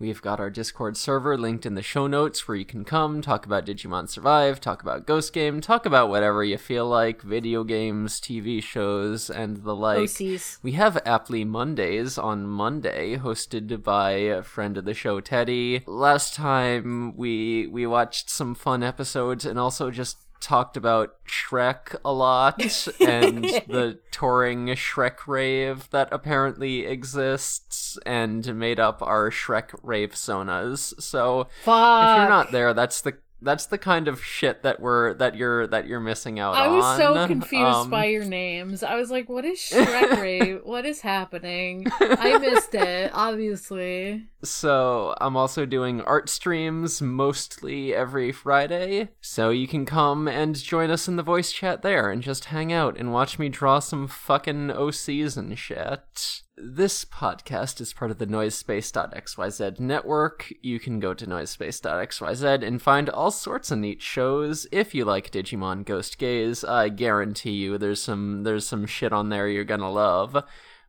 We've 0.00 0.22
got 0.22 0.40
our 0.40 0.48
Discord 0.48 0.96
server 0.96 1.36
linked 1.36 1.66
in 1.66 1.74
the 1.74 1.82
show 1.82 2.06
notes 2.06 2.48
where 2.48 2.56
you 2.56 2.64
can 2.64 2.86
come, 2.86 3.20
talk 3.20 3.44
about 3.44 3.66
Digimon 3.66 4.08
Survive, 4.08 4.58
talk 4.58 4.80
about 4.80 5.06
Ghost 5.06 5.34
Game, 5.34 5.60
talk 5.60 5.84
about 5.84 6.08
whatever 6.08 6.42
you 6.42 6.56
feel 6.56 6.88
like, 6.88 7.20
video 7.20 7.64
games, 7.64 8.18
TV 8.18 8.62
shows, 8.62 9.28
and 9.28 9.58
the 9.58 9.76
like. 9.76 9.98
OCs. 9.98 10.56
We 10.62 10.72
have 10.72 10.96
Aptly 11.04 11.44
Mondays 11.44 12.16
on 12.16 12.46
Monday, 12.46 13.18
hosted 13.18 13.82
by 13.82 14.12
a 14.12 14.42
friend 14.42 14.78
of 14.78 14.86
the 14.86 14.94
show, 14.94 15.20
Teddy. 15.20 15.82
Last 15.86 16.32
time 16.32 17.14
we 17.14 17.66
we 17.66 17.86
watched 17.86 18.30
some 18.30 18.54
fun 18.54 18.82
episodes 18.82 19.44
and 19.44 19.58
also 19.58 19.90
just 19.90 20.16
talked 20.40 20.76
about 20.76 21.14
Shrek 21.26 21.96
a 22.04 22.12
lot 22.12 22.60
and 23.00 23.44
the 23.44 23.98
touring 24.10 24.66
Shrek 24.68 25.26
rave 25.26 25.88
that 25.90 26.08
apparently 26.12 26.86
exists 26.86 27.98
and 28.04 28.54
made 28.58 28.80
up 28.80 29.02
our 29.02 29.30
Shrek 29.30 29.78
rave 29.82 30.12
sonas. 30.12 31.00
So 31.00 31.48
Fuck. 31.64 32.04
if 32.04 32.20
you're 32.20 32.28
not 32.28 32.52
there, 32.52 32.74
that's 32.74 33.00
the 33.00 33.18
that's 33.42 33.66
the 33.66 33.78
kind 33.78 34.08
of 34.08 34.22
shit 34.22 34.62
that 34.62 34.80
we're 34.80 35.14
that 35.14 35.34
you're 35.36 35.66
that 35.68 35.86
you're 35.86 36.00
missing 36.00 36.38
out 36.38 36.54
on. 36.54 36.60
I 36.62 36.66
on. 36.68 36.76
was 36.76 36.96
so 36.98 37.26
confused 37.26 37.64
Um, 37.64 37.90
by 37.90 38.06
your 38.06 38.24
names. 38.24 38.82
I 38.82 38.96
was 38.96 39.10
like, 39.10 39.28
what 39.28 39.44
is 39.44 39.58
Shrek 39.72 40.20
Rave? 40.20 40.60
what 40.64 40.84
is 40.86 41.00
happening? 41.00 41.86
I 42.00 42.38
missed 42.38 42.74
it, 42.74 43.10
obviously. 43.14 44.26
So 44.42 45.14
I'm 45.20 45.36
also 45.36 45.66
doing 45.66 46.00
art 46.02 46.28
streams 46.28 47.02
mostly 47.02 47.94
every 47.94 48.32
Friday. 48.32 49.08
So 49.20 49.50
you 49.50 49.66
can 49.68 49.84
come 49.86 50.28
and 50.28 50.54
join 50.56 50.90
us 50.90 51.08
in 51.08 51.16
the 51.16 51.22
voice 51.22 51.52
chat 51.52 51.82
there 51.82 52.10
and 52.10 52.22
just 52.22 52.46
hang 52.46 52.72
out 52.72 52.96
and 52.98 53.12
watch 53.12 53.38
me 53.38 53.48
draw 53.48 53.78
some 53.80 54.06
fucking 54.08 54.68
OCs 54.68 55.36
and 55.36 55.58
shit. 55.58 56.42
This 56.62 57.06
podcast 57.06 57.80
is 57.80 57.94
part 57.94 58.10
of 58.10 58.18
the 58.18 58.26
Noisespace.xyz 58.26 59.80
network. 59.80 60.52
You 60.60 60.78
can 60.78 61.00
go 61.00 61.14
to 61.14 61.26
Noisespace.xyz 61.26 62.62
and 62.62 62.82
find 62.82 63.08
all 63.08 63.30
sorts 63.30 63.70
of 63.70 63.78
neat 63.78 64.02
shows. 64.02 64.66
If 64.70 64.94
you 64.94 65.06
like 65.06 65.30
Digimon 65.30 65.86
Ghost 65.86 66.18
Gaze, 66.18 66.62
I 66.62 66.90
guarantee 66.90 67.52
you 67.52 67.78
there's 67.78 68.02
some 68.02 68.42
there's 68.42 68.66
some 68.66 68.84
shit 68.84 69.10
on 69.10 69.30
there 69.30 69.48
you're 69.48 69.64
gonna 69.64 69.90
love. 69.90 70.36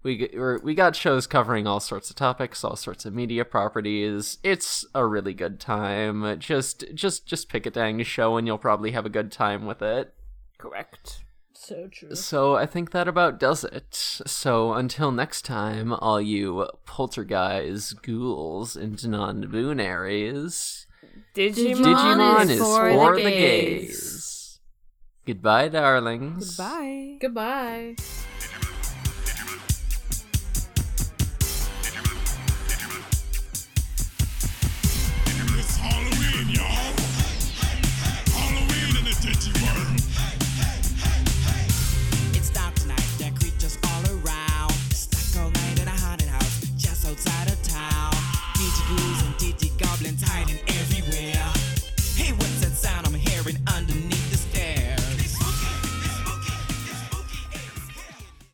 We 0.03 0.29
we 0.61 0.75
got 0.75 0.97
shows 0.97 1.25
covering 1.25 1.67
all 1.67 1.79
sorts 1.79 2.09
of 2.09 2.17
topics, 2.17 2.65
all 2.65 2.75
sorts 2.75 3.05
of 3.05 3.13
media 3.13 3.45
properties. 3.45 4.39
It's 4.43 4.85
a 4.93 5.05
really 5.05 5.33
good 5.33 5.57
time. 5.57 6.37
Just 6.37 6.83
just 6.93 7.25
just 7.25 7.47
pick 7.47 7.65
a 7.65 7.71
dang 7.71 8.03
show 8.03 8.35
and 8.35 8.45
you'll 8.45 8.57
probably 8.57 8.91
have 8.91 9.05
a 9.05 9.09
good 9.09 9.31
time 9.31 9.65
with 9.65 9.81
it. 9.81 10.13
Correct. 10.57 11.21
So 11.63 11.87
true. 11.91 12.15
So 12.15 12.55
I 12.55 12.65
think 12.65 12.89
that 12.89 13.07
about 13.07 13.39
does 13.39 13.63
it. 13.63 13.93
So 13.93 14.73
until 14.73 15.11
next 15.11 15.45
time, 15.45 15.93
all 15.93 16.19
you 16.19 16.67
poltergeist, 16.87 18.01
ghouls, 18.01 18.75
and 18.75 19.07
non-boonaries, 19.07 20.87
Digimon, 21.35 21.83
Digimon 21.83 22.43
is 22.45 22.49
is 22.49 22.59
for 22.59 22.89
for 22.89 23.15
the 23.15 23.23
the 23.25 23.29
gays. 23.29 23.89
gays. 23.91 24.59
Goodbye, 25.27 25.67
darlings. 25.69 26.57
Goodbye. 26.57 27.17
Goodbye. 27.21 27.95